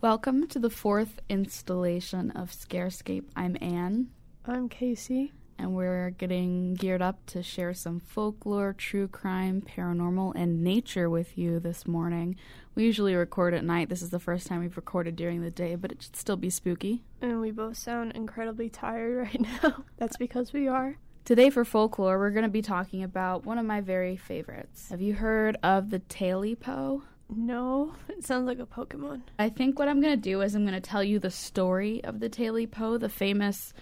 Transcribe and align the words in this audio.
Welcome 0.00 0.46
to 0.48 0.58
the 0.60 0.70
fourth 0.70 1.20
installation 1.28 2.30
of 2.30 2.52
Scarescape. 2.52 3.24
I'm 3.34 3.56
Ann, 3.60 4.10
I'm 4.44 4.68
KC. 4.68 5.32
and 5.58 5.74
we're 5.74 6.10
getting 6.10 6.74
geared 6.74 7.02
up 7.02 7.26
to 7.26 7.42
share 7.42 7.74
some 7.74 7.98
folklore, 7.98 8.72
true 8.74 9.08
crime, 9.08 9.60
paranormal, 9.60 10.34
and 10.36 10.62
nature 10.62 11.10
with 11.10 11.36
you 11.36 11.58
this 11.58 11.84
morning. 11.86 12.36
We 12.76 12.84
usually 12.84 13.16
record 13.16 13.54
at 13.54 13.64
night. 13.64 13.88
This 13.88 14.02
is 14.02 14.10
the 14.10 14.20
first 14.20 14.46
time 14.46 14.60
we've 14.60 14.76
recorded 14.76 15.16
during 15.16 15.42
the 15.42 15.50
day, 15.50 15.74
but 15.74 15.90
it 15.90 16.02
should 16.02 16.14
still 16.16 16.36
be 16.36 16.50
spooky. 16.50 17.02
And 17.20 17.40
we 17.40 17.50
both 17.50 17.76
sound 17.76 18.12
incredibly 18.12 18.68
tired 18.70 19.16
right 19.34 19.40
now. 19.40 19.84
That's 19.96 20.16
because 20.16 20.52
we 20.52 20.68
are. 20.68 20.98
Today, 21.24 21.50
for 21.50 21.64
folklore, 21.64 22.18
we're 22.18 22.30
going 22.30 22.44
to 22.44 22.48
be 22.48 22.62
talking 22.62 23.02
about 23.02 23.44
one 23.44 23.58
of 23.58 23.66
my 23.66 23.80
very 23.80 24.16
favorites. 24.16 24.90
Have 24.90 25.02
you 25.02 25.14
heard 25.14 25.56
of 25.62 25.90
the 25.90 25.98
Tailypo? 25.98 27.02
No, 27.30 27.94
it 28.08 28.24
sounds 28.24 28.46
like 28.46 28.58
a 28.58 28.66
Pokemon. 28.66 29.22
I 29.38 29.48
think 29.48 29.78
what 29.78 29.88
I'm 29.88 30.00
going 30.00 30.14
to 30.14 30.30
do 30.30 30.40
is 30.40 30.54
I'm 30.54 30.66
going 30.66 30.80
to 30.80 30.80
tell 30.80 31.04
you 31.04 31.18
the 31.18 31.30
story 31.30 32.02
of 32.04 32.20
the 32.20 32.30
Tailypo, 32.30 32.98
the 32.98 33.08
famous 33.08 33.72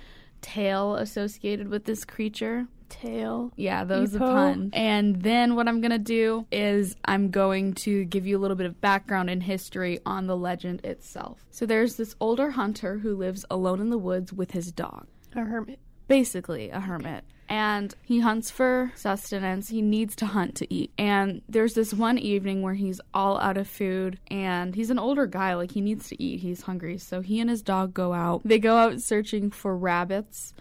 tale 0.41 0.97
associated 0.97 1.69
with 1.69 1.85
this 1.85 2.05
creature. 2.05 2.67
Tail. 2.89 3.53
Yeah, 3.57 3.83
that 3.83 3.99
was 3.99 4.15
a 4.15 4.21
pun. 4.21 4.71
And 4.73 5.23
then 5.23 5.57
what 5.57 5.67
I'm 5.67 5.81
going 5.81 5.91
to 5.91 5.99
do 5.99 6.47
is 6.53 6.95
I'm 7.05 7.31
going 7.31 7.75
to 7.75 8.05
give 8.05 8.29
you 8.29 8.39
a 8.39 8.41
little 8.41 8.57
bit 8.57 8.67
of 8.67 8.81
background 8.81 9.29
and 9.29 9.43
history 9.43 9.99
on 10.07 10.29
the 10.29 10.37
legend 10.37 10.85
itself. 10.85 11.45
So 11.51 11.67
there's 11.67 11.97
this 11.97 12.15
older 12.21 12.53
hunter 12.53 12.99
who 12.99 13.17
lives 13.17 13.45
alone 13.51 13.81
in 13.81 13.91
the 13.91 13.99
woods 13.99 14.33
with 14.33 14.53
his 14.53 14.71
dog. 14.71 15.09
A 15.35 15.41
hermit. 15.41 15.81
Basically, 16.07 16.71
a 16.71 16.79
hermit. 16.79 17.25
And 17.49 17.95
he 18.03 18.21
hunts 18.21 18.51
for 18.51 18.93
sustenance. 18.95 19.69
He 19.69 19.83
needs 19.83 20.17
to 20.17 20.27
hunt 20.27 20.55
to 20.57 20.73
eat. 20.73 20.91
And 20.99 21.43
there's 21.49 21.75
this 21.75 21.95
one 21.95 22.19
evening 22.19 22.63
where 22.63 22.75
he's 22.75 23.01
all 23.15 23.39
out 23.39 23.57
of 23.57 23.69
food 23.69 24.19
and 24.29 24.75
he's 24.75 24.91
an 24.91 24.99
older 24.99 25.27
guy. 25.27 25.55
Like, 25.55 25.73
he 25.73 25.81
needs 25.81 26.09
to 26.09 26.23
eat. 26.23 26.41
He's 26.41 26.63
hungry. 26.63 26.99
So 26.99 27.21
he 27.21 27.41
and 27.41 27.49
his 27.49 27.63
dog 27.63 27.95
go 27.95 28.13
out. 28.13 28.43
They 28.45 28.59
go 28.59 28.77
out 28.77 29.01
searching 29.01 29.51
for 29.51 29.77
rabbits 29.77 30.55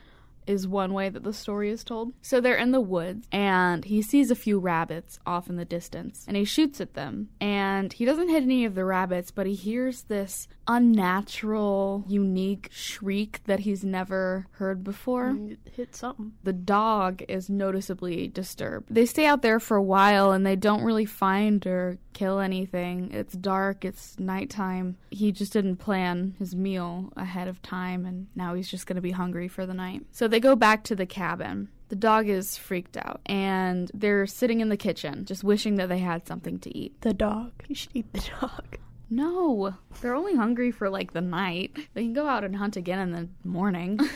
is 0.48 0.68
one 0.68 0.94
way 0.94 1.10
that 1.10 1.24
the 1.24 1.34
story 1.34 1.70
is 1.70 1.84
told. 1.84 2.14
So 2.22 2.40
they're 2.40 2.56
in 2.56 2.72
the 2.72 2.82
woods 2.82 3.28
and 3.32 3.86
he 3.86 4.02
sees 4.02 4.32
a 4.32 4.36
few 4.36 4.60
rabbits 4.60 5.20
off 5.26 5.50
in 5.50 5.56
the 5.56 5.66
distance 5.66 6.26
and 6.28 6.38
he 6.38 6.46
shoots 6.46 6.80
at 6.82 6.94
them. 6.94 7.30
And 7.40 7.92
he 7.92 8.06
doesn't 8.06 8.30
hit 8.30 8.44
any 8.44 8.66
of 8.66 8.76
the 8.76 8.86
rabbits, 8.86 9.32
but 9.32 9.48
he 9.48 9.56
hears 9.56 10.04
this 10.04 10.48
unnatural, 10.68 12.04
unique 12.08 12.70
shriek 12.72 13.42
that 13.46 13.60
he's 13.60 13.84
never 13.84 14.48
heard 14.52 14.84
before. 14.84 15.38
Hit 15.72 15.96
something. 15.96 16.34
The 16.44 16.54
dog 16.54 17.24
is 17.28 17.50
noticeably 17.50 18.28
disturbed. 18.28 18.88
They 18.90 19.06
stay 19.06 19.26
out 19.26 19.42
there 19.42 19.60
for 19.60 19.78
a 19.78 19.84
while 19.84 20.32
and 20.32 20.46
they 20.46 20.56
don't 20.56 20.84
really 20.84 21.06
find 21.06 21.66
or 21.68 21.98
kill 22.14 22.40
anything. 22.40 23.12
It's 23.12 23.34
dark, 23.34 23.86
it's 23.86 24.18
nighttime. 24.18 24.98
He 25.12 25.32
just 25.32 25.54
didn't 25.54 25.78
plan 25.78 26.36
his 26.40 26.56
meal 26.56 27.12
ahead 27.16 27.48
of 27.48 27.62
time 27.62 28.06
and 28.06 28.28
now 28.36 28.54
he's 28.54 28.70
just 28.70 28.88
going 28.88 28.96
to 28.96 29.02
be 29.02 29.12
hungry 29.12 29.48
for 29.48 29.66
the 29.66 29.74
night. 29.74 30.04
So 30.12 30.28
they 30.36 30.42
go 30.42 30.54
back 30.54 30.84
to 30.84 30.98
the 30.98 31.06
cabin. 31.06 31.70
The 31.88 31.96
dog 31.96 32.28
is 32.28 32.58
freaked 32.58 32.98
out 32.98 33.22
and 33.26 33.90
they're 33.94 34.28
sitting 34.28 34.60
in 34.60 34.68
the 34.68 34.76
kitchen 34.76 35.24
just 35.24 35.46
wishing 35.46 35.76
that 35.76 35.88
they 35.88 36.00
had 36.00 36.28
something 36.28 36.60
to 36.60 36.78
eat. 36.78 37.00
The 37.00 37.14
dog. 37.14 37.54
You 37.70 37.76
should 37.76 37.92
eat 37.94 38.12
the 38.12 38.22
dog. 38.42 38.78
No, 39.10 39.76
they're 40.02 40.14
only 40.14 40.36
hungry 40.36 40.72
for 40.72 40.90
like 40.90 41.14
the 41.14 41.22
night. 41.22 41.72
They 41.94 42.04
can 42.04 42.12
go 42.12 42.28
out 42.28 42.44
and 42.44 42.54
hunt 42.58 42.76
again 42.76 43.00
in 43.00 43.12
the 43.14 43.30
morning. 43.48 43.98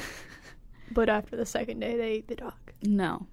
But 0.91 1.07
after 1.07 1.37
the 1.37 1.45
second 1.45 1.79
day, 1.81 1.95
they 1.95 2.13
eat 2.15 2.27
the 2.27 2.35
dog. 2.35 2.55
no. 2.81 3.27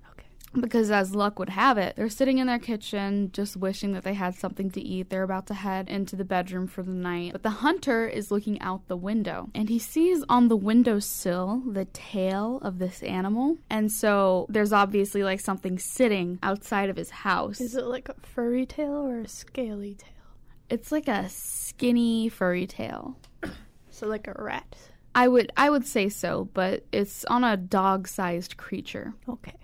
Because 0.60 0.90
as 0.90 1.14
luck 1.14 1.38
would 1.38 1.50
have 1.50 1.78
it, 1.78 1.96
they're 1.96 2.08
sitting 2.08 2.38
in 2.38 2.46
their 2.46 2.58
kitchen 2.58 3.30
just 3.32 3.56
wishing 3.56 3.92
that 3.92 4.04
they 4.04 4.14
had 4.14 4.34
something 4.34 4.70
to 4.70 4.80
eat. 4.80 5.10
They're 5.10 5.22
about 5.22 5.46
to 5.48 5.54
head 5.54 5.88
into 5.88 6.16
the 6.16 6.24
bedroom 6.24 6.66
for 6.66 6.82
the 6.82 6.90
night. 6.90 7.32
But 7.32 7.42
the 7.42 7.50
hunter 7.50 8.06
is 8.06 8.30
looking 8.30 8.60
out 8.60 8.88
the 8.88 8.96
window 8.96 9.50
and 9.54 9.68
he 9.68 9.78
sees 9.78 10.24
on 10.28 10.48
the 10.48 10.56
windowsill 10.56 11.62
the 11.66 11.84
tail 11.86 12.58
of 12.62 12.78
this 12.78 13.02
animal. 13.02 13.58
And 13.68 13.92
so 13.92 14.46
there's 14.48 14.72
obviously 14.72 15.22
like 15.22 15.40
something 15.40 15.78
sitting 15.78 16.38
outside 16.42 16.88
of 16.88 16.96
his 16.96 17.10
house. 17.10 17.60
Is 17.60 17.76
it 17.76 17.84
like 17.84 18.08
a 18.08 18.14
furry 18.14 18.66
tail 18.66 19.06
or 19.06 19.20
a 19.20 19.28
scaly 19.28 19.94
tail? 19.94 20.10
It's 20.68 20.90
like 20.90 21.06
a 21.08 21.28
skinny 21.28 22.28
furry 22.28 22.66
tail. 22.66 23.18
So 23.90 24.06
like 24.06 24.26
a 24.26 24.34
rat. 24.36 24.76
I 25.14 25.28
would 25.28 25.50
I 25.56 25.70
would 25.70 25.86
say 25.86 26.08
so, 26.08 26.48
but 26.52 26.84
it's 26.92 27.24
on 27.26 27.44
a 27.44 27.56
dog-sized 27.56 28.56
creature. 28.56 29.14
Okay. 29.28 29.54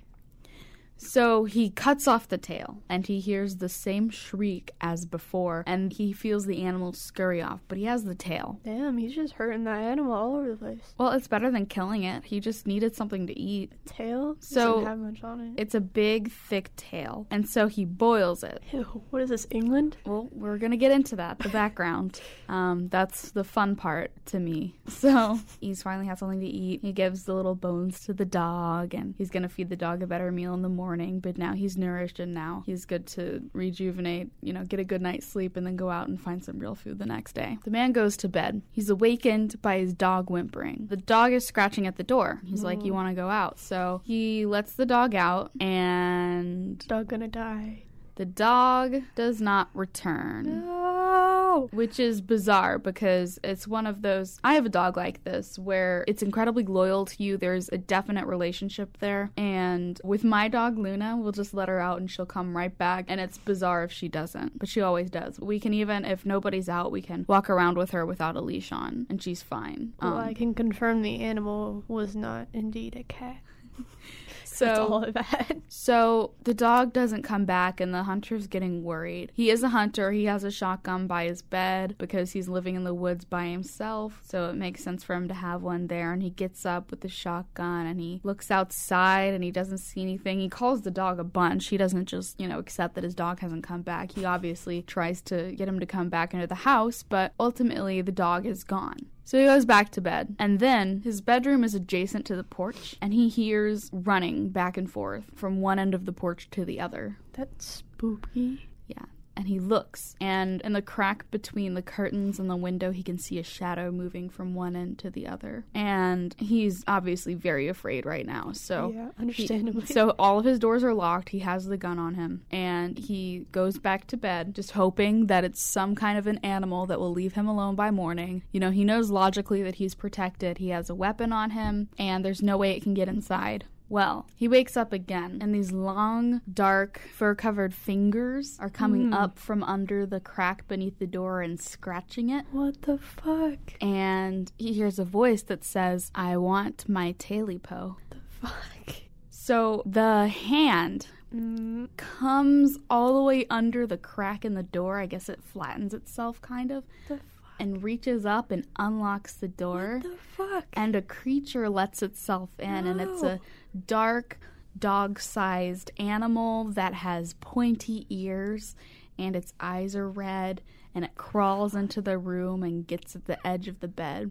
So 1.05 1.45
he 1.45 1.71
cuts 1.71 2.07
off 2.09 2.29
the 2.29 2.39
tail 2.39 2.79
and 2.89 3.07
he 3.07 3.21
hears 3.21 3.57
the 3.57 3.69
same 3.69 4.09
shriek 4.11 4.71
as 4.81 5.05
before 5.05 5.65
and 5.67 5.93
he 5.93 6.13
feels 6.13 6.47
the 6.47 6.63
animal 6.63 6.93
scurry 6.93 7.43
off, 7.43 7.61
but 7.69 7.77
he 7.79 7.85
has 7.85 8.05
the 8.05 8.15
tail. 8.15 8.61
Damn, 8.65 8.99
he's 8.99 9.15
just 9.15 9.35
hurting 9.35 9.65
that 9.65 9.81
animal 9.81 10.13
all 10.13 10.37
over 10.37 10.51
the 10.51 10.57
place. 10.57 10.95
Well, 10.99 11.11
it's 11.11 11.29
better 11.29 11.51
than 11.51 11.67
killing 11.67 12.05
it. 12.05 12.25
He 12.25 12.41
just 12.41 12.67
needed 12.67 12.95
something 12.95 13.27
to 13.27 13.39
eat. 13.39 13.73
Tail? 13.87 14.37
So- 14.41 14.75
Doesn't 14.75 14.87
have 14.87 14.99
much 14.99 15.25
on 15.25 15.41
it. 15.41 15.61
It's 15.61 15.75
a 15.75 15.81
big, 15.81 16.31
thick 16.31 16.75
tail, 16.77 17.27
and 17.31 17.49
so 17.49 17.67
he 17.67 17.85
boils 17.85 18.43
it. 18.45 18.63
Ew, 18.73 18.83
what 19.11 19.23
is 19.23 19.29
this, 19.31 19.47
England? 19.51 19.97
Well, 20.07 20.29
we're 20.33 20.59
gonna 20.59 20.77
get 20.77 20.93
into 20.93 21.17
that, 21.17 21.39
the 21.41 21.49
background. 21.49 22.21
Um, 22.49 22.89
that's 22.89 23.33
the 23.33 23.45
fun 23.45 23.77
part 23.77 24.13
to 24.27 24.39
me. 24.39 24.77
So 24.89 25.39
he's 25.61 25.83
finally 25.83 26.07
had 26.07 26.19
something 26.19 26.41
to 26.41 26.47
eat. 26.47 26.81
He 26.83 26.93
gives 26.93 27.25
the 27.25 27.35
little 27.35 27.55
bones 27.55 28.01
to 28.07 28.13
the 28.13 28.25
dog, 28.25 28.95
and 28.95 29.15
he's 29.19 29.31
gonna 29.31 29.49
feed 29.49 29.69
the 29.69 29.77
dog 29.77 30.03
a 30.03 30.07
better 30.07 30.31
meal 30.31 30.55
in 30.55 30.63
the 30.63 30.69
morning. 30.69 30.92
But 31.21 31.39
now 31.39 31.55
he's 31.55 31.77
nourished, 31.77 32.21
and 32.21 32.35
now 32.35 32.63
he's 32.67 32.85
good 32.85 33.07
to 33.09 33.43
rejuvenate, 33.53 34.31
you 34.41 34.53
know, 34.53 34.65
get 34.65 34.81
a 34.81 34.85
good 34.85 35.03
night's 35.03 35.27
sleep, 35.27 35.57
and 35.57 35.67
then 35.67 35.77
go 35.77 35.91
out 35.91 36.09
and 36.09 36.21
find 36.21 36.45
some 36.45 36.59
real 36.59 36.75
food 36.75 36.99
the 36.99 37.07
next 37.07 37.35
day. 37.35 37.59
The 37.65 37.71
man 37.71 37.93
goes 37.93 38.17
to 38.19 38.29
bed. 38.29 38.63
He's 38.71 38.91
awakened 38.91 39.61
by 39.63 39.79
his 39.79 39.95
dog 39.95 40.31
whimpering. 40.31 40.87
The 40.89 40.97
dog 40.97 41.33
is 41.33 41.47
scratching 41.47 41.87
at 41.87 41.97
the 41.97 42.03
door. 42.03 42.41
He's 42.45 42.63
like, 42.63 42.81
oh. 42.83 42.85
"You 42.85 42.93
want 42.93 43.09
to 43.09 43.15
go 43.15 43.29
out?" 43.29 43.59
So 43.59 44.03
he 44.05 44.47
lets 44.47 44.75
the 44.75 44.87
dog 44.87 45.15
out, 45.15 45.51
and 45.61 46.79
Dog 46.87 47.09
gonna 47.09 47.29
die. 47.29 47.85
The 48.23 48.27
dog 48.27 49.03
does 49.17 49.41
not 49.41 49.69
return. 49.75 50.65
No! 50.65 51.69
Which 51.73 51.99
is 51.99 52.21
bizarre 52.21 52.79
because 52.79 53.41
it's 53.43 53.67
one 53.67 53.85
of 53.85 54.03
those. 54.03 54.39
I 54.45 54.55
have 54.55 54.65
a 54.65 54.69
dog 54.69 54.97
like 54.97 55.25
this 55.25 55.59
where 55.59 56.05
it's 56.07 56.23
incredibly 56.23 56.63
loyal 56.65 57.05
to 57.07 57.21
you. 57.21 57.37
There's 57.37 57.69
a 57.71 57.79
definite 57.79 58.27
relationship 58.27 58.97
there. 59.01 59.33
And 59.37 60.01
with 60.05 60.23
my 60.23 60.47
dog, 60.47 60.79
Luna, 60.79 61.17
we'll 61.17 61.33
just 61.33 61.53
let 61.53 61.69
her 61.69 61.81
out 61.81 61.99
and 61.99 62.09
she'll 62.09 62.25
come 62.27 62.57
right 62.57 62.79
back. 62.79 63.07
And 63.09 63.21
it's 63.21 63.39
bizarre 63.39 63.83
if 63.83 63.91
she 63.91 64.07
doesn't, 64.07 64.57
but 64.57 64.69
she 64.69 64.81
always 64.81 65.11
does. 65.11 65.41
We 65.41 65.59
can 65.59 65.75
even, 65.75 66.05
if 66.05 66.25
nobody's 66.25 66.69
out, 66.69 66.93
we 66.93 67.03
can 67.03 67.25
walk 67.29 67.51
around 67.51 67.77
with 67.77 67.91
her 67.91 68.07
without 68.07 68.37
a 68.37 68.41
leash 68.41 68.71
on 68.71 69.09
and 69.11 69.21
she's 69.21 69.43
fine. 69.43 69.95
Well, 70.01 70.15
Um, 70.15 70.21
I 70.29 70.33
can 70.33 70.55
confirm 70.55 71.03
the 71.03 71.23
animal 71.23 71.83
was 71.89 72.15
not 72.15 72.47
indeed 72.53 72.95
a 72.95 73.03
cat. 73.03 73.39
so. 74.63 74.67
That's 74.67 74.79
all 74.79 75.05
I've 75.05 75.27
had. 75.27 75.63
So 75.75 76.33
the 76.45 76.55
dog 76.55 76.93
doesn't 76.93 77.23
come 77.23 77.45
back, 77.45 77.81
and 77.81 77.95
the 77.95 78.03
hunter's 78.03 78.47
getting 78.47 78.85
worried. 78.85 79.33
He 79.35 79.51
is 79.51 79.63
a 79.63 79.71
hunter. 79.71 80.13
He 80.13 80.27
has 80.27 80.45
a 80.45 80.51
shotgun 80.51 81.07
by 81.07 81.25
his 81.25 81.41
bed 81.41 81.97
because 81.99 82.33
he's 82.33 82.49
living 82.49 82.77
in 82.77 82.85
the 82.85 82.95
woods 82.95 83.25
by 83.25 83.47
himself. 83.47 84.21
So 84.25 84.51
it 84.51 84.55
makes 84.55 84.85
sense 84.85 85.03
for 85.03 85.15
him 85.15 85.29
to 85.29 85.35
have 85.35 85.63
one 85.63 85.87
there. 85.87 86.13
And 86.13 86.23
he 86.23 86.31
gets 86.31 86.67
up 86.67 86.91
with 86.91 87.01
the 87.01 87.09
shotgun 87.09 87.87
and 87.87 87.99
he 87.99 88.21
looks 88.23 88.51
outside 88.51 89.35
and 89.35 89.43
he 89.43 89.51
doesn't 89.51 89.79
see 89.79 90.03
anything. 90.03 90.41
He 90.41 90.49
calls 90.49 90.83
the 90.83 90.91
dog 90.91 91.19
a 91.19 91.25
bunch. 91.25 91.69
He 91.69 91.77
doesn't 91.77 92.07
just, 92.07 92.39
you 92.39 92.47
know, 92.47 92.59
accept 92.59 92.95
that 92.95 93.05
his 93.05 93.15
dog 93.15 93.41
hasn't 93.41 93.65
come 93.65 93.83
back. 93.83 94.13
He 94.13 94.25
obviously 94.25 94.83
tries 94.83 95.23
to 95.23 95.53
get 95.53 95.69
him 95.69 95.81
to 95.81 95.87
come 95.87 96.11
back 96.11 96.35
into 96.35 96.47
the 96.47 96.55
house, 96.55 97.03
but 97.03 97.33
ultimately 97.41 98.03
the 98.03 98.13
dog 98.13 98.47
is 98.47 98.63
gone. 98.63 99.07
So 99.25 99.39
he 99.39 99.45
goes 99.45 99.65
back 99.65 99.91
to 99.91 100.01
bed, 100.01 100.35
and 100.39 100.59
then 100.59 101.01
his 101.03 101.21
bedroom 101.21 101.63
is 101.65 101.75
adjacent 101.75 102.27
to 102.27 102.37
the 102.37 102.45
porch, 102.45 102.97
and 103.01 103.15
he 103.15 103.29
hears 103.29 103.89
running 103.93 104.49
back 104.49 104.77
and 104.77 104.91
forth 104.91 105.25
from 105.35 105.61
one 105.61 105.79
end 105.79 105.95
of 105.95 106.07
the 106.07 106.13
porch 106.13 106.49
to 106.51 106.65
the 106.65 106.81
other. 106.81 107.19
That's 107.33 107.65
spooky. 107.65 108.69
Yeah. 108.87 109.05
And 109.35 109.49
he 109.49 109.59
looks, 109.59 110.15
and 110.21 110.61
in 110.61 110.75
the 110.75 110.83
crack 110.83 111.31
between 111.31 111.73
the 111.75 111.83
curtains 111.83 112.39
and 112.39 112.51
the 112.51 112.57
window, 112.57 112.91
he 112.91 113.03
can 113.03 113.17
see 113.19 113.39
a 113.39 113.43
shadow 113.43 113.91
moving 113.91 114.29
from 114.29 114.55
one 114.55 114.77
end 114.77 114.99
to 114.99 115.11
the 115.11 115.27
other. 115.27 115.65
And 115.75 116.35
he's 116.39 116.85
obviously 116.87 117.35
very 117.35 117.67
afraid 117.67 118.05
right 118.05 118.27
now. 118.27 118.53
So 118.53 118.93
yeah, 118.95 119.07
he- 119.17 119.23
understandably. 119.23 119.87
so 119.87 120.11
all 120.19 120.39
of 120.39 120.45
his 120.45 120.59
doors 120.59 120.85
are 120.85 120.93
locked. 120.93 121.31
He 121.31 121.39
has 121.41 121.65
the 121.65 121.79
gun 121.79 121.99
on 121.99 122.15
him, 122.15 122.43
and 122.51 122.99
he 122.99 123.47
goes 123.53 123.79
back 123.79 124.07
to 124.09 124.17
bed, 124.19 124.55
just 124.55 124.73
hoping 124.73 125.27
that 125.29 125.45
it's 125.45 125.63
some 125.63 125.95
kind 125.95 126.19
of 126.19 126.27
an 126.27 126.39
animal 126.39 126.85
that 126.87 127.01
will 127.01 127.13
leave 127.13 127.33
him 127.33 127.49
alone 127.49 127.75
by 127.75 127.91
morning. 127.91 128.43
You 128.53 128.61
know, 128.61 128.71
he 128.71 128.85
knows 128.85 129.11
logically 129.11 129.63
that 129.63 129.77
he's 129.77 129.95
protected. 129.95 130.59
He 130.59 130.69
has 130.69 130.91
a 130.91 130.95
weapon 130.95 131.33
on 131.33 131.51
him, 131.51 131.89
and 131.99 132.23
there's 132.25 132.43
no 132.43 132.59
way 132.59 132.73
it 132.73 132.83
can 132.83 132.93
get 132.95 133.09
inside. 133.09 133.65
Well, 133.93 134.27
he 134.35 134.49
wakes 134.49 134.75
up 134.75 134.91
again, 134.95 135.39
and 135.43 135.55
these 135.55 135.71
long, 135.71 136.41
dark, 136.51 136.99
fur 137.13 137.35
covered 137.35 137.75
fingers 137.75 138.57
are 138.59 138.71
coming 138.71 139.11
Mm. 139.11 139.15
up 139.15 139.39
from 139.39 139.63
under 139.63 140.07
the 140.07 140.19
crack 140.19 140.67
beneath 140.67 140.99
the 140.99 141.07
door 141.07 141.43
and 141.43 141.61
scratching 141.61 142.31
it. 142.31 142.47
what 142.53 142.81
the 142.83 142.97
fuck? 142.97 143.59
And 143.83 144.51
he 144.57 144.73
hears 144.73 144.99
a 144.99 145.05
voice 145.05 145.43
that 145.43 145.63
says, 145.63 146.11
I 146.15 146.39
want 146.39 146.89
my 146.89 147.13
tailypo. 147.19 147.97
What 147.97 148.11
the 148.11 148.17
fuck? 148.31 148.95
So 149.29 149.83
the 149.85 150.29
hand 150.29 151.09
Mm, 151.35 151.89
comes 151.97 152.79
all 152.91 153.15
the 153.15 153.23
way 153.23 153.47
under 153.49 153.87
the 153.87 153.97
crack 153.99 154.45
in 154.45 154.53
the 154.55 154.63
door. 154.63 154.99
I 155.01 155.07
guess 155.07 155.29
it 155.31 155.43
flattens 155.43 155.93
itself, 155.95 156.41
kind 156.43 156.71
of. 156.71 156.85
the? 157.09 157.21
And 157.63 157.83
reaches 157.83 158.27
up 158.27 158.51
and 158.51 158.67
unlocks 158.77 159.35
the 159.35 159.49
door. 159.49 160.01
What 160.03 160.11
the 160.11 160.17
fuck? 160.17 160.65
and 160.73 160.97
a 160.97 161.03
creature 161.03 161.69
lets 161.69 162.03
itself 162.03 162.51
in, 162.59 162.87
and 162.87 163.01
it's 163.01 163.23
a 163.23 163.41
dark, 163.87 164.39
dog 164.79 165.21
sized 165.21 165.91
animal 165.99 166.65
that 166.65 166.95
has 166.95 167.35
pointy 167.35 168.07
ears, 168.11 168.75
and 169.19 169.37
its 169.37 169.53
eyes 169.61 169.95
are 169.95 170.11
red, 170.11 170.63
and 170.95 171.05
it 171.05 171.15
crawls 171.15 171.75
into 171.75 172.01
the 172.01 172.19
room 172.19 172.63
and 172.63 172.87
gets 172.87 173.15
at 173.15 173.27
the 173.27 173.45
edge 173.47 173.69
of 173.69 173.81
the 173.81 173.89
bed. 173.89 174.31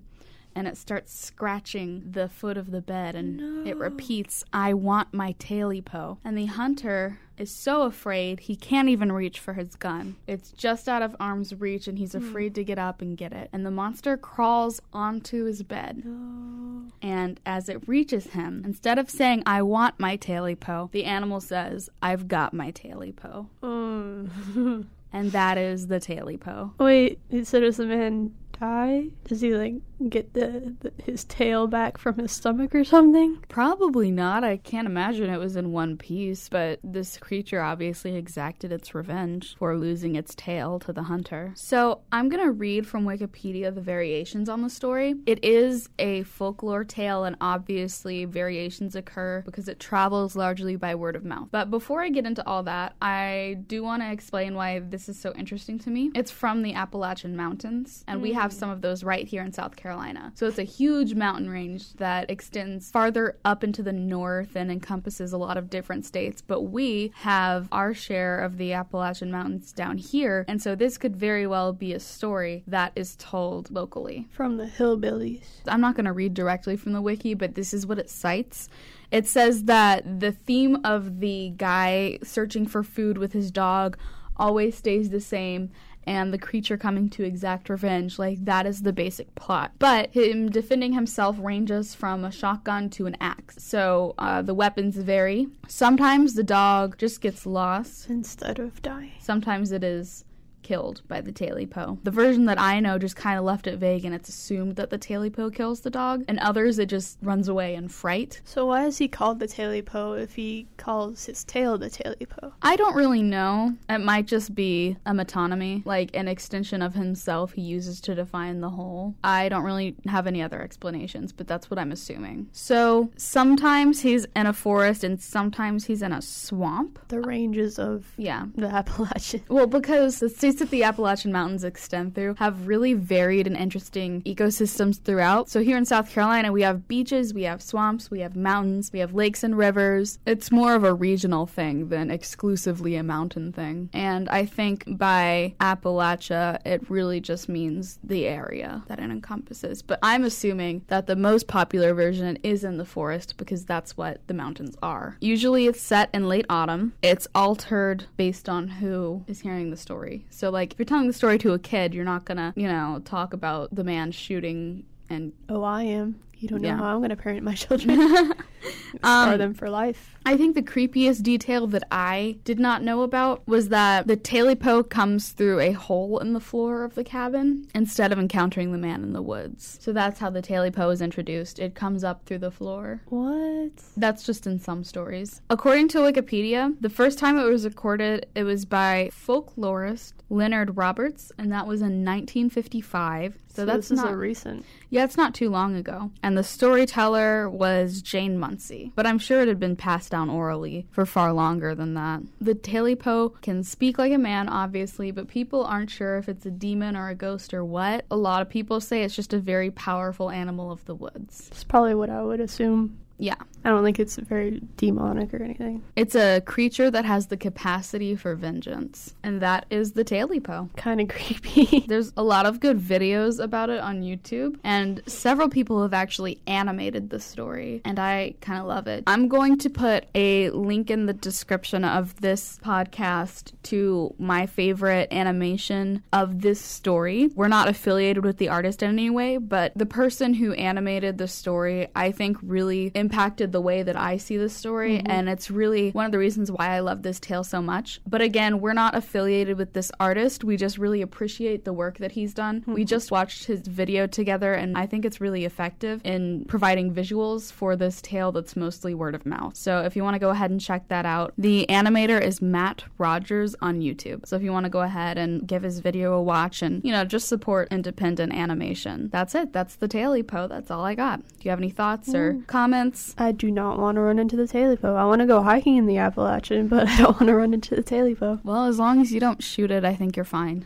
And 0.54 0.68
it 0.68 0.76
starts 0.76 1.18
scratching 1.18 2.04
the 2.12 2.28
foot 2.28 2.58
of 2.58 2.72
the 2.72 2.82
bed, 2.82 3.16
and 3.16 3.66
it 3.66 3.78
repeats, 3.78 4.44
I 4.52 4.74
want 4.74 5.14
my 5.14 5.34
Tailypo. 5.40 6.18
And 6.26 6.38
the 6.38 6.48
hunter 6.48 7.20
is 7.42 7.54
so 7.54 7.82
afraid 7.82 8.42
he 8.42 8.56
can't 8.56 8.88
even 8.88 9.12
reach 9.12 9.40
for 9.40 9.54
his 9.54 9.76
gun. 9.76 10.16
It's 10.28 10.52
just 10.52 10.88
out 10.88 11.02
of 11.02 11.16
arm's 11.20 11.54
reach, 11.56 11.88
and 11.88 11.98
he's 11.98 12.14
afraid 12.14 12.54
to 12.56 12.64
get 12.64 12.78
up 12.78 13.02
and 13.02 13.18
get 13.18 13.34
it. 13.34 13.50
And 13.52 13.66
the 13.66 13.72
monster 13.72 14.16
crawls 14.16 14.80
onto 14.94 15.46
his 15.46 15.64
bed. 15.64 16.04
No. 16.06 16.92
And 17.02 17.40
as 17.46 17.68
it 17.68 17.88
reaches 17.88 18.28
him, 18.28 18.62
instead 18.64 19.00
of 19.00 19.10
saying, 19.10 19.42
I 19.46 19.64
want 19.64 20.00
my 20.00 20.18
Tailypo, 20.18 20.92
the 20.92 21.06
animal 21.06 21.42
says, 21.42 21.90
I've 22.02 22.28
got 22.28 22.54
my 22.54 22.72
Tailypo. 22.72 23.48
Mm. 23.64 24.86
And 25.14 25.34
that 25.34 25.58
is 25.58 25.88
the 25.88 26.00
Tailypo. 26.00 26.72
Wait, 26.80 27.20
so 27.44 27.60
does 27.60 27.76
the 27.76 27.86
man 27.86 28.34
die? 28.58 29.08
Does 29.26 29.42
he 29.42 29.54
like 29.54 29.74
get 30.10 30.34
the, 30.34 30.76
the 30.80 30.92
his 31.04 31.24
tail 31.24 31.68
back 31.68 31.98
from 31.98 32.18
his 32.18 32.32
stomach 32.32 32.74
or 32.76 32.84
something? 32.84 33.44
Probably 33.48 34.12
not. 34.12 34.44
I 34.44 34.58
can't 34.58 34.88
imagine 34.88 35.30
it 35.30 35.38
was 35.38 35.56
in 35.56 35.72
one 35.72 35.98
piece, 35.98 36.50
but 36.50 36.80
this 36.84 37.18
creature 37.18 37.62
obviously 37.62 38.16
exacted 38.16 38.72
its 38.72 38.94
revenge 38.94 39.56
for 39.58 39.78
losing 39.78 40.16
its 40.16 40.36
tail 40.36 40.80
to 40.80 40.94
the 40.94 41.04
hunter. 41.04 41.54
So 41.56 42.02
I'm 42.12 42.30
going 42.30 42.44
to 42.44 42.52
read 42.52 42.88
from 42.88 43.06
Wikipedia 43.06 43.74
the 43.74 43.82
variations 43.82 44.50
on 44.50 44.62
the 44.62 44.70
story. 44.70 45.16
It 45.26 45.44
is 45.44 45.90
a 46.00 46.24
folklore 46.24 46.84
tale, 46.84 47.24
and 47.24 47.36
obviously 47.42 48.26
variations 48.26 48.96
occur 48.96 49.44
because 49.46 49.68
it 49.68 49.80
travels 49.80 50.36
largely 50.36 50.76
by 50.76 50.96
word 50.96 51.16
of 51.16 51.24
mouth. 51.24 51.50
But 51.52 51.70
before 51.70 52.02
I 52.02 52.10
get 52.10 52.26
into 52.26 52.46
all 52.48 52.64
that, 52.64 52.96
I 53.02 53.58
do 53.68 53.84
want 53.84 54.02
to 54.02 54.12
explain 54.12 54.56
why 54.56 54.80
this 54.80 55.10
is 55.10 55.20
so 55.20 55.34
interesting 55.34 55.80
to 55.80 55.90
me. 55.90 56.12
It's 56.16 56.32
from 56.32 56.62
the 56.62 56.74
Appalachian 56.74 57.36
Mountains, 57.36 58.04
and 58.08 58.22
we 58.22 58.34
have 58.34 58.52
hmm. 58.52 58.58
some 58.58 58.70
of 58.70 58.82
those 58.82 59.04
right 59.04 59.28
here 59.28 59.44
in 59.44 59.52
South 59.52 59.76
Carolina. 59.76 59.91
So 60.36 60.48
it's 60.48 60.60
a 60.60 60.64
huge 60.64 61.14
mountain 61.14 61.50
range 61.50 61.94
that 61.94 62.30
extends 62.30 62.90
farther 62.90 63.38
up 63.44 63.64
into 63.64 63.84
the 63.84 63.94
north 63.94 64.56
and 64.56 64.72
encompasses 64.72 65.34
a 65.34 65.38
lot 65.38 65.58
of 65.58 65.70
different 65.70 66.06
states. 66.06 66.42
But 66.42 66.62
we 66.62 67.12
have 67.16 67.68
our 67.72 67.94
share 67.94 68.40
of 68.40 68.58
the 68.58 68.74
Appalachian 68.74 69.32
Mountains 69.32 69.72
down 69.72 69.98
here, 69.98 70.46
and 70.48 70.62
so 70.62 70.76
this 70.76 70.98
could 70.98 71.16
very 71.16 71.48
well 71.48 71.74
be 71.74 71.94
a 71.94 72.00
story 72.00 72.64
that 72.68 72.92
is 72.96 73.16
told 73.18 73.72
locally. 73.72 74.28
From 74.32 74.58
the 74.58 74.66
hillbillies. 74.66 75.46
I'm 75.68 75.82
not 75.82 75.96
going 75.96 76.06
to 76.06 76.14
read 76.14 76.34
directly 76.34 76.76
from 76.76 76.94
the 76.94 77.02
wiki, 77.02 77.34
but 77.34 77.56
this 77.56 77.74
is 77.74 77.86
what 77.86 78.00
it 78.00 78.10
cites. 78.10 78.70
It 79.12 79.28
says 79.28 79.66
that 79.66 80.22
the 80.22 80.32
theme 80.32 80.78
of 80.84 81.20
the 81.20 81.54
guy 81.58 82.20
searching 82.24 82.66
for 82.66 82.84
food 82.84 83.18
with 83.18 83.34
his 83.34 83.52
dog 83.52 83.98
always 84.38 84.78
stays 84.78 85.10
the 85.10 85.22
same 85.22 85.70
and 86.06 86.34
the 86.34 86.38
creature 86.38 86.78
coming 86.78 87.10
to 87.12 87.24
exact 87.24 87.70
revenge. 87.70 88.18
Like 88.18 88.44
that 88.46 88.66
is 88.66 88.82
the 88.82 88.94
basic 88.94 89.34
plot. 89.36 89.72
But 89.80 90.14
him 90.14 90.50
defending 90.50 90.94
himself 90.94 91.38
ranges 91.40 91.96
from 91.96 92.24
a 92.24 92.32
shotgun 92.32 92.90
to 92.92 93.06
an 93.06 93.18
axe. 93.20 93.56
So 93.60 94.16
uh, 94.18 94.42
the 94.42 94.54
weapons 94.54 94.98
vary. 94.98 95.48
Sometimes 95.68 96.34
the 96.34 96.44
dog 96.44 96.98
just 96.98 97.22
gets 97.22 97.46
lost. 97.46 98.10
Instead 98.10 98.60
of 98.60 98.82
dying. 98.82 99.12
sometimes 99.20 99.72
it 99.72 99.84
is 99.84 100.26
killed 100.64 101.02
by 101.08 101.22
the 101.22 101.32
Tailypo. 101.32 101.98
The 102.04 102.12
version 102.12 102.46
that 102.46 102.60
I 102.60 102.80
know 102.80 102.98
just 102.98 103.16
kind 103.16 103.38
of 103.38 103.46
left 103.46 103.68
it 103.68 103.78
vague 103.78 104.06
and 104.06 104.14
it's 104.16 104.30
assumed 104.30 104.76
that 104.76 104.90
the 104.90 105.00
Tailypo 105.00 105.54
kills 105.54 105.82
the 105.82 105.90
dog, 105.90 106.24
and 106.28 106.40
others 106.40 106.80
it 106.80 106.88
just 106.88 107.18
runs 107.22 107.48
away 107.48 107.76
in 107.76 107.88
fright. 107.88 108.42
So 108.46 108.66
why 108.68 108.86
is 108.86 108.98
he 108.98 109.08
called 109.08 109.40
the 109.40 109.48
Tailypo 109.48 110.20
if 110.22 110.36
he 110.36 110.68
calls 110.78 111.26
his 111.26 111.44
tail 111.44 111.78
the 111.78 111.90
Tailypo? 111.90 112.54
I 112.62 112.76
don't 112.76 112.96
really 112.96 113.22
know. 113.22 113.76
It 113.90 114.00
might 114.00 114.28
just 114.28 114.54
be 114.56 114.98
a 115.06 115.12
metonymy, 115.12 115.86
like 115.86 116.16
an 116.16 116.28
extension 116.28 116.82
of 116.82 116.94
himself 116.94 117.54
he 117.54 117.62
uses 117.62 118.02
to 118.02 118.16
define 118.16 118.62
the 118.62 118.70
whole. 118.70 119.16
I 119.24 119.50
don't 119.50 119.64
really 119.64 119.96
have 120.08 120.28
any 120.28 120.42
other 120.42 120.62
explanations, 120.62 121.32
but 121.32 121.48
that's 121.48 121.70
what 121.70 121.80
I'm 121.80 121.92
assuming. 121.92 122.48
So 122.52 123.12
sometimes 123.18 124.02
he's 124.02 124.26
in 124.36 124.46
a 124.46 124.54
forest 124.54 125.04
and 125.04 125.22
sometimes 125.22 125.86
he's 125.86 126.02
in 126.02 126.12
a 126.12 126.22
swamp. 126.22 127.00
The 127.08 127.22
ranges 127.22 127.80
of 127.80 128.06
Yeah. 128.18 128.46
the 128.56 128.68
Appalachian. 128.68 129.42
Well, 129.50 129.68
because 129.68 130.20
the 130.20 130.30
that 130.60 130.70
the 130.70 130.84
Appalachian 130.84 131.32
Mountains 131.32 131.64
extend 131.64 132.16
through 132.16 132.36
have 132.36 132.68
really 132.68 132.94
varied 132.94 133.48
and 133.48 133.56
interesting 133.56 134.22
ecosystems 134.24 135.02
throughout. 135.02 135.50
So 135.50 135.62
here 135.62 135.78
in 135.78 135.86
South 135.86 136.12
Carolina, 136.12 136.52
we 136.52 136.62
have 136.64 136.88
beaches, 136.88 137.34
we 137.34 137.44
have 137.44 137.62
swamps, 137.62 138.12
we 138.12 138.20
have 138.20 138.36
mountains, 138.36 138.92
we 138.92 139.00
have 139.00 139.14
lakes 139.14 139.44
and 139.44 139.58
rivers. 139.58 140.20
It's 140.26 140.52
more 140.52 140.76
of 140.76 140.84
a 140.84 140.94
regional 140.94 141.46
thing 141.46 141.90
than 141.90 142.12
exclusively 142.12 142.96
a 142.96 143.04
mountain 143.04 143.52
thing. 143.52 143.90
And 143.94 144.30
I 144.30 144.46
think 144.46 144.84
by 144.88 145.56
Appalachia, 145.60 146.60
it 146.66 146.90
really 146.90 147.20
just 147.20 147.50
means 147.50 148.00
the 148.04 148.26
area 148.26 148.84
that 148.88 149.00
it 149.00 149.12
encompasses. 149.12 149.82
But 149.82 150.00
I'm 150.04 150.24
assuming 150.24 150.84
that 150.88 151.08
the 151.08 151.16
most 151.16 151.48
popular 151.48 151.94
version 151.94 152.38
is 152.44 152.64
in 152.64 152.78
the 152.78 152.86
forest 152.86 153.38
because 153.38 153.66
that's 153.66 153.98
what 153.98 154.26
the 154.28 154.34
mountains 154.34 154.76
are. 154.82 155.18
Usually 155.22 155.68
it's 155.68 155.82
set 155.82 156.10
in 156.14 156.28
late 156.28 156.46
autumn. 156.50 156.94
It's 157.02 157.28
altered 157.34 158.06
based 158.18 158.50
on 158.50 158.68
who 158.68 159.24
is 159.28 159.42
hearing 159.42 159.70
the 159.70 159.78
story. 159.78 160.26
So, 160.42 160.50
like, 160.50 160.74
if 160.74 160.80
you're 160.80 160.88
telling 160.88 161.06
the 161.06 161.14
story 161.14 161.38
to 161.38 161.54
a 161.54 161.60
kid, 161.60 161.94
you're 161.94 162.04
not 162.04 162.26
gonna, 162.26 162.52
you 162.56 162.68
know, 162.68 163.00
talk 163.06 163.34
about 163.34 163.76
the 163.76 163.84
man 163.84 164.12
shooting 164.12 164.84
and. 165.08 165.34
Oh, 165.48 165.62
I 165.62 165.84
am. 165.84 166.20
You 166.40 166.48
don't 166.48 166.64
know 166.64 166.70
Yeah. 166.70 166.78
how 166.78 166.86
I'm 166.86 166.98
going 166.98 167.12
to 167.12 167.16
parent 167.16 167.44
my 167.44 167.54
children. 167.64 168.00
Scar 168.98 169.34
Um, 169.34 169.38
them 169.38 169.54
for 169.54 169.70
life. 169.70 170.16
I 170.26 170.38
think 170.38 170.56
the 170.56 170.62
creepiest 170.62 171.24
detail 171.24 171.68
that 171.68 171.84
I 171.92 172.38
did 172.44 172.60
not 172.60 172.84
know 172.84 173.02
about 173.02 173.48
was 173.48 173.70
that 173.70 174.08
the 174.08 174.18
Tailypo 174.18 174.88
comes 174.88 175.30
through 175.30 175.60
a 175.60 175.72
hole 175.72 176.20
in 176.20 176.34
the 176.34 176.40
floor 176.40 176.84
of 176.84 176.96
the 176.96 177.04
cabin 177.04 177.68
instead 177.74 178.12
of 178.12 178.20
encountering 178.20 178.72
the 178.72 178.78
man 178.78 179.04
in 179.04 179.14
the 179.14 179.22
woods. 179.22 179.80
So 179.82 179.92
that's 179.92 180.20
how 180.20 180.30
the 180.30 180.42
Tailypo 180.42 180.92
is 180.94 181.02
introduced. 181.02 181.60
It 181.60 181.74
comes 181.76 182.04
up 182.04 182.26
through 182.26 182.40
the 182.40 182.52
floor. 182.52 183.02
What? 183.10 183.72
That's 183.98 184.24
just 184.24 184.46
in 184.46 184.60
some 184.60 184.84
stories. 184.84 185.42
According 185.50 185.88
to 185.90 186.00
Wikipedia, 186.00 186.76
the 186.80 186.90
first 186.90 187.18
time 187.18 187.38
it 187.38 187.44
was 187.46 187.66
recorded, 187.66 188.28
it 188.36 188.44
was 188.44 188.66
by 188.66 189.10
folklorist 189.12 190.14
Leonard 190.30 190.78
Roberts, 190.78 191.32
and 191.38 191.52
that 191.52 191.68
was 191.68 191.82
in 191.82 192.06
1955. 192.06 193.38
So, 193.54 193.66
that's 193.66 193.90
this 193.90 193.98
not 193.98 194.16
recent. 194.16 194.66
yeah, 194.90 195.04
it's 195.04 195.18
not 195.18 195.34
too 195.34 195.50
long 195.50 195.76
ago. 195.76 196.10
And 196.24 196.38
the 196.38 196.44
storyteller 196.44 197.50
was 197.50 198.02
Jane 198.02 198.38
Muncy, 198.38 198.94
but 198.96 199.06
I'm 199.06 199.20
sure 199.20 199.42
it 199.42 199.50
had 199.50 199.60
been 199.60 199.76
passed 199.76 200.11
down 200.12 200.30
orally 200.30 200.86
for 200.92 201.06
far 201.06 201.34
longer 201.34 201.74
than 201.74 201.96
that. 201.96 202.22
The 202.40 202.54
Tailypo 202.54 203.42
can 203.42 203.64
speak 203.64 203.98
like 203.98 204.14
a 204.14 204.18
man, 204.18 204.48
obviously, 204.48 205.10
but 205.10 205.28
people 205.28 205.64
aren't 205.64 205.90
sure 205.90 206.18
if 206.18 206.30
it's 206.30 206.46
a 206.46 206.52
demon 206.52 206.96
or 206.96 207.10
a 207.10 207.16
ghost 207.16 207.54
or 207.54 207.66
what. 207.66 208.06
A 208.12 208.16
lot 208.16 208.44
of 208.44 208.50
people 208.50 208.80
say 208.80 209.04
it's 209.04 209.16
just 209.16 209.34
a 209.34 209.40
very 209.40 209.72
powerful 209.72 210.30
animal 210.30 210.72
of 210.72 210.86
the 210.86 210.96
woods. 210.96 211.50
It's 211.52 211.64
probably 211.64 211.96
what 211.96 212.10
I 212.10 212.22
would 212.22 212.40
assume. 212.40 213.00
Yeah. 213.22 213.36
I 213.64 213.70
don't 213.70 213.84
think 213.84 214.00
it's 214.00 214.16
very 214.16 214.62
demonic 214.78 215.32
or 215.34 215.44
anything. 215.44 215.84
It's 215.96 216.16
a 216.16 216.42
creature 216.42 216.90
that 216.90 217.06
has 217.06 217.28
the 217.28 217.38
capacity 217.38 218.16
for 218.16 218.34
vengeance, 218.34 219.14
and 219.22 219.40
that 219.42 219.68
is 219.70 219.92
the 219.92 220.04
Tailypo. 220.04 220.76
Kind 220.76 221.00
of 221.00 221.08
creepy. 221.16 221.86
There's 221.88 222.12
a 222.18 222.24
lot 222.24 222.48
of 222.48 222.60
good 222.60 222.80
videos 222.80 223.40
about 223.40 223.70
it 223.70 223.80
on 223.80 224.02
YouTube, 224.02 224.58
and 224.64 225.04
several 225.06 225.48
people 225.48 225.84
have 225.84 225.94
actually 225.94 226.42
animated 226.48 227.12
the 227.12 227.20
story, 227.20 227.82
and 227.86 228.00
I 228.00 228.34
kind 228.42 228.60
of 228.60 228.66
love 228.66 228.88
it. 228.88 229.04
I'm 229.06 229.28
going 229.28 229.60
to 229.60 229.70
put 229.70 230.06
a 230.16 230.50
link 230.50 230.90
in 230.90 231.06
the 231.06 231.14
description 231.14 231.86
of 231.86 232.20
this 232.20 232.58
podcast 232.64 233.52
to 233.64 234.16
my 234.18 234.48
favorite 234.48 235.14
animation 235.14 236.02
of 236.12 236.42
this 236.42 236.60
story. 236.60 237.30
We're 237.36 237.48
not 237.48 237.68
affiliated 237.68 238.26
with 238.26 238.38
the 238.38 238.50
artist 238.50 238.82
in 238.82 238.90
any 238.90 239.12
way, 239.12 239.38
but 239.38 239.72
the 239.76 239.86
person 239.86 240.34
who 240.34 240.54
animated 240.54 241.20
the 241.20 241.28
story, 241.28 241.88
I 241.96 242.12
think, 242.12 242.38
really 242.42 242.92
impacted 243.12 243.52
the 243.52 243.60
way 243.60 243.84
that 243.84 243.98
I 243.98 244.16
see 244.16 244.38
the 244.38 244.48
story, 244.48 244.98
mm-hmm. 244.98 245.12
and 245.12 245.28
it's 245.28 245.52
really 245.52 245.92
one 245.92 246.06
of 246.06 246.14
the 246.14 246.18
reasons 246.18 246.50
why 246.50 246.70
I 246.70 246.80
love 246.80 247.04
this 247.04 247.20
tale 247.20 247.44
so 247.44 247.62
much. 247.62 248.00
But 248.08 248.22
again, 248.22 248.62
we're 248.62 248.74
not 248.74 248.96
affiliated 248.96 249.58
with 249.58 249.74
this 249.74 249.92
artist. 250.00 250.46
We 250.46 250.56
just 250.56 250.78
really 250.78 251.02
appreciate 251.02 251.66
the 251.66 251.74
work 251.74 251.98
that 251.98 252.14
he's 252.14 252.34
done. 252.34 252.64
We 252.66 252.82
mm-hmm. 252.82 252.88
just 252.88 253.12
watched 253.12 253.46
his 253.46 253.62
video 253.68 254.08
together, 254.08 254.54
and 254.54 254.78
I 254.78 254.86
think 254.86 255.04
it's 255.04 255.20
really 255.20 255.44
effective 255.44 256.00
in 256.06 256.46
providing 256.46 256.94
visuals 256.94 257.52
for 257.52 257.76
this 257.76 258.02
tale 258.02 258.32
that's 258.32 258.56
mostly 258.56 258.94
word 258.94 259.14
of 259.14 259.26
mouth. 259.26 259.58
So 259.58 259.82
if 259.82 259.96
you 259.96 260.04
want 260.04 260.16
to 260.16 260.20
go 260.20 260.30
ahead 260.30 260.52
and 260.52 260.62
check 260.62 260.88
that 260.88 261.06
out, 261.06 261.34
the 261.38 261.66
animator 261.68 262.22
is 262.22 262.42
Matt 262.42 262.86
Rogers 262.98 263.56
on 263.62 263.82
YouTube. 263.82 264.26
So 264.26 264.38
if 264.38 264.42
you 264.42 264.54
want 264.54 264.64
to 264.64 264.70
go 264.70 264.82
ahead 264.82 265.18
and 265.18 265.46
give 265.46 265.64
his 265.64 265.80
video 265.80 266.14
a 266.14 266.22
watch 266.22 266.62
and, 266.62 266.82
you 266.86 266.92
know, 266.94 267.04
just 267.04 267.28
support 267.28 267.68
independent 267.72 268.34
animation. 268.34 269.10
That's 269.12 269.36
it. 269.36 269.52
That's 269.52 269.76
the 269.76 269.90
Tailypo. 269.90 270.48
That's 270.48 270.72
all 270.72 270.86
I 270.86 270.96
got. 270.96 271.20
Do 271.20 271.42
you 271.42 271.50
have 271.50 271.60
any 271.60 271.72
thoughts 271.72 272.14
or 272.16 272.34
mm. 272.34 272.48
comments? 272.48 273.01
I 273.18 273.32
do 273.32 273.52
not 273.52 273.80
want 273.80 273.96
to 273.96 274.02
run 274.02 274.20
into 274.20 274.36
the 274.36 274.44
Tailypo. 274.44 274.96
I 274.96 275.06
want 275.06 275.22
to 275.22 275.28
go 275.28 275.42
hiking 275.42 275.78
in 275.78 275.86
the 275.86 275.98
Appalachian, 275.98 276.68
but 276.70 276.88
I 276.88 276.98
don't 276.98 277.20
want 277.20 277.28
to 277.28 277.36
run 277.36 277.54
into 277.54 277.76
the 277.76 277.84
Tailypo. 277.84 278.44
Well, 278.44 278.66
as 278.66 278.80
long 278.80 279.02
as 279.02 279.12
you 279.12 279.20
don't 279.20 279.44
shoot 279.44 279.72
it, 279.72 279.84
I 279.84 279.96
think 279.96 280.16
you're 280.16 280.26
fine. 280.26 280.66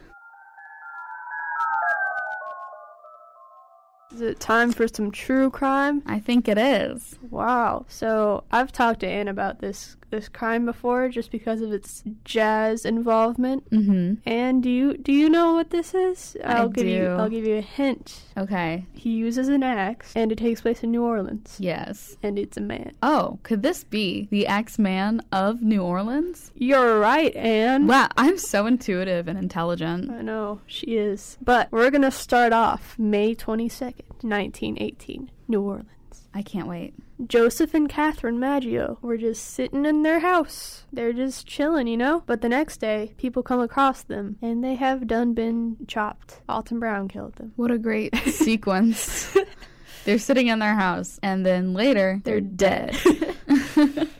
Is 4.13 4.21
it 4.21 4.39
time 4.39 4.71
for 4.71 4.87
some 4.87 5.11
true 5.11 5.49
crime? 5.49 6.01
I 6.05 6.19
think 6.19 6.47
it 6.47 6.57
is. 6.57 7.19
Wow. 7.29 7.85
So 7.89 8.45
I've 8.49 8.71
talked 8.71 9.01
to 9.01 9.07
Ann 9.07 9.27
about 9.27 9.59
this 9.59 9.97
this 10.09 10.29
crime 10.29 10.65
before 10.65 11.09
just 11.09 11.31
because 11.31 11.61
of 11.61 11.71
its 11.71 12.03
jazz 12.23 12.85
involvement. 12.85 13.69
Mm-hmm. 13.69 14.15
And 14.29 14.63
do 14.63 14.69
you 14.69 14.97
do 14.97 15.11
you 15.11 15.29
know 15.29 15.53
what 15.53 15.69
this 15.69 15.93
is? 15.93 16.37
I 16.43 16.55
I'll 16.55 16.69
give 16.69 16.87
you. 16.87 17.07
I'll 17.07 17.29
give 17.29 17.45
you 17.45 17.57
a 17.57 17.61
hint. 17.61 18.21
Okay. 18.37 18.85
He 18.93 19.11
uses 19.11 19.47
an 19.47 19.63
axe 19.63 20.13
and 20.15 20.31
it 20.31 20.37
takes 20.37 20.61
place 20.61 20.83
in 20.83 20.91
New 20.91 21.03
Orleans. 21.03 21.57
Yes. 21.59 22.17
And 22.23 22.37
it's 22.37 22.57
a 22.57 22.61
man. 22.61 22.93
Oh, 23.03 23.39
could 23.43 23.61
this 23.61 23.83
be 23.83 24.27
the 24.31 24.47
Axeman 24.47 25.21
of 25.31 25.61
New 25.61 25.81
Orleans? 25.81 26.51
You're 26.55 26.99
right, 26.99 27.35
Ann. 27.35 27.87
Wow, 27.87 28.09
I'm 28.17 28.37
so 28.37 28.65
intuitive 28.65 29.27
and 29.27 29.37
intelligent. 29.37 30.11
I 30.11 30.21
know, 30.21 30.61
she 30.65 30.97
is. 30.97 31.37
But 31.41 31.71
we're 31.71 31.91
gonna 31.91 32.11
start 32.11 32.53
off 32.53 32.97
May 32.97 33.35
twenty 33.35 33.69
second, 33.69 34.05
nineteen 34.23 34.77
eighteen, 34.79 35.31
New 35.47 35.61
Orleans. 35.61 35.89
I 36.35 36.41
can't 36.41 36.67
wait. 36.67 36.93
Joseph 37.25 37.73
and 37.73 37.87
Catherine 37.87 38.41
Maggio 38.41 38.97
were 39.01 39.15
just 39.15 39.41
sitting 39.41 39.85
in 39.85 40.03
their 40.03 40.19
house. 40.19 40.83
They're 40.91 41.13
just 41.13 41.47
chilling, 41.47 41.87
you 41.87 41.95
know? 41.95 42.23
But 42.25 42.41
the 42.41 42.49
next 42.49 42.81
day, 42.81 43.13
people 43.17 43.41
come 43.41 43.61
across 43.61 44.03
them, 44.03 44.35
and 44.41 44.61
they 44.61 44.75
have 44.75 45.07
done 45.07 45.33
been 45.33 45.77
chopped. 45.87 46.41
Alton 46.49 46.77
Brown 46.77 47.07
killed 47.07 47.35
them. 47.35 47.53
What 47.55 47.71
a 47.71 47.77
great 47.77 48.13
sequence. 48.25 49.33
They're 50.05 50.19
sitting 50.19 50.47
in 50.47 50.59
their 50.59 50.75
house, 50.75 51.19
and 51.21 51.45
then 51.45 51.73
later 51.73 52.21
they're 52.23 52.41
dead. 52.41 52.97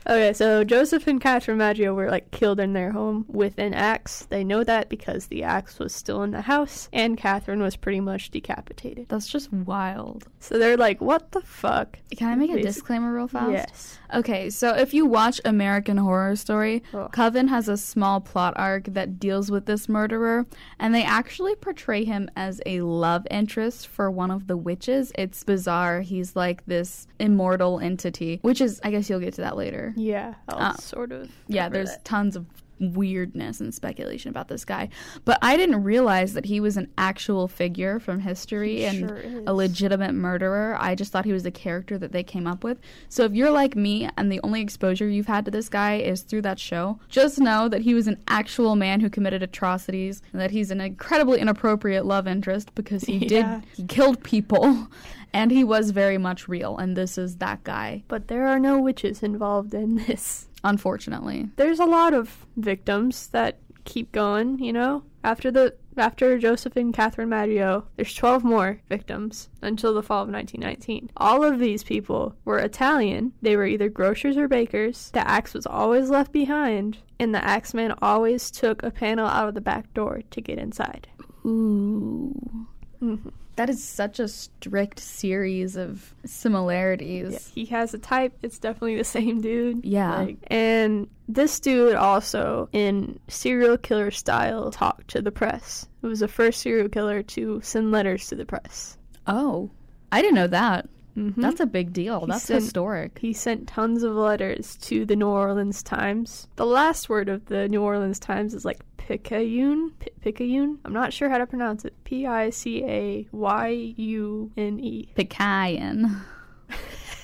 Okay, 0.08 0.34
so 0.34 0.64
Joseph 0.64 1.08
and 1.08 1.20
Catherine 1.20 1.58
Maggio 1.58 1.92
were 1.96 2.12
like 2.12 2.30
killed 2.30 2.60
in 2.60 2.74
their 2.74 2.92
home 2.92 3.26
with 3.28 3.58
an 3.58 3.74
axe. 3.74 4.28
They 4.30 4.44
know 4.44 4.64
that 4.64 4.88
because 4.88 5.26
the 5.28 5.42
axe 5.42 5.80
was 5.80 5.96
still 5.96 6.22
in 6.22 6.30
the 6.30 6.42
house, 6.42 6.90
and 6.94 7.18
Catherine 7.18 7.60
was 7.62 7.76
pretty 7.76 8.00
much 8.02 8.30
decapitated. 8.30 9.10
That's 9.10 9.28
just 9.28 9.52
wild. 9.52 10.28
So 10.40 10.60
they're 10.60 10.78
like, 10.78 11.02
what 11.02 11.32
the 11.32 11.42
fuck? 11.42 11.98
Can 12.16 12.28
I 12.30 12.36
make 12.36 12.52
a 12.52 12.62
disclaimer 12.62 13.12
real 13.16 13.28
fast? 13.28 13.52
Yes. 13.52 13.98
Okay, 14.14 14.52
so 14.52 14.76
if 14.76 14.94
you 14.94 15.08
watch 15.08 15.42
American 15.44 15.98
Horror 15.98 16.36
Story, 16.36 16.84
Oh. 16.94 17.08
Coven 17.12 17.48
has 17.48 17.68
a 17.68 17.76
small 17.76 18.22
plot 18.22 18.54
arc 18.58 18.84
that 18.94 19.20
deals 19.20 19.50
with 19.50 19.66
this 19.66 19.90
murderer, 19.90 20.46
and 20.78 20.94
they 20.94 21.04
actually 21.04 21.56
portray 21.56 22.04
him 22.06 22.30
as 22.36 22.62
a 22.68 22.82
love 22.82 23.26
interest 23.32 23.88
for 23.88 24.12
one 24.12 24.30
of 24.30 24.46
the 24.46 24.56
witches. 24.58 25.12
It's 25.16 25.44
bizarre. 25.44 25.75
He's 26.04 26.36
like 26.36 26.66
this 26.66 27.08
immortal 27.20 27.80
entity, 27.80 28.40
which 28.42 28.62
is, 28.62 28.80
I 28.84 28.92
guess 28.92 29.10
you'll 29.10 29.20
get 29.20 29.34
to 29.36 29.42
that 29.42 29.58
later. 29.58 29.94
Yeah, 29.96 30.36
Ah. 30.50 30.74
sort 30.80 31.12
of. 31.12 31.30
Yeah, 31.48 31.70
there's 31.70 31.90
that. 31.92 32.06
tons 32.06 32.36
of 32.36 32.46
weirdness 32.78 33.62
and 33.62 33.74
speculation 33.74 34.30
about 34.30 34.50
this 34.50 34.66
guy. 34.66 34.90
But 35.24 35.40
I 35.42 35.56
didn't 35.56 35.84
realize 35.84 36.34
that 36.34 36.44
he 36.44 36.60
was 36.60 36.76
an 36.76 36.90
actual 36.98 37.48
figure 37.48 38.02
from 38.02 38.20
history 38.20 38.80
He 38.80 38.84
and 38.86 38.98
sure 39.00 39.24
a 39.48 39.54
legitimate 39.54 40.14
murderer. 40.14 40.76
I 40.78 40.94
just 40.94 41.14
thought 41.14 41.24
he 41.24 41.32
was 41.32 41.46
a 41.46 41.52
character 41.52 41.98
that 41.98 42.12
they 42.12 42.22
came 42.22 42.46
up 42.46 42.66
with. 42.66 42.78
So 43.08 43.24
if 43.24 43.32
you're 43.34 43.50
like 43.50 43.78
me 43.78 44.10
and 44.18 44.30
the 44.30 44.42
only 44.44 44.60
exposure 44.60 45.08
you've 45.08 45.26
had 45.28 45.46
to 45.46 45.52
this 45.52 45.70
guy 45.70 45.96
is 46.00 46.24
through 46.24 46.42
that 46.42 46.60
show, 46.60 47.00
just 47.08 47.40
know 47.40 47.70
that 47.70 47.82
he 47.82 47.94
was 47.94 48.08
an 48.08 48.18
actual 48.28 48.76
man 48.76 49.00
who 49.00 49.10
committed 49.10 49.42
atrocities 49.42 50.22
and 50.34 50.42
that 50.42 50.52
he's 50.52 50.70
an 50.70 50.82
incredibly 50.82 51.40
inappropriate 51.40 52.06
love 52.06 52.28
interest 52.28 52.76
because 52.76 53.04
he 53.04 53.18
Yeah. 53.26 53.62
did 53.62 53.64
he 53.78 53.86
killed 53.86 54.22
people 54.24 54.90
and 55.36 55.52
he 55.52 55.64
was 55.64 55.92
very 55.92 56.18
much 56.18 56.48
real 56.48 56.78
and 56.78 56.96
this 56.96 57.18
is 57.18 57.38
that 57.38 57.64
guy, 57.64 58.04
But 58.08 58.28
there 58.30 58.48
are 58.48 58.60
no 58.60 58.80
witches 58.80 59.22
involved 59.22 59.74
in 59.74 59.96
this. 60.08 60.48
unfortunately. 60.64 61.50
There's 61.58 61.80
a 61.80 61.86
lot 61.86 62.14
of 62.14 62.46
victims 62.58 63.28
that 63.28 63.60
keep 63.84 64.12
going, 64.12 64.58
you 64.60 64.74
know? 64.74 65.04
After 65.24 65.52
the 65.52 65.76
after 65.98 66.38
Joseph 66.38 66.76
and 66.76 66.94
Catherine 66.94 67.30
Maggio, 67.30 67.86
there's 67.96 68.14
12 68.14 68.44
more 68.44 68.82
victims 68.90 69.50
until 69.62 69.94
the 69.94 70.04
fall 70.04 70.24
of 70.24 70.30
1919. 70.30 71.10
All 71.16 71.42
of 71.44 71.58
these 71.60 71.84
people 71.84 72.36
were 72.44 72.60
Italian. 72.60 73.32
They 73.42 73.56
were 73.56 73.66
either 73.66 73.88
grocers 73.90 74.36
or 74.38 74.48
bakers. 74.50 75.10
The 75.12 75.26
axe 75.26 75.54
was 75.54 75.66
always 75.66 76.10
left 76.10 76.32
behind, 76.34 76.98
and 77.20 77.34
the 77.34 77.44
axeman 77.44 77.94
always 78.02 78.52
took 78.52 78.84
a 78.84 78.92
panel 78.92 79.26
out 79.28 79.48
of 79.48 79.54
the 79.56 79.62
back 79.62 79.94
door 79.94 80.22
to 80.32 80.42
get 80.42 80.60
inside. 80.60 81.08
Ooh. 81.46 82.68
Mhm. 83.06 83.32
That 83.58 83.70
is 83.70 83.82
such 83.82 84.20
a 84.20 84.28
strict 84.28 85.00
series 85.00 85.78
of 85.78 86.14
similarities. 86.26 87.32
Yeah, 87.32 87.40
he 87.54 87.66
has 87.68 87.94
a 87.94 87.98
type. 87.98 88.34
It's 88.42 88.60
definitely 88.60 88.98
the 88.98 89.04
same 89.04 89.40
dude. 89.42 89.86
Yeah. 89.86 90.18
Like, 90.18 90.38
and 90.48 91.08
this 91.30 91.60
dude 91.60 91.96
also, 91.96 92.68
in 92.74 93.20
serial 93.28 93.78
killer 93.78 94.12
style, 94.12 94.72
talked 94.72 95.08
to 95.12 95.22
the 95.22 95.32
press. 95.32 95.88
It 96.04 96.08
was 96.08 96.20
the 96.20 96.28
first 96.28 96.62
serial 96.62 96.90
killer 96.90 97.24
to 97.24 97.62
send 97.64 97.92
letters 97.92 98.28
to 98.28 98.36
the 98.36 98.46
press. 98.46 98.98
Oh, 99.28 99.70
I 100.12 100.22
didn't 100.22 100.36
know 100.36 100.48
that. 100.48 100.90
Mm-hmm. 101.18 101.40
That's 101.42 101.62
a 101.62 101.66
big 101.66 101.94
deal. 101.94 102.20
He 102.22 102.26
That's 102.28 102.44
sent- 102.44 102.62
historic. 102.64 103.20
he 103.20 103.32
sent 103.32 103.68
tons 103.70 104.04
of 104.04 104.14
letters 104.16 104.76
to 104.82 105.06
the 105.06 105.16
New 105.16 105.30
Orleans 105.30 105.82
Times. 105.82 106.48
The 106.58 106.66
last 106.66 107.08
word 107.08 107.30
of 107.30 107.46
the 107.46 107.70
New 107.70 107.82
Orleans 107.82 108.20
Times 108.20 108.54
is 108.54 108.66
like 108.66 108.80
Picayune. 109.08 109.94
Picayune. 110.22 110.80
I'm 110.84 110.94
not 110.94 111.14
sure 111.14 111.30
how 111.30 111.38
to 111.38 111.46
pronounce 111.46 111.86
it. 111.86 111.94
P 112.04 112.26
I 112.26 112.50
C 112.50 112.84
A 112.84 113.28
Y 113.32 113.94
U 113.98 114.52
N 114.58 114.80
E. 114.80 115.10
Pecan. 115.16 116.22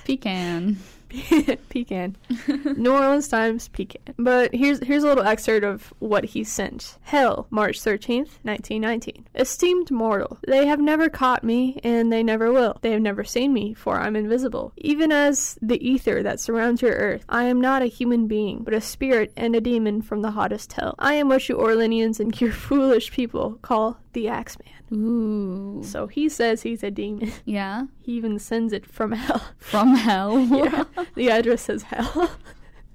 Pecan. 0.04 0.76
Pecan. 1.68 2.16
New 2.76 2.92
Orleans 2.92 3.28
Times 3.28 3.68
Pecan. 3.68 4.14
But 4.18 4.54
here's 4.54 4.82
here's 4.84 5.04
a 5.04 5.06
little 5.06 5.24
excerpt 5.24 5.64
of 5.64 5.92
what 5.98 6.24
he 6.24 6.44
sent. 6.44 6.98
Hell, 7.02 7.46
March 7.50 7.80
13th, 7.80 8.38
1919. 8.42 9.26
Esteemed 9.34 9.90
mortal, 9.90 10.38
they 10.46 10.66
have 10.66 10.80
never 10.80 11.08
caught 11.08 11.44
me, 11.44 11.80
and 11.84 12.12
they 12.12 12.22
never 12.22 12.52
will. 12.52 12.78
They 12.82 12.92
have 12.92 13.02
never 13.02 13.24
seen 13.24 13.52
me, 13.52 13.74
for 13.74 13.98
I'm 13.98 14.16
invisible. 14.16 14.72
Even 14.76 15.12
as 15.12 15.58
the 15.60 15.86
ether 15.86 16.22
that 16.22 16.40
surrounds 16.40 16.82
your 16.82 16.92
earth, 16.92 17.24
I 17.28 17.44
am 17.44 17.60
not 17.60 17.82
a 17.82 17.86
human 17.86 18.26
being, 18.26 18.62
but 18.62 18.74
a 18.74 18.80
spirit 18.80 19.32
and 19.36 19.54
a 19.54 19.60
demon 19.60 20.02
from 20.02 20.22
the 20.22 20.32
hottest 20.32 20.72
hell. 20.72 20.94
I 20.98 21.14
am 21.14 21.28
what 21.28 21.48
you 21.48 21.56
Orleanians 21.56 22.20
and 22.20 22.38
your 22.40 22.52
foolish 22.52 23.12
people 23.12 23.58
call 23.62 23.98
the 24.12 24.28
Axeman. 24.28 24.68
Ooh. 24.92 25.82
So 25.82 26.06
he 26.06 26.28
says 26.28 26.62
he's 26.62 26.82
a 26.82 26.90
demon. 26.90 27.32
Yeah. 27.44 27.86
He 28.00 28.12
even 28.12 28.38
sends 28.38 28.72
it 28.72 28.86
from 28.86 29.12
hell. 29.12 29.42
From 29.58 29.94
hell. 29.94 30.38
yeah, 30.50 30.84
the 31.14 31.30
address 31.30 31.62
says 31.62 31.82
hell. 31.82 32.30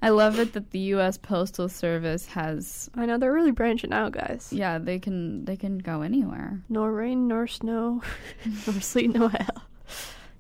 I 0.02 0.10
love 0.10 0.40
it 0.40 0.54
that 0.54 0.72
the 0.72 0.80
U.S. 0.80 1.18
Postal 1.18 1.68
Service 1.68 2.28
has. 2.28 2.90
I 2.96 3.06
know 3.08 3.18
they're 3.18 3.34
really 3.34 3.52
branching 3.52 3.94
out, 3.94 4.12
guys. 4.12 4.50
Yeah, 4.52 4.78
they 4.78 5.00
can 5.00 5.44
they 5.46 5.58
can 5.58 5.80
go 5.80 6.02
anywhere. 6.02 6.62
Nor 6.70 6.92
rain, 6.94 7.28
nor 7.28 7.48
snow, 7.48 8.04
nor 8.46 8.80
sleet, 8.80 9.14
nor 9.14 9.30
hell. 9.30 9.64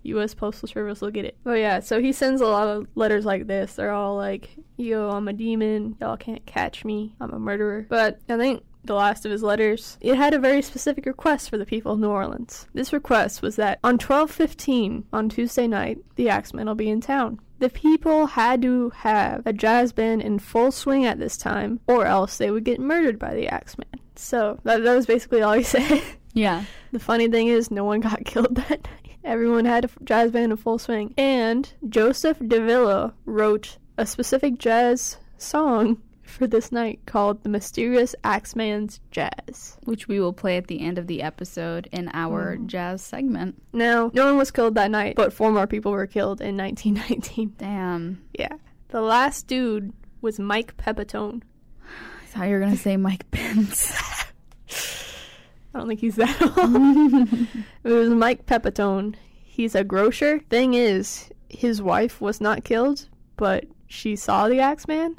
U.S. 0.03 0.34
Postal 0.36 0.69
Service 0.69 1.01
will 1.01 1.12
get 1.12 1.25
it. 1.25 1.38
But 1.43 1.60
yeah, 1.60 1.79
so 1.79 2.00
he 2.00 2.12
sends 2.12 2.39
a 2.39 2.46
lot 2.46 2.67
of 2.67 2.88
letters 2.96 3.25
like 3.25 3.48
this. 3.48 3.74
They're 3.75 3.91
all 3.91 4.15
like, 4.15 4.55
"Yo, 4.77 5.10
I'm 5.10 5.27
a 5.27 5.34
demon. 5.34 5.98
Y'all 6.00 6.17
can't 6.17 6.46
catch 6.46 6.86
me. 6.86 7.15
I'm 7.19 7.31
a 7.31 7.39
murderer." 7.39 7.88
But 7.89 8.19
I 8.29 8.38
think 8.38 8.63
the 8.88 8.96
last 8.96 9.25
of 9.25 9.32
his 9.32 9.44
letters, 9.44 9.98
it 10.01 10.15
had 10.15 10.34
a 10.34 10.39
very 10.39 10.62
specific 10.62 11.06
request 11.06 11.50
for 11.50 11.58
the 11.58 11.65
people 11.65 11.94
of 11.94 12.00
New 12.00 12.10
Orleans. 12.10 12.67
This 12.74 12.94
request 12.94 13.41
was 13.41 13.56
that 13.58 13.79
on 13.84 13.98
12:15 13.98 15.03
on 15.13 15.29
Tuesday 15.29 15.67
night, 15.67 16.00
the 16.15 16.29
Axeman 16.29 16.67
will 16.67 16.75
be 16.75 16.89
in 16.89 17.01
town. 17.01 17.39
The 17.60 17.70
people 17.70 18.27
had 18.27 18.62
to 18.62 18.91
have 18.91 19.46
a 19.46 19.53
jazz 19.53 19.91
band 19.91 20.22
in 20.22 20.39
full 20.39 20.72
swing 20.72 21.06
at 21.06 21.20
this 21.20 21.38
time, 21.38 21.79
or 21.88 22.06
else 22.06 22.38
they 22.38 22.51
would 22.51 22.63
get 22.63 22.79
murdered 22.79 23.17
by 23.17 23.34
the 23.34 23.48
Axeman. 23.48 23.88
So 24.15 24.60
that, 24.63 24.84
that 24.84 24.96
was 24.96 25.06
basically 25.06 25.41
all 25.41 25.53
he 25.53 25.63
said. 25.75 26.01
Yeah. 26.34 26.63
The 26.91 27.00
funny 27.00 27.27
thing 27.27 27.48
is, 27.48 27.72
no 27.72 27.84
one 27.84 28.00
got 28.00 28.25
killed 28.25 28.56
that 28.56 28.70
night. 28.70 29.17
Everyone 29.24 29.65
had 29.65 29.86
a 29.86 29.89
jazz 30.03 30.32
band 30.32 30.51
in 30.51 30.58
full 30.58 30.77
swing. 30.77 31.13
And 31.17 31.72
Joseph 31.89 32.39
Davilla 32.39 33.13
wrote 33.25 33.77
a 33.98 34.06
specific 34.06 34.58
jazz 34.58 35.17
song 35.38 36.01
for 36.27 36.48
this 36.48 36.72
night 36.72 37.00
called 37.05 37.43
The 37.43 37.50
Mysterious 37.50 38.15
Axeman's 38.24 39.00
Jazz. 39.12 39.77
Which 39.86 40.07
we 40.07 40.19
will 40.19 40.34
play 40.34 40.57
at 40.57 40.67
the 40.67 40.81
end 40.81 40.98
of 40.98 41.07
the 41.07 41.22
episode 41.22 41.88
in 41.91 42.10
our 42.13 42.57
Mhm. 42.57 42.67
jazz 42.67 43.01
segment. 43.01 43.62
Now, 43.74 44.12
no 44.13 44.25
one 44.25 44.38
was 44.38 44.51
killed 44.51 44.75
that 44.75 44.91
night, 44.91 45.15
but 45.15 45.34
four 45.34 45.51
more 45.51 45.67
people 45.67 45.91
were 45.91 46.07
killed 46.07 46.41
in 46.41 46.55
1919. 46.57 47.53
Damn. 47.57 48.22
Yeah. 48.38 48.53
The 48.89 49.01
last 49.01 49.48
dude 49.48 49.93
was 50.22 50.39
Mike 50.39 50.75
Pepitone. 50.77 51.41
I 51.84 52.25
thought 52.27 52.48
you 52.48 52.53
were 52.53 52.60
gonna 52.60 52.77
say 52.77 52.98
Mike 52.98 53.29
Pence. 53.31 53.91
I 55.74 55.79
don't 55.79 55.88
think 55.88 56.00
he's 56.00 56.15
that 56.15 56.41
old. 56.57 57.57
it 57.84 57.89
was 57.98 58.10
Mike 58.10 58.46
Pepitone. 58.46 59.15
He's 59.43 59.75
a 59.75 59.84
grocer. 59.84 60.39
Thing 60.50 60.74
is, 60.74 61.29
his 61.50 61.81
wife 61.81 62.19
was 62.22 62.41
not 62.41 62.63
killed, 62.63 63.07
but 63.38 63.65
she 63.88 64.15
saw 64.15 64.48
the 64.50 64.60
Axeman. 64.60 65.17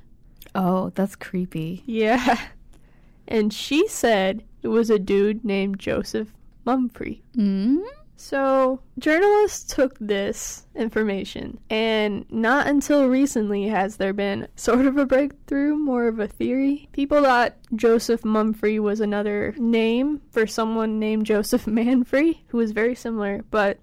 Oh, 0.58 0.90
that's 0.94 1.16
creepy. 1.16 1.82
Yeah. 1.86 2.38
And 3.30 3.52
she 3.52 3.86
said 3.88 4.42
it 4.62 4.68
was 4.68 4.88
a 4.88 4.98
dude 4.98 5.44
named 5.44 5.78
Joseph 5.78 6.32
Mumfree. 6.66 7.20
Mm? 7.36 7.82
So, 8.16 8.80
journalists 8.98 9.72
took 9.72 9.96
this 10.00 10.66
information, 10.74 11.60
and 11.70 12.24
not 12.30 12.66
until 12.66 13.06
recently 13.06 13.68
has 13.68 13.96
there 13.96 14.12
been 14.12 14.48
sort 14.56 14.86
of 14.86 14.96
a 14.96 15.06
breakthrough, 15.06 15.76
more 15.76 16.08
of 16.08 16.18
a 16.18 16.26
theory. 16.26 16.88
People 16.92 17.22
thought 17.22 17.54
Joseph 17.76 18.22
Mumfree 18.22 18.80
was 18.80 19.00
another 19.00 19.54
name 19.58 20.20
for 20.30 20.48
someone 20.48 20.98
named 20.98 21.26
Joseph 21.26 21.66
Manfree, 21.68 22.40
who 22.48 22.56
was 22.56 22.72
very 22.72 22.96
similar, 22.96 23.44
but 23.50 23.78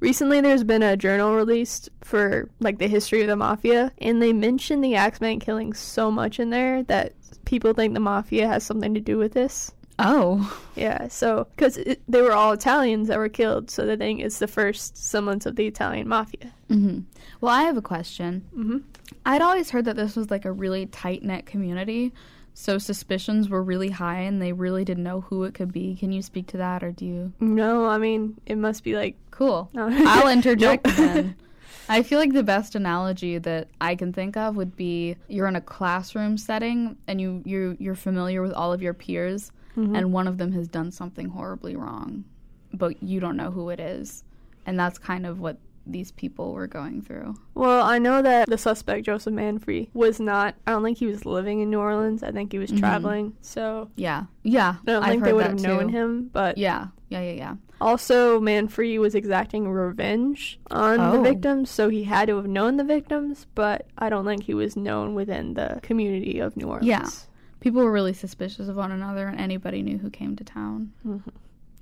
Recently, 0.00 0.40
there's 0.40 0.64
been 0.64 0.82
a 0.82 0.96
journal 0.96 1.34
released 1.34 1.88
for 2.02 2.48
like 2.60 2.78
the 2.78 2.86
history 2.86 3.22
of 3.22 3.28
the 3.28 3.36
mafia, 3.36 3.92
and 3.98 4.22
they 4.22 4.32
mention 4.32 4.80
the 4.80 4.94
Axeman 4.94 5.40
killing 5.40 5.72
so 5.72 6.10
much 6.10 6.38
in 6.38 6.50
there 6.50 6.84
that 6.84 7.14
people 7.44 7.72
think 7.72 7.94
the 7.94 8.00
mafia 8.00 8.46
has 8.46 8.62
something 8.64 8.94
to 8.94 9.00
do 9.00 9.18
with 9.18 9.32
this. 9.32 9.72
Oh. 9.98 10.56
Yeah, 10.76 11.08
so 11.08 11.48
because 11.56 11.76
they 12.06 12.22
were 12.22 12.32
all 12.32 12.52
Italians 12.52 13.08
that 13.08 13.18
were 13.18 13.28
killed, 13.28 13.70
so 13.70 13.84
they 13.84 13.96
think 13.96 14.20
it's 14.20 14.38
the 14.38 14.46
first 14.46 14.96
semblance 14.96 15.44
of 15.44 15.56
the 15.56 15.66
Italian 15.66 16.06
mafia. 16.06 16.52
hmm 16.68 17.00
Well, 17.40 17.52
I 17.52 17.62
have 17.62 17.76
a 17.76 17.82
question. 17.82 18.44
Mm-hmm. 18.56 18.78
I'd 19.26 19.42
always 19.42 19.70
heard 19.70 19.86
that 19.86 19.96
this 19.96 20.14
was 20.14 20.30
like 20.30 20.44
a 20.44 20.52
really 20.52 20.86
tight 20.86 21.24
knit 21.24 21.46
community, 21.46 22.12
so 22.60 22.76
suspicions 22.76 23.48
were 23.48 23.62
really 23.62 23.90
high 23.90 24.18
and 24.22 24.42
they 24.42 24.52
really 24.52 24.84
didn't 24.84 25.04
know 25.04 25.20
who 25.20 25.44
it 25.44 25.54
could 25.54 25.72
be. 25.72 25.94
Can 25.94 26.10
you 26.10 26.22
speak 26.22 26.48
to 26.48 26.56
that 26.56 26.82
or 26.82 26.90
do 26.90 27.04
you? 27.06 27.32
No, 27.38 27.86
I 27.86 27.98
mean 27.98 28.40
it 28.46 28.56
must 28.58 28.82
be 28.82 28.96
like 28.96 29.14
Cool. 29.30 29.70
no. 29.72 29.88
I'll 29.92 30.26
interject 30.28 30.82
then. 30.96 31.36
I 31.88 32.02
feel 32.02 32.18
like 32.18 32.32
the 32.32 32.42
best 32.42 32.74
analogy 32.74 33.38
that 33.38 33.68
I 33.80 33.94
can 33.94 34.12
think 34.12 34.36
of 34.36 34.56
would 34.56 34.74
be 34.76 35.14
you're 35.28 35.46
in 35.46 35.54
a 35.54 35.60
classroom 35.60 36.36
setting 36.36 36.96
and 37.06 37.20
you 37.20 37.42
you 37.44 37.76
you're 37.78 37.94
familiar 37.94 38.42
with 38.42 38.52
all 38.52 38.72
of 38.72 38.82
your 38.82 38.94
peers 38.94 39.52
Mhm. 39.76 39.96
and 39.96 40.12
one 40.12 40.26
of 40.26 40.38
them 40.38 40.50
has 40.52 40.66
done 40.66 40.90
something 40.90 41.28
horribly 41.28 41.76
wrong, 41.76 42.24
but 42.74 43.00
you 43.00 43.20
don't 43.20 43.36
know 43.36 43.52
who 43.52 43.68
it 43.68 43.78
is. 43.78 44.24
And 44.66 44.76
that's 44.80 44.98
kind 44.98 45.24
of 45.24 45.38
what 45.38 45.58
these 45.90 46.12
people 46.12 46.52
were 46.52 46.66
going 46.66 47.00
through. 47.02 47.34
Well, 47.54 47.82
I 47.84 47.98
know 47.98 48.20
that 48.22 48.48
the 48.48 48.58
suspect 48.58 49.06
Joseph 49.06 49.32
Manfrey 49.34 49.88
was 49.94 50.20
not. 50.20 50.54
I 50.66 50.72
don't 50.72 50.84
think 50.84 50.98
he 50.98 51.06
was 51.06 51.24
living 51.24 51.60
in 51.60 51.70
New 51.70 51.78
Orleans. 51.80 52.22
I 52.22 52.30
think 52.30 52.52
he 52.52 52.58
was 52.58 52.70
Mhm. 52.70 52.78
traveling. 52.78 53.32
So 53.40 53.90
Yeah. 53.96 54.24
Yeah. 54.42 54.76
I 54.86 54.90
don't 54.92 55.02
I've 55.02 55.10
think 55.10 55.24
they 55.24 55.32
would 55.32 55.46
have 55.46 55.60
known 55.62 55.88
him. 55.88 56.30
But 56.32 56.58
Yeah. 56.58 56.88
Yeah, 57.08 57.22
yeah, 57.22 57.32
yeah. 57.32 57.54
also, 57.80 58.38
Manfrey 58.38 58.98
was 58.98 59.14
exacting 59.14 59.66
revenge 59.68 60.60
on 60.70 60.98
the 60.98 61.18
Oh. 61.18 61.22
victims, 61.22 61.70
so 61.70 61.88
he 61.88 62.04
had 62.04 62.28
to 62.28 62.36
have 62.36 62.46
known 62.46 62.76
the 62.76 62.84
victims. 62.84 63.46
But 63.54 63.86
I 63.96 64.10
don't 64.10 64.26
think 64.26 64.42
he 64.44 64.52
was 64.52 64.76
known 64.76 65.14
within 65.14 65.54
the 65.54 65.78
community 65.82 66.38
of 66.38 66.54
New 66.56 66.66
Orleans. 66.66 66.86
Yeah. 66.86 67.08
People 67.60 67.82
were 67.82 67.90
really 67.90 68.12
suspicious 68.12 68.68
of 68.68 68.76
one 68.76 68.92
another 68.92 69.26
and 69.26 69.40
anybody 69.40 69.82
knew 69.82 69.98
who 69.98 70.10
came 70.10 70.36
to 70.36 70.44
town. 70.44 70.92
Mhm. 71.06 71.22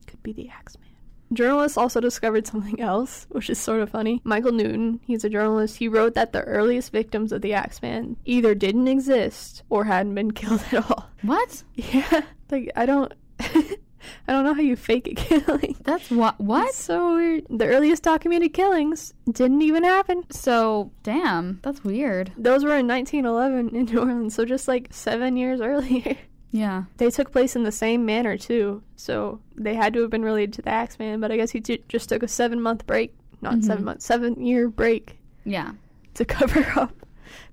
Could 0.07 0.23
be 0.23 0.33
the 0.33 0.49
Axeman. 0.49 0.87
Journalists 1.33 1.77
also 1.77 2.01
discovered 2.01 2.47
something 2.47 2.81
else, 2.81 3.27
which 3.31 3.51
is 3.51 3.59
sort 3.59 3.81
of 3.81 3.91
funny. 3.91 4.21
Michael 4.25 4.53
Newton, 4.53 5.01
he's 5.05 5.25
a 5.25 5.29
journalist, 5.29 5.79
he 5.79 5.89
wrote 5.89 6.15
that 6.15 6.33
the 6.33 6.43
earliest 6.43 6.93
victims 6.93 7.33
of 7.33 7.43
the 7.43 7.53
Axeman 7.53 8.17
either 8.25 8.55
didn't 8.55 8.89
exist 8.89 9.63
or 9.69 9.85
hadn't 9.85 10.15
been 10.15 10.31
killed 10.33 10.63
at 10.73 10.91
all. 10.91 11.11
What? 11.23 11.63
Yeah, 11.75 12.23
like 12.51 12.71
I 12.77 12.87
don't, 12.87 13.13
I 13.41 14.33
don't 14.33 14.45
know 14.45 14.55
how 14.55 14.61
you 14.61 14.77
fake 14.77 15.09
a 15.09 15.15
killing. 15.15 15.77
That's 15.83 16.11
what 16.11 16.41
what? 16.41 16.69
It's 16.69 16.79
so 16.79 17.17
weird. 17.17 17.47
The 17.51 17.67
earliest 17.67 18.05
documented 18.05 18.55
killings 18.55 19.13
didn't 19.31 19.63
even 19.63 19.83
happen. 19.83 20.25
So, 20.31 20.93
damn, 21.03 21.59
that's 21.63 21.83
weird. 21.83 22.33
Those 22.37 22.63
were 22.63 22.77
in 22.77 22.87
1911 22.87 23.75
in 23.75 23.85
New 23.87 23.99
Orleans, 23.99 24.35
so 24.35 24.45
just 24.45 24.69
like 24.69 24.89
seven 24.93 25.37
years 25.37 25.61
earlier. 25.61 26.17
Yeah. 26.57 26.85
They 26.97 27.11
took 27.11 27.33
place 27.33 27.55
in 27.57 27.65
the 27.65 27.73
same 27.73 28.05
manner 28.07 28.37
too, 28.39 28.83
so 28.97 29.41
they 29.57 29.75
had 29.75 29.93
to 29.95 30.01
have 30.03 30.11
been 30.11 30.25
related 30.25 30.53
to 30.55 30.63
the 30.63 30.71
Axeman. 30.71 31.21
But 31.21 31.31
I 31.33 31.37
guess 31.37 31.51
he 31.51 31.61
j- 31.61 31.83
just 31.89 32.09
took 32.09 32.23
a 32.23 32.29
seven-month 32.29 32.87
break, 32.87 33.15
not 33.43 33.55
Mhm. 33.57 33.65
seven 33.65 33.85
months, 33.85 34.05
seven-year 34.07 34.69
break 34.69 35.19
Yeah. 35.45 35.73
to 36.15 36.25
cover 36.37 36.67
up 36.81 36.95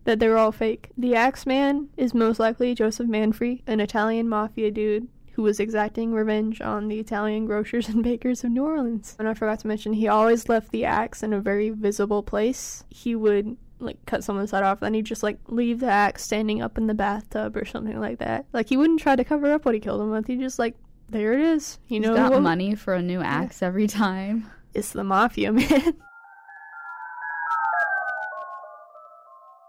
that 0.05 0.19
they 0.19 0.27
were 0.27 0.37
all 0.37 0.51
fake. 0.51 0.89
The 0.97 1.15
Axeman 1.15 1.89
is 1.97 2.13
most 2.13 2.39
likely 2.39 2.73
Joseph 2.75 3.07
Manfrey, 3.07 3.61
an 3.67 3.79
Italian 3.79 4.29
mafia 4.29 4.71
dude 4.71 5.07
who 5.33 5.41
was 5.41 5.59
exacting 5.59 6.13
revenge 6.13 6.61
on 6.61 6.87
the 6.89 6.99
Italian 6.99 7.45
grocers 7.47 7.89
and 7.89 8.03
bakers 8.03 8.43
of 8.43 8.51
New 8.51 8.63
Orleans. 8.65 9.15
And 9.19 9.27
I 9.27 9.33
forgot 9.33 9.59
to 9.59 9.67
mention, 9.67 9.93
he 9.93 10.07
always 10.07 10.47
left 10.47 10.71
the 10.71 10.85
axe 10.85 11.23
in 11.23 11.33
a 11.33 11.39
very 11.41 11.69
visible 11.71 12.21
place. 12.21 12.83
He 12.89 13.15
would 13.15 13.57
like 13.85 14.05
cut 14.05 14.23
someone's 14.23 14.51
head 14.51 14.63
off, 14.63 14.79
then 14.79 14.93
he'd 14.93 15.05
just 15.05 15.23
like 15.23 15.37
leave 15.47 15.79
the 15.79 15.87
axe 15.87 16.23
standing 16.23 16.61
up 16.61 16.77
in 16.77 16.87
the 16.87 16.93
bathtub 16.93 17.55
or 17.57 17.65
something 17.65 17.99
like 17.99 18.19
that. 18.19 18.45
Like 18.53 18.69
he 18.69 18.77
wouldn't 18.77 18.99
try 18.99 19.15
to 19.15 19.23
cover 19.23 19.51
up 19.51 19.65
what 19.65 19.73
he 19.73 19.79
killed 19.79 20.01
him 20.01 20.11
with. 20.11 20.27
He 20.27 20.37
just 20.37 20.59
like 20.59 20.75
there 21.09 21.33
it 21.33 21.41
is. 21.41 21.79
You 21.87 21.99
know 21.99 22.15
got 22.15 22.31
what- 22.31 22.41
money 22.41 22.75
for 22.75 22.93
a 22.93 23.01
new 23.01 23.21
axe 23.21 23.61
every 23.61 23.87
time. 23.87 24.49
It's 24.73 24.91
the 24.91 25.03
mafia, 25.03 25.51
man. 25.53 25.95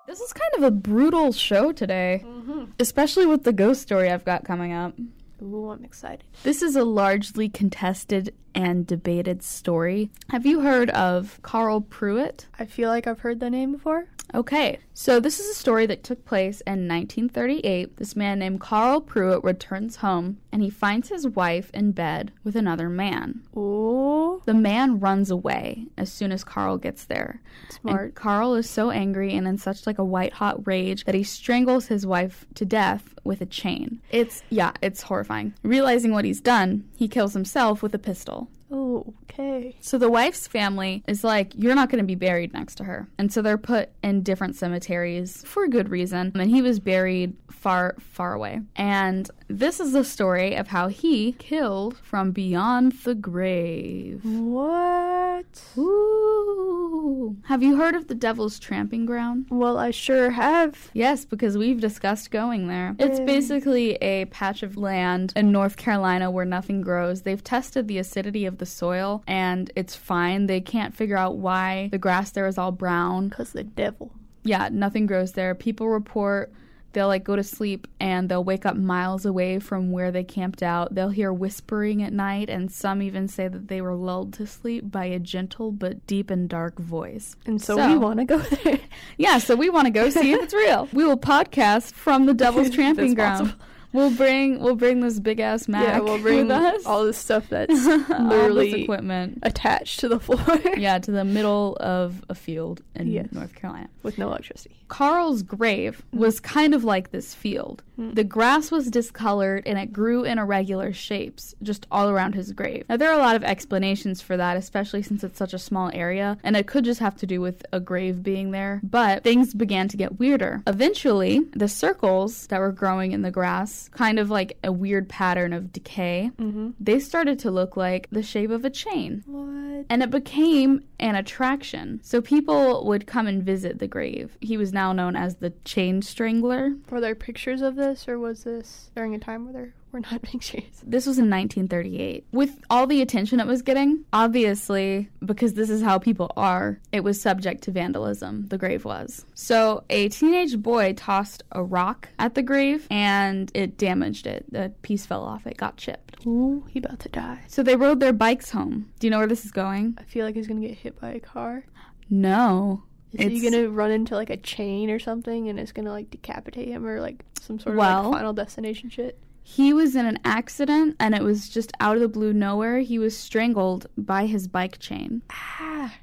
This 0.06 0.20
is 0.20 0.32
kind 0.32 0.52
of 0.58 0.62
a 0.62 0.70
brutal 0.70 1.32
show 1.32 1.72
today, 1.72 2.22
mm-hmm. 2.24 2.64
especially 2.78 3.26
with 3.26 3.44
the 3.44 3.52
ghost 3.52 3.82
story 3.82 4.10
I've 4.10 4.24
got 4.24 4.44
coming 4.44 4.72
up. 4.72 4.94
Ooh, 5.42 5.70
I'm 5.70 5.84
excited. 5.84 6.24
This 6.42 6.62
is 6.62 6.76
a 6.76 6.84
largely 6.84 7.48
contested 7.48 8.34
and 8.54 8.86
debated 8.86 9.42
story. 9.42 10.10
Have 10.30 10.46
you 10.46 10.60
heard 10.60 10.90
of 10.90 11.40
Carl 11.42 11.80
Pruitt? 11.80 12.46
I 12.58 12.64
feel 12.66 12.88
like 12.88 13.06
I've 13.06 13.20
heard 13.20 13.40
the 13.40 13.50
name 13.50 13.72
before. 13.72 14.06
Okay, 14.32 14.78
so 14.94 15.20
this 15.20 15.38
is 15.38 15.48
a 15.48 15.54
story 15.58 15.86
that 15.86 16.02
took 16.02 16.24
place 16.24 16.60
in 16.62 16.88
1938. 16.88 17.96
This 17.98 18.16
man 18.16 18.38
named 18.38 18.60
Carl 18.60 19.00
Pruitt 19.00 19.44
returns 19.44 19.96
home 19.96 20.38
and 20.50 20.62
he 20.62 20.70
finds 20.70 21.08
his 21.08 21.26
wife 21.28 21.70
in 21.74 21.92
bed 21.92 22.32
with 22.42 22.56
another 22.56 22.88
man. 22.88 23.42
Ooh, 23.56 24.40
The 24.46 24.54
man 24.54 24.98
runs 24.98 25.30
away 25.30 25.86
as 25.96 26.10
soon 26.12 26.32
as 26.32 26.42
Carl 26.42 26.78
gets 26.78 27.04
there. 27.04 27.42
smart. 27.70 28.02
And 28.06 28.14
Carl 28.14 28.54
is 28.54 28.68
so 28.68 28.90
angry 28.90 29.34
and 29.34 29.46
in 29.46 29.58
such 29.58 29.86
like 29.86 29.98
a 29.98 30.04
white 30.04 30.32
hot 30.34 30.66
rage 30.66 31.04
that 31.04 31.14
he 31.14 31.22
strangles 31.22 31.86
his 31.86 32.06
wife 32.06 32.44
to 32.54 32.64
death 32.64 33.13
with 33.24 33.40
a 33.40 33.46
chain. 33.46 34.00
It's 34.10 34.42
yeah, 34.50 34.72
it's 34.82 35.02
horrifying. 35.02 35.54
Realizing 35.62 36.12
what 36.12 36.24
he's 36.24 36.40
done, 36.40 36.84
he 36.96 37.08
kills 37.08 37.32
himself 37.32 37.82
with 37.82 37.94
a 37.94 37.98
pistol. 37.98 38.48
Oh, 38.70 39.14
okay. 39.24 39.76
So 39.80 39.98
the 39.98 40.10
wife's 40.10 40.46
family 40.46 41.02
is 41.06 41.22
like, 41.22 41.52
you're 41.54 41.74
not 41.74 41.90
going 41.90 42.02
to 42.02 42.06
be 42.06 42.14
buried 42.14 42.52
next 42.52 42.76
to 42.76 42.84
her. 42.84 43.08
And 43.18 43.32
so 43.32 43.42
they're 43.42 43.58
put 43.58 43.90
in 44.02 44.22
different 44.22 44.56
cemeteries 44.56 45.42
for 45.46 45.64
a 45.64 45.68
good 45.68 45.90
reason. 45.90 46.32
And 46.34 46.50
he 46.50 46.62
was 46.62 46.80
buried 46.80 47.36
far, 47.50 47.94
far 47.98 48.34
away. 48.34 48.60
And 48.76 49.30
this 49.48 49.80
is 49.80 49.92
the 49.92 50.04
story 50.04 50.54
of 50.54 50.68
how 50.68 50.88
he 50.88 51.32
killed 51.32 51.98
from 51.98 52.32
beyond 52.32 52.92
the 53.04 53.14
grave. 53.14 54.24
What? 54.24 55.62
Ooh. 55.78 57.36
Have 57.44 57.62
you 57.62 57.76
heard 57.76 57.94
of 57.94 58.08
the 58.08 58.14
Devil's 58.14 58.58
Tramping 58.58 59.06
Ground? 59.06 59.46
Well, 59.50 59.78
I 59.78 59.90
sure 59.90 60.30
have. 60.30 60.90
Yes, 60.94 61.24
because 61.24 61.56
we've 61.58 61.80
discussed 61.80 62.30
going 62.30 62.68
there. 62.68 62.96
It's 62.98 63.20
basically 63.20 63.94
a 63.96 64.24
patch 64.26 64.62
of 64.62 64.76
land 64.76 65.32
in 65.36 65.52
North 65.52 65.76
Carolina 65.76 66.30
where 66.30 66.44
nothing 66.44 66.80
grows. 66.80 67.22
They've 67.22 67.42
tested 67.42 67.88
the 67.88 67.98
acidity 67.98 68.46
of 68.46 68.58
the 68.58 68.63
soil 68.64 69.22
and 69.26 69.70
it's 69.76 69.94
fine. 69.96 70.46
They 70.46 70.60
can't 70.60 70.94
figure 70.94 71.16
out 71.16 71.36
why 71.36 71.88
the 71.90 71.98
grass 71.98 72.30
there 72.30 72.46
is 72.46 72.58
all 72.58 72.72
brown. 72.72 73.30
Cause 73.30 73.52
the 73.52 73.64
devil. 73.64 74.12
Yeah, 74.42 74.68
nothing 74.70 75.06
grows 75.06 75.32
there. 75.32 75.54
People 75.54 75.88
report 75.88 76.52
they'll 76.92 77.08
like 77.08 77.24
go 77.24 77.34
to 77.34 77.42
sleep 77.42 77.88
and 77.98 78.28
they'll 78.28 78.44
wake 78.44 78.64
up 78.64 78.76
miles 78.76 79.26
away 79.26 79.58
from 79.58 79.90
where 79.90 80.12
they 80.12 80.22
camped 80.22 80.62
out. 80.62 80.94
They'll 80.94 81.08
hear 81.08 81.32
whispering 81.32 82.04
at 82.04 82.12
night 82.12 82.48
and 82.48 82.70
some 82.70 83.02
even 83.02 83.26
say 83.26 83.48
that 83.48 83.66
they 83.66 83.80
were 83.80 83.96
lulled 83.96 84.32
to 84.34 84.46
sleep 84.46 84.92
by 84.92 85.06
a 85.06 85.18
gentle 85.18 85.72
but 85.72 86.06
deep 86.06 86.30
and 86.30 86.48
dark 86.48 86.78
voice. 86.78 87.34
And 87.46 87.60
so, 87.60 87.74
So- 87.76 87.88
we 87.90 87.98
want 87.98 88.20
to 88.20 88.24
go 88.24 88.38
there. 88.38 88.78
Yeah, 89.18 89.38
so 89.38 89.56
we 89.56 89.70
want 89.70 89.86
to 89.86 89.90
go 89.90 90.08
see 90.08 90.32
if 90.34 90.42
it's 90.42 90.54
real. 90.54 90.88
We 90.92 91.04
will 91.04 91.18
podcast 91.18 91.92
from 91.94 92.26
the 92.26 92.34
Devil's 92.44 92.70
Tramping 92.70 93.14
Ground. 93.14 93.48
possible. 93.48 93.64
We'll 93.94 94.10
bring 94.10 94.60
we'll 94.60 94.74
bring 94.76 95.00
this 95.00 95.18
big 95.20 95.40
ass 95.40 95.68
Mac 95.68 95.84
yeah, 95.86 95.98
we'll 96.00 96.18
bring 96.20 96.48
with 96.48 96.50
us. 96.50 96.84
all 96.84 97.04
this 97.04 97.16
stuff 97.16 97.48
that's 97.48 97.72
literally 97.86 98.82
equipment. 98.82 99.38
attached 99.42 100.00
to 100.00 100.08
the 100.08 100.20
floor. 100.20 100.44
Yeah, 100.76 100.98
to 100.98 101.10
the 101.10 101.24
middle 101.24 101.76
of 101.80 102.22
a 102.28 102.34
field 102.34 102.82
in 102.96 103.06
Yes. 103.06 103.28
North 103.32 103.54
Carolina. 103.54 103.88
With 104.02 104.18
no 104.18 104.26
electricity. 104.28 104.76
Carl's 104.88 105.42
grave 105.42 106.02
was 106.12 106.40
kind 106.40 106.74
of 106.74 106.84
like 106.84 107.10
this 107.12 107.34
field. 107.34 107.82
Mm. 107.98 108.14
The 108.14 108.24
grass 108.24 108.70
was 108.70 108.90
discolored 108.90 109.62
and 109.66 109.78
it 109.78 109.92
grew 109.92 110.24
in 110.24 110.38
irregular 110.38 110.92
shapes 110.92 111.54
just 111.62 111.86
all 111.90 112.08
around 112.10 112.34
his 112.34 112.52
grave. 112.52 112.84
Now, 112.88 112.96
there 112.96 113.10
are 113.10 113.18
a 113.18 113.22
lot 113.22 113.36
of 113.36 113.44
explanations 113.44 114.20
for 114.20 114.36
that, 114.36 114.56
especially 114.56 115.02
since 115.02 115.22
it's 115.22 115.38
such 115.38 115.54
a 115.54 115.58
small 115.58 115.90
area, 115.94 116.36
and 116.42 116.56
it 116.56 116.66
could 116.66 116.84
just 116.84 117.00
have 117.00 117.16
to 117.18 117.26
do 117.26 117.40
with 117.40 117.64
a 117.72 117.80
grave 117.80 118.22
being 118.22 118.50
there. 118.50 118.80
But 118.82 119.22
things 119.22 119.54
began 119.54 119.88
to 119.88 119.96
get 119.96 120.18
weirder. 120.18 120.62
Eventually, 120.66 121.40
the 121.52 121.68
circles 121.68 122.46
that 122.48 122.60
were 122.60 122.72
growing 122.72 123.12
in 123.12 123.22
the 123.22 123.30
grass, 123.30 123.88
kind 123.92 124.18
of 124.18 124.30
like 124.30 124.58
a 124.64 124.72
weird 124.72 125.08
pattern 125.08 125.52
of 125.52 125.72
decay, 125.72 126.30
Mm-hmm. 126.38 126.70
they 126.80 126.98
started 126.98 127.38
to 127.40 127.50
look 127.50 127.76
like 127.76 128.08
the 128.10 128.22
shape 128.22 128.50
of 128.50 128.64
a 128.64 128.70
chain. 128.70 129.22
What? 129.26 129.86
And 129.88 130.02
it 130.02 130.10
became 130.10 130.82
an 130.98 131.14
attraction. 131.16 132.00
So 132.02 132.20
people 132.20 132.84
would 132.86 133.06
come 133.06 133.26
and 133.26 133.42
visit 133.42 133.78
the 133.78 133.86
grave. 133.86 134.36
He 134.40 134.56
was 134.56 134.72
now 134.72 134.92
known 134.92 135.16
as 135.16 135.36
the 135.36 135.50
chain 135.64 136.02
strangler. 136.02 136.72
Were 136.90 137.00
there 137.00 137.14
pictures 137.14 137.60
of 137.62 137.76
this, 137.76 137.83
or 138.08 138.18
was 138.18 138.44
this 138.44 138.90
during 138.96 139.14
a 139.14 139.18
time 139.18 139.44
where 139.44 139.52
there 139.52 139.74
were 139.92 140.00
not 140.00 140.22
being 140.22 140.40
serious? 140.40 140.82
This 140.82 141.06
was 141.06 141.18
in 141.18 141.28
1938. 141.30 142.26
With 142.32 142.58
all 142.70 142.86
the 142.86 143.02
attention 143.02 143.40
it 143.40 143.46
was 143.46 143.62
getting, 143.62 144.04
obviously, 144.12 145.10
because 145.24 145.54
this 145.54 145.68
is 145.70 145.82
how 145.82 145.98
people 145.98 146.32
are, 146.36 146.80
it 146.92 147.04
was 147.04 147.20
subject 147.20 147.62
to 147.64 147.70
vandalism, 147.70 148.46
the 148.48 148.58
grave 148.58 148.84
was. 148.84 149.24
So, 149.34 149.84
a 149.90 150.08
teenage 150.08 150.58
boy 150.58 150.94
tossed 150.94 151.42
a 151.52 151.62
rock 151.62 152.08
at 152.18 152.34
the 152.34 152.42
grave 152.42 152.86
and 152.90 153.50
it 153.54 153.76
damaged 153.76 154.26
it. 154.26 154.46
The 154.50 154.72
piece 154.82 155.04
fell 155.06 155.22
off, 155.22 155.46
it 155.46 155.56
got 155.56 155.76
chipped. 155.76 156.26
Ooh, 156.26 156.64
he 156.68 156.78
about 156.78 157.00
to 157.00 157.08
die. 157.10 157.42
So, 157.48 157.62
they 157.62 157.76
rode 157.76 158.00
their 158.00 158.12
bikes 158.12 158.50
home. 158.50 158.90
Do 158.98 159.06
you 159.06 159.10
know 159.10 159.18
where 159.18 159.26
this 159.26 159.44
is 159.44 159.52
going? 159.52 159.96
I 159.98 160.04
feel 160.04 160.24
like 160.24 160.34
he's 160.34 160.48
gonna 160.48 160.60
get 160.66 160.78
hit 160.78 160.98
by 161.00 161.10
a 161.12 161.20
car. 161.20 161.64
No. 162.10 162.82
Is 163.18 163.30
he 163.42 163.48
gonna 163.50 163.68
run 163.68 163.90
into 163.90 164.14
like 164.14 164.30
a 164.30 164.36
chain 164.36 164.90
or 164.90 164.98
something, 164.98 165.48
and 165.48 165.58
it's 165.60 165.72
gonna 165.72 165.90
like 165.92 166.10
decapitate 166.10 166.68
him, 166.68 166.84
or 166.86 167.00
like 167.00 167.24
some 167.40 167.58
sort 167.58 167.74
of 167.74 167.78
like 167.78 168.12
Final 168.18 168.32
Destination 168.32 168.90
shit? 168.90 169.18
He 169.42 169.72
was 169.74 169.94
in 169.94 170.06
an 170.06 170.18
accident 170.24 170.96
and 170.98 171.14
it 171.14 171.22
was 171.22 171.50
just 171.50 171.70
out 171.78 171.96
of 171.96 172.00
the 172.00 172.08
blue 172.08 172.32
nowhere. 172.32 172.78
He 172.78 172.98
was 172.98 173.14
strangled 173.14 173.86
by 173.98 174.24
his 174.24 174.48
bike 174.48 174.78
chain. 174.78 175.20
Ah, 175.30 175.94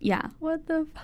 Yeah. 0.00 0.28
what 0.38 0.66
the? 0.66 0.86
F- 0.94 1.02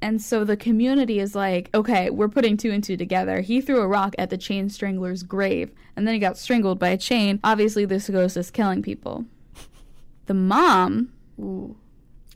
And 0.00 0.22
so 0.22 0.44
the 0.44 0.56
community 0.56 1.18
is 1.18 1.34
like, 1.34 1.68
okay, 1.74 2.10
we're 2.10 2.28
putting 2.28 2.56
two 2.56 2.70
and 2.70 2.84
two 2.84 2.96
together. 2.96 3.40
He 3.40 3.60
threw 3.60 3.80
a 3.80 3.88
rock 3.88 4.14
at 4.18 4.30
the 4.30 4.38
chain 4.38 4.68
strangler's 4.68 5.24
grave, 5.24 5.72
and 5.96 6.06
then 6.06 6.14
he 6.14 6.20
got 6.20 6.38
strangled 6.38 6.78
by 6.78 6.90
a 6.90 6.96
chain. 6.98 7.40
Obviously, 7.42 7.84
this 7.86 8.08
ghost 8.08 8.36
is 8.36 8.50
killing 8.52 8.80
people. 8.82 9.24
The 10.26 10.34
mom 10.34 11.10
Ooh. 11.40 11.76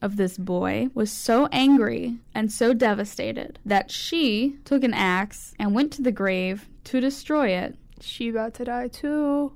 Of 0.02 0.16
this 0.16 0.38
boy 0.38 0.88
was 0.94 1.10
so 1.10 1.48
angry 1.52 2.18
and 2.34 2.52
so 2.52 2.72
devastated 2.72 3.58
that 3.64 3.90
she 3.90 4.56
took 4.64 4.84
an 4.84 4.94
axe 4.94 5.54
and 5.58 5.74
went 5.74 5.92
to 5.92 6.02
the 6.02 6.12
grave 6.12 6.68
to 6.84 7.00
destroy 7.00 7.48
it. 7.48 7.76
She 8.00 8.28
about 8.28 8.54
to 8.54 8.64
die 8.64 8.88
too. 8.88 9.52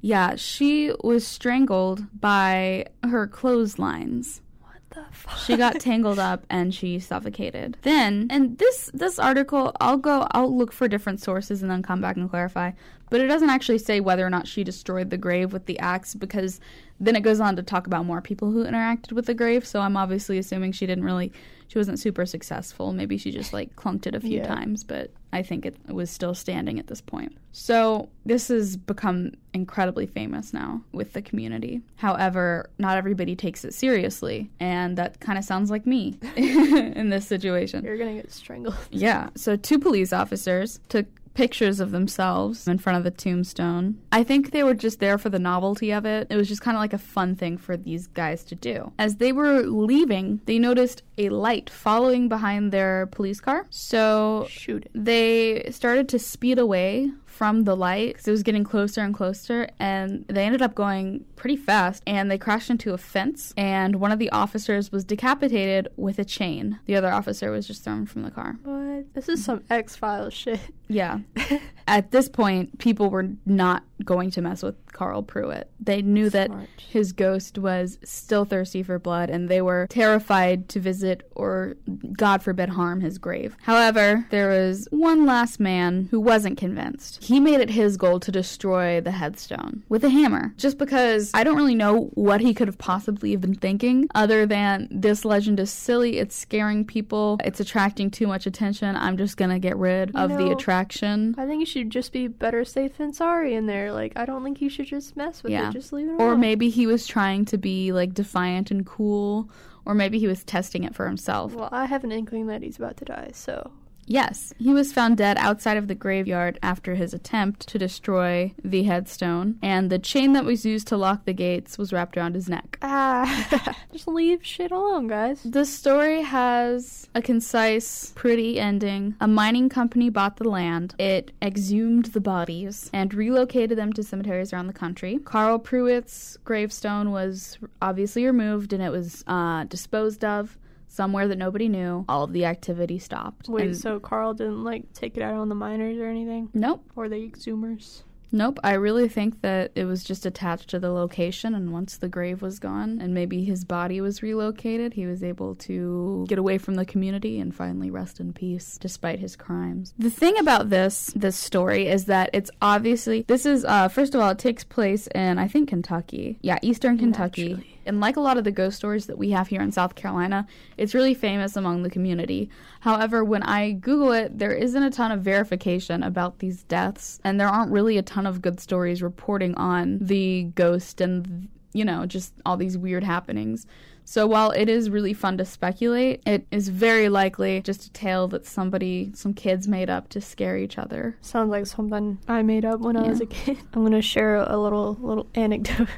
Yeah, 0.00 0.36
she 0.36 0.92
was 1.02 1.26
strangled 1.26 2.04
by 2.20 2.86
her 3.02 3.26
clotheslines. 3.26 4.42
What 4.60 4.80
the 4.90 5.04
she 5.46 5.56
got 5.56 5.80
tangled 5.80 6.18
up 6.18 6.44
and 6.50 6.74
she 6.74 6.98
suffocated 6.98 7.76
then 7.82 8.26
and 8.30 8.58
this 8.58 8.90
this 8.92 9.18
article 9.18 9.72
i'll 9.80 9.96
go 9.96 10.26
i'll 10.32 10.54
look 10.54 10.72
for 10.72 10.88
different 10.88 11.20
sources 11.20 11.62
and 11.62 11.70
then 11.70 11.82
come 11.82 12.00
back 12.00 12.16
and 12.16 12.28
clarify 12.30 12.70
but 13.10 13.20
it 13.20 13.26
doesn't 13.26 13.50
actually 13.50 13.78
say 13.78 14.00
whether 14.00 14.26
or 14.26 14.30
not 14.30 14.46
she 14.48 14.64
destroyed 14.64 15.10
the 15.10 15.18
grave 15.18 15.52
with 15.52 15.66
the 15.66 15.78
axe 15.78 16.14
because 16.14 16.60
then 17.00 17.16
it 17.16 17.20
goes 17.22 17.40
on 17.40 17.56
to 17.56 17.62
talk 17.62 17.86
about 17.86 18.06
more 18.06 18.20
people 18.20 18.50
who 18.50 18.64
interacted 18.64 19.12
with 19.12 19.26
the 19.26 19.34
grave 19.34 19.66
so 19.66 19.80
i'm 19.80 19.96
obviously 19.96 20.38
assuming 20.38 20.72
she 20.72 20.86
didn't 20.86 21.04
really 21.04 21.32
she 21.66 21.78
wasn't 21.78 21.98
super 21.98 22.24
successful 22.26 22.92
maybe 22.92 23.16
she 23.18 23.30
just 23.32 23.52
like 23.52 23.74
clunked 23.76 24.06
it 24.06 24.14
a 24.14 24.20
few 24.20 24.38
Yeah. 24.38 24.46
times 24.46 24.84
but 24.84 25.10
i 25.32 25.42
think 25.42 25.66
it 25.66 25.76
was 25.88 26.10
still 26.10 26.34
standing 26.34 26.78
at 26.78 26.86
this 26.86 27.00
point 27.00 27.36
so 27.52 28.08
this 28.24 28.48
has 28.48 28.76
become 28.76 29.32
incredibly 29.52 30.06
famous 30.06 30.52
now 30.52 30.82
with 30.92 31.12
the 31.14 31.22
community 31.22 31.82
however 31.96 32.70
not 32.78 32.96
everybody 32.96 33.34
takes 33.34 33.64
it 33.64 33.74
seriously 33.74 34.50
and 34.60 34.96
that 34.98 35.18
kind 35.20 35.36
of 35.38 35.44
sounds 35.44 35.70
like 35.70 35.86
me 35.86 36.16
in 36.36 37.08
this 37.10 37.26
situation 37.26 37.84
You're 37.84 37.98
gonna 37.98 38.14
get 38.14 38.30
strangled. 38.32 38.76
yeah. 38.90 39.30
So 39.34 39.56
two 39.56 39.78
police 39.78 40.12
officers 40.12 40.78
took 40.88 41.06
pictures 41.34 41.80
of 41.80 41.90
themselves 41.90 42.66
in 42.66 42.78
front 42.78 42.96
of 42.96 43.04
the 43.04 43.10
tombstone. 43.10 43.98
I 44.12 44.22
think 44.24 44.50
they 44.50 44.62
were 44.62 44.74
just 44.74 45.00
there 45.00 45.18
for 45.18 45.28
the 45.28 45.38
novelty 45.38 45.92
of 45.92 46.06
it. 46.06 46.28
It 46.30 46.36
was 46.36 46.48
just 46.48 46.62
kind 46.62 46.76
of 46.76 46.80
like 46.80 46.92
a 46.92 46.98
fun 46.98 47.36
thing 47.36 47.58
for 47.58 47.76
these 47.76 48.06
guys 48.06 48.44
to 48.44 48.54
do. 48.54 48.92
As 48.98 49.16
they 49.16 49.32
were 49.32 49.62
leaving, 49.62 50.40
they 50.46 50.58
noticed 50.58 51.02
a 51.18 51.28
light 51.28 51.68
following 51.68 52.28
behind 52.28 52.72
their 52.72 53.06
police 53.06 53.40
car. 53.40 53.66
So 53.70 54.46
Shoot 54.48 54.88
they 54.94 55.68
started 55.70 56.08
to 56.10 56.18
speed 56.18 56.58
away 56.58 57.10
from 57.34 57.64
the 57.64 57.74
light 57.76 58.08
because 58.14 58.28
it 58.28 58.30
was 58.30 58.42
getting 58.44 58.62
closer 58.64 59.00
and 59.00 59.12
closer 59.12 59.68
and 59.80 60.24
they 60.28 60.44
ended 60.44 60.62
up 60.62 60.74
going 60.74 61.24
pretty 61.34 61.56
fast 61.56 62.00
and 62.06 62.30
they 62.30 62.38
crashed 62.38 62.70
into 62.70 62.94
a 62.94 62.98
fence 62.98 63.52
and 63.56 63.96
one 63.96 64.12
of 64.12 64.18
the 64.20 64.30
officers 64.30 64.92
was 64.92 65.04
decapitated 65.04 65.88
with 65.96 66.18
a 66.20 66.24
chain 66.24 66.78
the 66.86 66.94
other 66.94 67.10
officer 67.12 67.50
was 67.50 67.66
just 67.66 67.82
thrown 67.82 68.06
from 68.06 68.22
the 68.22 68.30
car 68.30 68.56
What? 68.62 69.12
This 69.14 69.28
is 69.28 69.44
some 69.44 69.62
X 69.68 69.96
Files 69.96 70.32
shit. 70.32 70.60
yeah 70.88 71.18
at 71.86 72.10
this 72.10 72.28
point 72.28 72.78
people 72.78 73.10
were 73.10 73.28
not 73.46 73.82
going 74.04 74.30
to 74.30 74.42
mess 74.42 74.62
with 74.62 74.74
carl 74.92 75.22
pruitt. 75.22 75.70
They 75.80 76.02
knew 76.02 76.30
that 76.30 76.50
his 76.78 77.12
ghost 77.12 77.58
was 77.58 77.98
still 78.04 78.44
thirsty 78.44 78.82
for 78.82 78.98
blood 78.98 79.30
and 79.30 79.48
they 79.48 79.60
were 79.62 79.86
terrified 79.88 80.68
to 80.70 80.80
visit 80.80 81.28
or 81.34 81.76
god 82.16 82.42
forbid 82.42 82.70
harm 82.70 83.00
his 83.00 83.18
grave. 83.18 83.56
However 83.62 84.26
there 84.30 84.48
was 84.48 84.86
one 84.90 85.26
last 85.26 85.58
man 85.60 86.08
who 86.10 86.20
wasn't 86.20 86.58
convinced. 86.58 87.22
He 87.24 87.40
made 87.40 87.60
it 87.60 87.70
his 87.70 87.96
goal 87.96 88.20
to 88.20 88.32
destroy 88.32 89.00
the 89.00 89.12
headstone 89.12 89.82
with 89.88 90.04
a 90.04 90.08
hammer. 90.10 90.54
Just 90.56 90.78
because 90.78 91.30
i 91.34 91.44
don't 91.44 91.56
really 91.56 91.74
know 91.74 92.10
what 92.14 92.40
he 92.40 92.54
could 92.54 92.68
have 92.68 92.78
possibly 92.78 93.32
have 93.32 93.40
been 93.40 93.54
thinking 93.54 94.08
other 94.14 94.46
than 94.46 94.88
this 94.90 95.24
legend 95.24 95.58
is 95.60 95.70
silly 95.70 96.18
it's 96.18 96.36
scaring 96.36 96.84
people 96.84 97.38
it's 97.44 97.60
attracting 97.60 98.10
too 98.10 98.26
much 98.26 98.46
attention 98.46 98.96
i'm 98.96 99.16
just 99.16 99.36
gonna 99.36 99.58
get 99.58 99.76
rid 99.76 100.10
You 100.14 100.20
of 100.20 100.30
the 100.30 100.50
attraction. 100.50 101.34
I 101.38 101.46
think 101.46 101.60
you 101.60 101.66
should 101.66 101.73
just 101.82 102.12
be 102.12 102.28
better 102.28 102.64
safe 102.64 102.96
than 102.98 103.12
sorry 103.12 103.54
in 103.54 103.66
there. 103.66 103.92
Like, 103.92 104.12
I 104.14 104.24
don't 104.24 104.44
think 104.44 104.60
you 104.60 104.68
should 104.68 104.86
just 104.86 105.16
mess 105.16 105.42
with 105.42 105.50
Yeah. 105.50 105.68
it. 105.70 105.72
Just 105.72 105.92
leave 105.92 106.06
it 106.08 106.12
Or 106.20 106.28
alone. 106.28 106.40
maybe 106.40 106.68
he 106.68 106.86
was 106.86 107.06
trying 107.06 107.44
to 107.46 107.58
be 107.58 107.90
like 107.90 108.14
defiant 108.14 108.70
and 108.70 108.86
cool, 108.86 109.50
or 109.84 109.94
maybe 109.94 110.18
he 110.20 110.28
was 110.28 110.44
testing 110.44 110.84
it 110.84 110.94
for 110.94 111.06
himself. 111.06 111.54
Well, 111.54 111.68
I 111.72 111.86
have 111.86 112.04
an 112.04 112.12
inkling 112.12 112.46
that 112.46 112.62
he's 112.62 112.76
about 112.78 112.96
to 112.98 113.04
die, 113.04 113.30
so. 113.32 113.72
Yes, 114.06 114.52
he 114.58 114.72
was 114.72 114.92
found 114.92 115.16
dead 115.16 115.36
outside 115.38 115.76
of 115.76 115.88
the 115.88 115.94
graveyard 115.94 116.58
after 116.62 116.94
his 116.94 117.14
attempt 117.14 117.66
to 117.68 117.78
destroy 117.78 118.52
the 118.62 118.84
headstone, 118.84 119.58
and 119.62 119.90
the 119.90 119.98
chain 119.98 120.32
that 120.34 120.44
was 120.44 120.66
used 120.66 120.86
to 120.88 120.96
lock 120.96 121.24
the 121.24 121.32
gates 121.32 121.78
was 121.78 121.92
wrapped 121.92 122.16
around 122.16 122.34
his 122.34 122.48
neck. 122.48 122.78
Ah. 122.82 123.76
just 123.92 124.08
leave 124.08 124.44
shit 124.44 124.70
alone, 124.70 125.06
guys. 125.06 125.42
The 125.42 125.64
story 125.64 126.22
has 126.22 127.08
a 127.14 127.22
concise, 127.22 128.12
pretty 128.14 128.60
ending. 128.60 129.14
A 129.20 129.28
mining 129.28 129.68
company 129.68 130.10
bought 130.10 130.36
the 130.36 130.48
land. 130.48 130.94
It 130.98 131.32
exhumed 131.42 132.06
the 132.06 132.20
bodies 132.20 132.90
and 132.92 133.14
relocated 133.14 133.78
them 133.78 133.92
to 133.94 134.02
cemeteries 134.02 134.52
around 134.52 134.66
the 134.66 134.72
country. 134.72 135.18
Carl 135.24 135.58
Pruitt's 135.58 136.36
gravestone 136.44 137.10
was 137.10 137.58
obviously 137.80 138.26
removed 138.26 138.72
and 138.72 138.82
it 138.82 138.90
was 138.90 139.24
uh, 139.26 139.64
disposed 139.64 140.24
of 140.24 140.58
somewhere 140.94 141.28
that 141.28 141.38
nobody 141.38 141.68
knew. 141.68 142.04
All 142.08 142.24
of 142.24 142.32
the 142.32 142.44
activity 142.44 142.98
stopped. 142.98 143.48
Wait, 143.48 143.66
And- 143.66 143.76
so 143.76 143.98
Carl 143.98 144.34
didn't, 144.34 144.62
like, 144.64 144.92
take 144.92 145.16
it 145.16 145.22
out 145.22 145.34
on 145.34 145.48
the 145.48 145.54
miners 145.54 145.98
or 145.98 146.06
anything? 146.06 146.48
Nope. 146.54 146.84
Or 146.96 147.08
the 147.08 147.16
exhumers? 147.16 148.02
Nope, 148.32 148.58
I 148.64 148.72
really 148.74 149.08
think 149.08 149.42
that 149.42 149.70
it 149.76 149.84
was 149.84 150.02
just 150.02 150.26
attached 150.26 150.68
to 150.70 150.80
the 150.80 150.90
location, 150.90 151.54
and 151.54 151.72
once 151.72 151.96
the 151.98 152.08
grave 152.08 152.42
was 152.42 152.58
gone 152.58 152.98
and 153.00 153.14
maybe 153.14 153.44
his 153.44 153.64
body 153.64 154.00
was 154.00 154.24
relocated, 154.24 154.94
he 154.94 155.06
was 155.06 155.22
able 155.22 155.54
to 155.56 156.24
get 156.28 156.36
away 156.40 156.58
from 156.58 156.74
the 156.74 156.84
community 156.84 157.38
and 157.38 157.54
finally 157.54 157.92
rest 157.92 158.18
in 158.18 158.32
peace 158.32 158.76
despite 158.76 159.20
his 159.20 159.36
crimes. 159.36 159.94
The 160.00 160.10
thing 160.10 160.36
about 160.36 160.68
this 160.68 161.12
this 161.14 161.36
story 161.36 161.86
is 161.86 162.06
that 162.06 162.30
it's 162.32 162.50
obviously 162.60 163.24
this 163.28 163.46
is 163.46 163.64
uh 163.66 163.86
first 163.86 164.16
of 164.16 164.20
all 164.20 164.30
it 164.30 164.38
takes 164.40 164.64
place 164.64 165.06
in 165.14 165.38
I 165.38 165.46
think 165.46 165.68
Kentucky. 165.68 166.40
Yeah, 166.42 166.58
Eastern 166.60 166.98
Kentucky. 166.98 167.50
Naturally. 167.50 167.73
And 167.86 168.00
like 168.00 168.16
a 168.16 168.20
lot 168.20 168.38
of 168.38 168.44
the 168.44 168.52
ghost 168.52 168.76
stories 168.76 169.06
that 169.06 169.18
we 169.18 169.30
have 169.30 169.48
here 169.48 169.60
in 169.60 169.72
South 169.72 169.94
Carolina, 169.94 170.46
it's 170.76 170.94
really 170.94 171.14
famous 171.14 171.56
among 171.56 171.82
the 171.82 171.90
community. 171.90 172.50
However, 172.80 173.24
when 173.24 173.42
I 173.42 173.72
Google 173.72 174.12
it, 174.12 174.38
there 174.38 174.52
isn't 174.52 174.82
a 174.82 174.90
ton 174.90 175.12
of 175.12 175.22
verification 175.22 176.02
about 176.02 176.38
these 176.38 176.62
deaths, 176.64 177.20
and 177.24 177.40
there 177.40 177.48
aren't 177.48 177.72
really 177.72 177.98
a 177.98 178.02
ton 178.02 178.26
of 178.26 178.42
good 178.42 178.60
stories 178.60 179.02
reporting 179.02 179.54
on 179.54 179.98
the 180.00 180.44
ghost 180.54 181.00
and, 181.00 181.48
you 181.72 181.84
know, 181.84 182.06
just 182.06 182.32
all 182.44 182.56
these 182.56 182.78
weird 182.78 183.04
happenings. 183.04 183.66
So 184.06 184.26
while 184.26 184.50
it 184.50 184.68
is 184.68 184.90
really 184.90 185.14
fun 185.14 185.38
to 185.38 185.44
speculate, 185.46 186.22
it 186.26 186.46
is 186.50 186.68
very 186.68 187.08
likely 187.08 187.62
just 187.62 187.86
a 187.86 187.92
tale 187.92 188.28
that 188.28 188.46
somebody, 188.46 189.10
some 189.14 189.32
kids 189.32 189.66
made 189.66 189.88
up 189.88 190.10
to 190.10 190.20
scare 190.20 190.58
each 190.58 190.76
other. 190.76 191.16
Sounds 191.22 191.50
like 191.50 191.66
something 191.66 192.18
I 192.28 192.42
made 192.42 192.66
up 192.66 192.80
when 192.80 192.96
I 192.96 193.08
was 193.08 193.22
a 193.22 193.26
kid. 193.26 193.58
I'm 193.72 193.82
gonna 193.82 194.02
share 194.02 194.36
a 194.36 194.58
little 194.58 194.98
little 195.00 195.26
anecdote. 195.34 195.88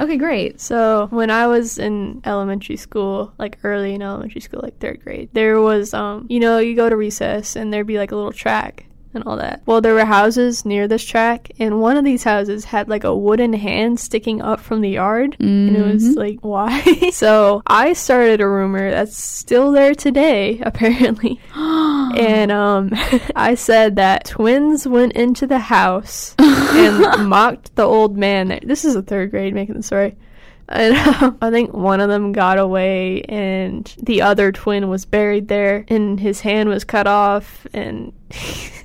Okay, 0.00 0.16
great. 0.16 0.60
So 0.60 1.08
when 1.10 1.30
I 1.30 1.46
was 1.46 1.78
in 1.78 2.22
elementary 2.24 2.76
school, 2.76 3.32
like 3.38 3.58
early 3.62 3.94
in 3.94 4.00
elementary 4.02 4.40
school, 4.40 4.60
like 4.62 4.78
third 4.78 5.02
grade, 5.04 5.28
there 5.34 5.60
was 5.60 5.92
um, 5.92 6.26
you 6.30 6.40
know, 6.40 6.58
you 6.58 6.74
go 6.74 6.88
to 6.88 6.96
recess 6.96 7.54
and 7.54 7.70
there'd 7.72 7.86
be 7.86 7.98
like 7.98 8.10
a 8.12 8.16
little 8.16 8.32
track 8.32 8.86
and 9.12 9.24
all 9.24 9.36
that. 9.36 9.60
Well, 9.66 9.80
there 9.80 9.92
were 9.94 10.04
houses 10.04 10.64
near 10.64 10.86
this 10.86 11.04
track, 11.04 11.50
and 11.58 11.80
one 11.80 11.96
of 11.96 12.04
these 12.04 12.22
houses 12.22 12.64
had 12.64 12.88
like 12.88 13.02
a 13.02 13.14
wooden 13.14 13.52
hand 13.52 13.98
sticking 13.98 14.40
up 14.40 14.60
from 14.60 14.80
the 14.82 14.90
yard. 14.90 15.36
And 15.40 15.76
it 15.76 15.82
was 15.82 16.10
Mhm. 16.10 16.16
like, 16.16 16.38
why? 16.42 17.10
so 17.10 17.60
I 17.66 17.92
started 17.92 18.40
a 18.40 18.48
rumor 18.48 18.88
that's 18.90 19.16
still 19.22 19.72
there 19.72 19.94
today, 19.96 20.60
apparently. 20.64 21.40
and 22.16 22.50
um, 22.50 22.90
I 23.36 23.54
said 23.54 23.96
that 23.96 24.24
twins 24.24 24.86
went 24.86 25.12
into 25.12 25.46
the 25.46 25.58
house 25.58 26.34
and 26.38 27.28
mocked 27.28 27.74
the 27.76 27.84
old 27.84 28.16
man. 28.16 28.60
This 28.62 28.84
is 28.84 28.96
a 28.96 29.02
third 29.02 29.30
grade 29.30 29.54
making 29.54 29.76
the 29.76 29.82
story. 29.82 30.16
And 30.68 30.94
um, 30.96 31.38
I 31.42 31.50
think 31.50 31.74
one 31.74 32.00
of 32.00 32.08
them 32.08 32.30
got 32.32 32.58
away, 32.58 33.22
and 33.22 33.92
the 34.00 34.22
other 34.22 34.52
twin 34.52 34.88
was 34.88 35.04
buried 35.04 35.48
there, 35.48 35.84
and 35.88 36.20
his 36.20 36.40
hand 36.40 36.68
was 36.68 36.84
cut 36.84 37.08
off, 37.08 37.66
and 37.74 38.12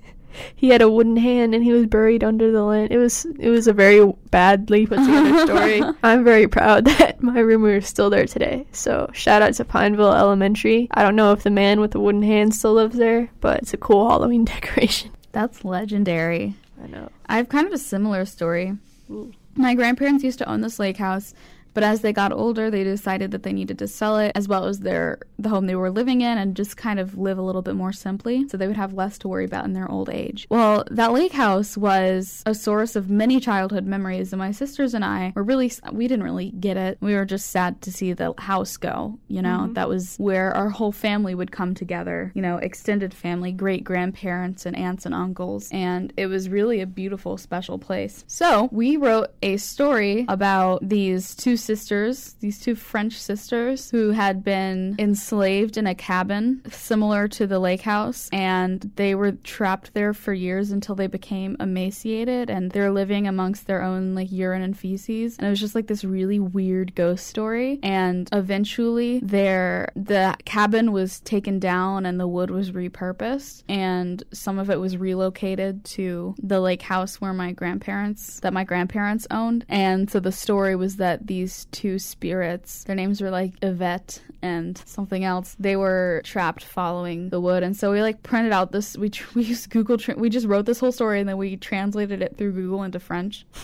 he 0.56 0.70
had 0.70 0.82
a 0.82 0.90
wooden 0.90 1.18
hand 1.18 1.54
and 1.54 1.64
he 1.64 1.72
was 1.72 1.86
buried 1.86 2.24
under 2.24 2.52
the 2.52 2.64
land. 2.64 2.92
It 2.92 2.98
was 2.98 3.26
it 3.40 3.50
was 3.50 3.68
a 3.68 3.74
very 3.74 4.06
badly 4.32 4.86
put 4.86 5.00
together 5.00 5.40
story. 5.46 5.82
I'm 6.04 6.24
very 6.24 6.48
proud 6.48 6.86
that 6.86 7.22
my 7.22 7.40
rumor 7.40 7.76
is 7.76 7.88
still 7.88 8.10
there 8.10 8.26
today. 8.26 8.66
So 8.72 9.10
shout 9.14 9.42
out 9.42 9.54
to 9.56 9.66
Pineville 9.66 10.14
Elementary. 10.14 10.88
I 10.92 11.04
don't 11.04 11.16
know 11.16 11.32
if 11.32 11.44
the 11.44 11.50
man 11.50 11.80
with 11.80 11.92
the 11.92 12.00
wooden 12.00 12.24
hand 12.24 12.54
still 12.54 12.74
lives 12.74 12.98
there, 12.98 13.30
but 13.42 13.62
it's 13.62 13.74
a 13.74 13.78
cool 13.78 14.10
Halloween 14.10 14.46
decoration. 14.46 15.12
That's 15.32 15.66
legendary. 15.66 16.56
I 16.84 16.88
know. 16.88 17.10
I 17.28 17.38
have 17.38 17.50
kind 17.50 17.68
of 17.68 17.74
a 17.74 17.78
similar 17.78 18.26
story. 18.26 18.78
Ooh. 19.10 19.34
My 19.56 19.74
grandparents 19.74 20.24
used 20.24 20.40
to 20.40 20.50
own 20.50 20.62
this 20.62 20.80
lake 20.80 20.98
house, 20.98 21.34
but 21.76 21.84
as 21.84 22.02
they 22.02 22.12
got 22.12 22.32
older, 22.32 22.72
they 22.72 22.84
decided 22.84 23.30
that 23.32 23.44
they 23.44 23.54
needed 23.54 23.78
to 23.80 23.88
sell 23.88 24.18
it 24.18 24.32
as 24.34 24.48
well 24.48 24.66
as 24.66 24.80
their 24.80 25.20
the 25.38 25.50
home 25.50 25.68
they 25.68 25.76
were 25.76 25.92
living 25.92 26.22
in 26.22 26.38
and 26.38 26.56
just 26.56 26.78
kind 26.78 27.00
of 27.00 27.18
live 27.18 27.38
a 27.38 27.42
little 27.42 27.62
bit 27.62 27.76
more 27.76 27.94
simply 27.94 28.48
so 28.50 28.58
they 28.58 28.66
would 28.68 28.78
have 28.78 28.94
less 28.94 29.18
to 29.20 29.28
worry 29.28 29.46
about 29.46 29.66
in 29.66 29.74
their 29.74 29.90
old 29.92 30.10
age. 30.10 30.48
Well, 30.50 30.86
that 30.90 31.12
lake 31.12 31.34
house 31.34 31.78
was 31.78 32.42
a 32.46 32.56
source 32.56 32.96
of 32.96 33.10
many 33.10 33.40
childhood 33.40 33.86
memories 33.86 34.34
and 34.34 34.40
my 34.40 34.52
sisters 34.52 34.94
and 34.96 35.06
I 35.06 35.34
were 35.36 35.44
really 35.44 35.72
we 35.92 36.08
didn't 36.08 36.24
really 36.24 36.52
get 36.52 36.78
it. 36.78 36.98
We 37.02 37.14
were 37.14 37.26
just 37.26 37.52
sad 37.52 37.82
to 37.82 37.92
see 37.92 38.14
the 38.14 38.34
house 38.38 38.78
go, 38.78 39.20
you 39.28 39.42
know. 39.42 39.68
Mhm. 39.68 39.74
That 39.76 39.90
was 39.90 40.16
where 40.18 40.56
our 40.56 40.70
whole 40.70 40.94
family 40.94 41.36
would 41.36 41.52
come 41.52 41.76
together, 41.76 42.32
you 42.34 42.42
know, 42.42 42.58
extended 42.58 43.14
family, 43.14 43.52
great 43.52 43.84
grandparents 43.84 44.66
and 44.66 44.76
aunts 44.76 45.06
and 45.06 45.14
uncles, 45.14 45.70
and 45.72 46.14
it 46.16 46.28
was 46.28 46.48
really 46.50 46.80
a 46.80 46.88
beautiful 46.88 47.38
special 47.38 47.78
place. 47.78 48.24
So, 48.28 48.70
we 48.72 48.96
wrote 48.96 49.32
a 49.44 49.58
story 49.58 50.26
about 50.30 50.88
these 50.88 51.36
two 51.36 51.58
sisters, 51.66 52.36
these 52.40 52.60
two 52.60 52.76
French 52.76 53.20
sisters 53.20 53.90
who 53.90 54.12
had 54.12 54.44
been 54.44 54.96
enslaved 55.00 55.78
in 55.78 55.88
a 55.88 55.96
cabin 55.96 56.62
similar 56.70 57.28
to 57.30 57.48
the 57.48 57.60
lake 57.60 57.82
house, 57.82 58.30
and 58.32 58.92
they 58.96 59.16
were 59.16 59.34
trapped 59.34 59.94
there 59.94 60.14
for 60.14 60.34
years 60.34 60.72
until 60.72 60.96
they 60.96 61.08
became 61.08 61.58
emaciated 61.60 62.50
and 62.50 62.72
they're 62.72 62.92
living 62.92 63.28
amongst 63.28 63.68
their 63.68 63.82
own 63.82 64.16
like 64.16 64.32
urine 64.32 64.62
and 64.62 64.78
feces. 64.78 65.38
And 65.38 65.48
it 65.48 65.50
was 65.50 65.60
just 65.60 65.76
like 65.76 65.88
this 65.88 66.04
really 66.04 66.40
weird 66.40 66.96
ghost 66.96 67.28
story. 67.28 67.80
And 67.84 68.30
eventually 68.32 69.20
their 69.20 69.90
the 69.96 70.36
cabin 70.46 70.92
was 70.92 71.20
taken 71.22 71.60
down 71.60 72.06
and 72.06 72.20
the 72.20 72.28
wood 72.28 72.50
was 72.50 72.72
repurposed 72.72 73.64
and 73.68 74.24
some 74.32 74.60
of 74.60 74.70
it 74.70 74.80
was 74.80 74.98
relocated 74.98 75.84
to 75.86 76.36
the 76.42 76.60
lake 76.60 76.82
house 76.82 77.20
where 77.22 77.34
my 77.34 77.52
grandparents 77.52 78.40
that 78.42 78.54
my 78.54 78.64
grandparents 78.64 79.28
owned. 79.32 79.66
And 79.70 80.10
so 80.10 80.20
the 80.20 80.32
story 80.32 80.76
was 80.76 80.98
that 80.98 81.28
these 81.28 81.54
two 81.72 81.98
spirits, 81.98 82.84
their 82.84 82.96
names 82.96 83.22
were 83.22 83.30
like 83.30 83.54
Yvette 83.62 84.22
and 84.42 84.78
something 84.86 85.24
else, 85.24 85.56
they 85.60 85.76
were 85.76 86.22
trapped 86.26 86.64
following 86.64 87.30
the 87.30 87.40
wood. 87.40 87.64
And 87.64 87.76
so 87.76 87.92
we 87.92 88.02
like 88.02 88.22
printed 88.22 88.52
out 88.52 88.72
this, 88.72 88.98
we, 88.98 89.10
tr- 89.10 89.32
we 89.36 89.44
used 89.44 89.70
Google, 89.70 89.98
tra- 89.98 90.16
we 90.16 90.30
just 90.30 90.48
wrote 90.48 90.66
this 90.66 90.80
whole 90.80 90.92
story 90.92 91.20
and 91.20 91.30
then 91.30 91.38
we 91.38 91.56
translated 91.56 92.22
it 92.22 92.38
through 92.38 92.52
Google 92.52 92.84
into 92.84 93.00
French. 93.00 93.46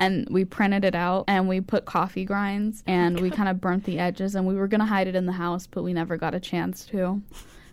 And 0.00 0.28
we 0.30 0.44
printed 0.44 0.84
it 0.84 0.94
out 0.94 1.24
and 1.26 1.48
we 1.48 1.60
put 1.60 1.84
coffee 1.84 2.24
grinds 2.24 2.84
oh 2.86 2.92
and 2.92 3.18
we 3.18 3.30
kind 3.30 3.48
of 3.48 3.60
burnt 3.60 3.82
the 3.82 3.98
edges 3.98 4.36
and 4.36 4.46
we 4.46 4.54
were 4.54 4.68
going 4.68 4.78
to 4.78 4.86
hide 4.86 5.08
it 5.08 5.16
in 5.16 5.26
the 5.26 5.32
house, 5.32 5.66
but 5.66 5.82
we 5.82 5.92
never 5.92 6.16
got 6.16 6.36
a 6.36 6.40
chance 6.40 6.84
to. 6.86 7.20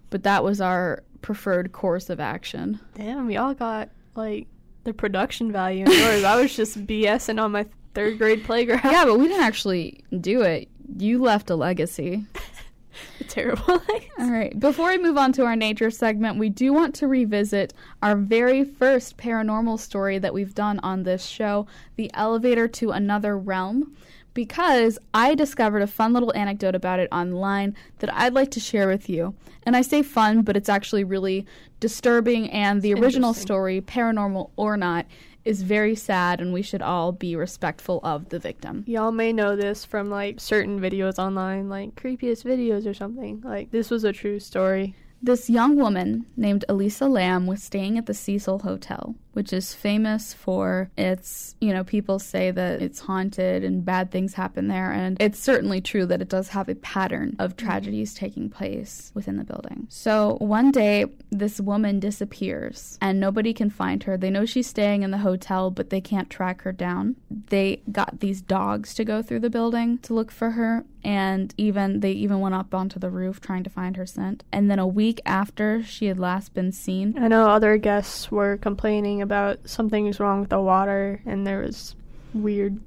But 0.09 0.23
that 0.23 0.43
was 0.43 0.59
our 0.59 1.03
preferred 1.21 1.71
course 1.71 2.09
of 2.09 2.19
action. 2.19 2.79
Damn, 2.95 3.27
we 3.27 3.37
all 3.37 3.53
got 3.53 3.89
like 4.15 4.47
the 4.85 4.93
production 4.93 5.51
value 5.51 5.85
in 5.85 5.91
yours. 5.91 6.23
I 6.23 6.41
was 6.41 6.55
just 6.55 6.77
BSing 6.87 7.41
on 7.41 7.51
my 7.51 7.65
third 7.95 8.17
grade 8.17 8.43
playground. 8.43 8.81
Yeah, 8.83 9.05
but 9.05 9.17
we 9.17 9.27
didn't 9.27 9.43
actually 9.43 10.03
do 10.21 10.41
it. 10.41 10.69
You 10.97 11.21
left 11.21 11.49
a 11.49 11.55
legacy. 11.55 12.25
terrible. 13.27 13.81
All 14.19 14.31
right. 14.31 14.57
Before 14.59 14.89
we 14.89 14.97
move 14.97 15.17
on 15.17 15.31
to 15.33 15.45
our 15.45 15.55
nature 15.55 15.91
segment, 15.91 16.37
we 16.37 16.49
do 16.49 16.73
want 16.73 16.95
to 16.95 17.07
revisit 17.07 17.73
our 18.01 18.15
very 18.15 18.63
first 18.63 19.17
paranormal 19.17 19.79
story 19.79 20.19
that 20.19 20.33
we've 20.33 20.53
done 20.53 20.79
on 20.83 21.03
this 21.03 21.25
show, 21.25 21.67
The 21.95 22.11
Elevator 22.13 22.67
to 22.67 22.91
Another 22.91 23.37
Realm, 23.37 23.95
because 24.33 24.99
I 25.13 25.35
discovered 25.35 25.81
a 25.81 25.87
fun 25.87 26.13
little 26.13 26.35
anecdote 26.35 26.75
about 26.75 26.99
it 26.99 27.09
online 27.11 27.75
that 27.99 28.13
I'd 28.13 28.33
like 28.33 28.51
to 28.51 28.59
share 28.59 28.87
with 28.87 29.09
you. 29.09 29.33
And 29.63 29.75
I 29.75 29.81
say 29.81 30.03
fun, 30.03 30.43
but 30.43 30.55
it's 30.55 30.69
actually 30.69 31.03
really 31.03 31.45
disturbing, 31.79 32.51
and 32.51 32.81
the 32.81 32.93
original 32.93 33.33
story, 33.33 33.81
paranormal 33.81 34.51
or 34.57 34.77
not, 34.77 35.07
is 35.45 35.61
very 35.61 35.95
sad, 35.95 36.41
and 36.41 36.51
we 36.51 36.61
should 36.63 36.81
all 36.81 37.11
be 37.11 37.35
respectful 37.35 37.99
of 38.03 38.29
the 38.29 38.39
victim. 38.39 38.83
Y'all 38.87 39.11
may 39.11 39.31
know 39.31 39.55
this 39.55 39.85
from 39.85 40.09
like 40.09 40.39
certain 40.39 40.79
videos 40.79 41.19
online, 41.19 41.69
like 41.69 41.95
creepiest 41.95 42.43
videos 42.43 42.85
or 42.85 42.93
something. 42.93 43.41
Like 43.45 43.71
this 43.71 43.89
was 43.89 44.03
a 44.03 44.11
true 44.11 44.39
story. 44.39 44.95
This 45.21 45.49
young 45.49 45.77
woman 45.77 46.25
named 46.35 46.65
Elisa 46.67 47.07
Lam 47.07 47.47
was 47.47 47.63
staying 47.63 47.97
at 47.97 48.05
the 48.05 48.13
Cecil 48.13 48.59
Hotel, 48.59 49.15
which 49.35 49.51
is 49.51 49.73
famous 49.73 50.33
for 50.33 50.89
its, 50.97 51.55
you 51.59 51.73
know, 51.73 51.83
people 51.83 52.19
say 52.19 52.51
that 52.51 52.81
it's 52.81 52.99
haunted 52.99 53.65
and 53.65 53.83
bad 53.83 54.09
things 54.09 54.33
happen 54.33 54.69
there. 54.69 54.91
And 54.91 55.17
it's 55.19 55.39
certainly 55.39 55.81
true 55.81 56.05
that 56.05 56.21
it 56.21 56.29
does 56.29 56.47
have 56.49 56.69
a 56.69 56.75
pattern 56.75 57.35
of 57.37 57.55
mm-hmm. 57.55 57.65
tragedies 57.65 58.13
taking 58.13 58.49
place 58.49 59.11
within 59.13 59.35
the 59.35 59.43
building. 59.43 59.87
So 59.89 60.37
one 60.39 60.71
day, 60.71 61.05
this 61.31 61.59
woman 61.59 61.99
disappears 61.99 62.97
and 63.01 63.19
nobody 63.19 63.53
can 63.53 63.69
find 63.69 64.03
her. 64.03 64.15
They 64.15 64.29
know 64.29 64.45
she's 64.45 64.67
staying 64.67 65.03
in 65.03 65.11
the 65.11 65.17
hotel, 65.17 65.69
but 65.69 65.89
they 65.89 66.01
can't 66.01 66.29
track 66.29 66.61
her 66.61 66.71
down. 66.71 67.17
They 67.29 67.81
got 67.91 68.21
these 68.21 68.41
dogs 68.41 68.93
to 68.95 69.03
go 69.03 69.21
through 69.21 69.41
the 69.41 69.49
building 69.49 69.97
to 69.99 70.13
look 70.13 70.31
for 70.31 70.51
her 70.51 70.85
and 71.05 71.53
even 71.55 71.99
they 71.99 72.11
even 72.11 72.39
went 72.39 72.55
up 72.55 72.73
onto 72.73 72.99
the 72.99 73.11
roof 73.11 73.39
trying 73.39 73.63
to 73.63 73.69
find 73.69 73.95
her 73.95 74.07
scent. 74.07 74.43
And 74.51 74.71
then 74.71 74.79
a 74.79 74.87
week 74.87 75.21
after 75.23 75.83
she 75.83 76.07
had 76.07 76.17
last 76.17 76.55
been 76.55 76.71
seen, 76.71 77.15
I 77.17 77.27
know 77.27 77.47
other 77.47 77.77
guests 77.77 78.31
were 78.31 78.57
complaining 78.57 79.21
about 79.25 79.67
something 79.67 80.05
something's 80.05 80.19
wrong 80.19 80.39
with 80.39 80.49
the 80.49 80.59
water 80.61 81.21
and 81.25 81.45
there 81.45 81.59
was 81.59 81.95
weird 82.33 82.79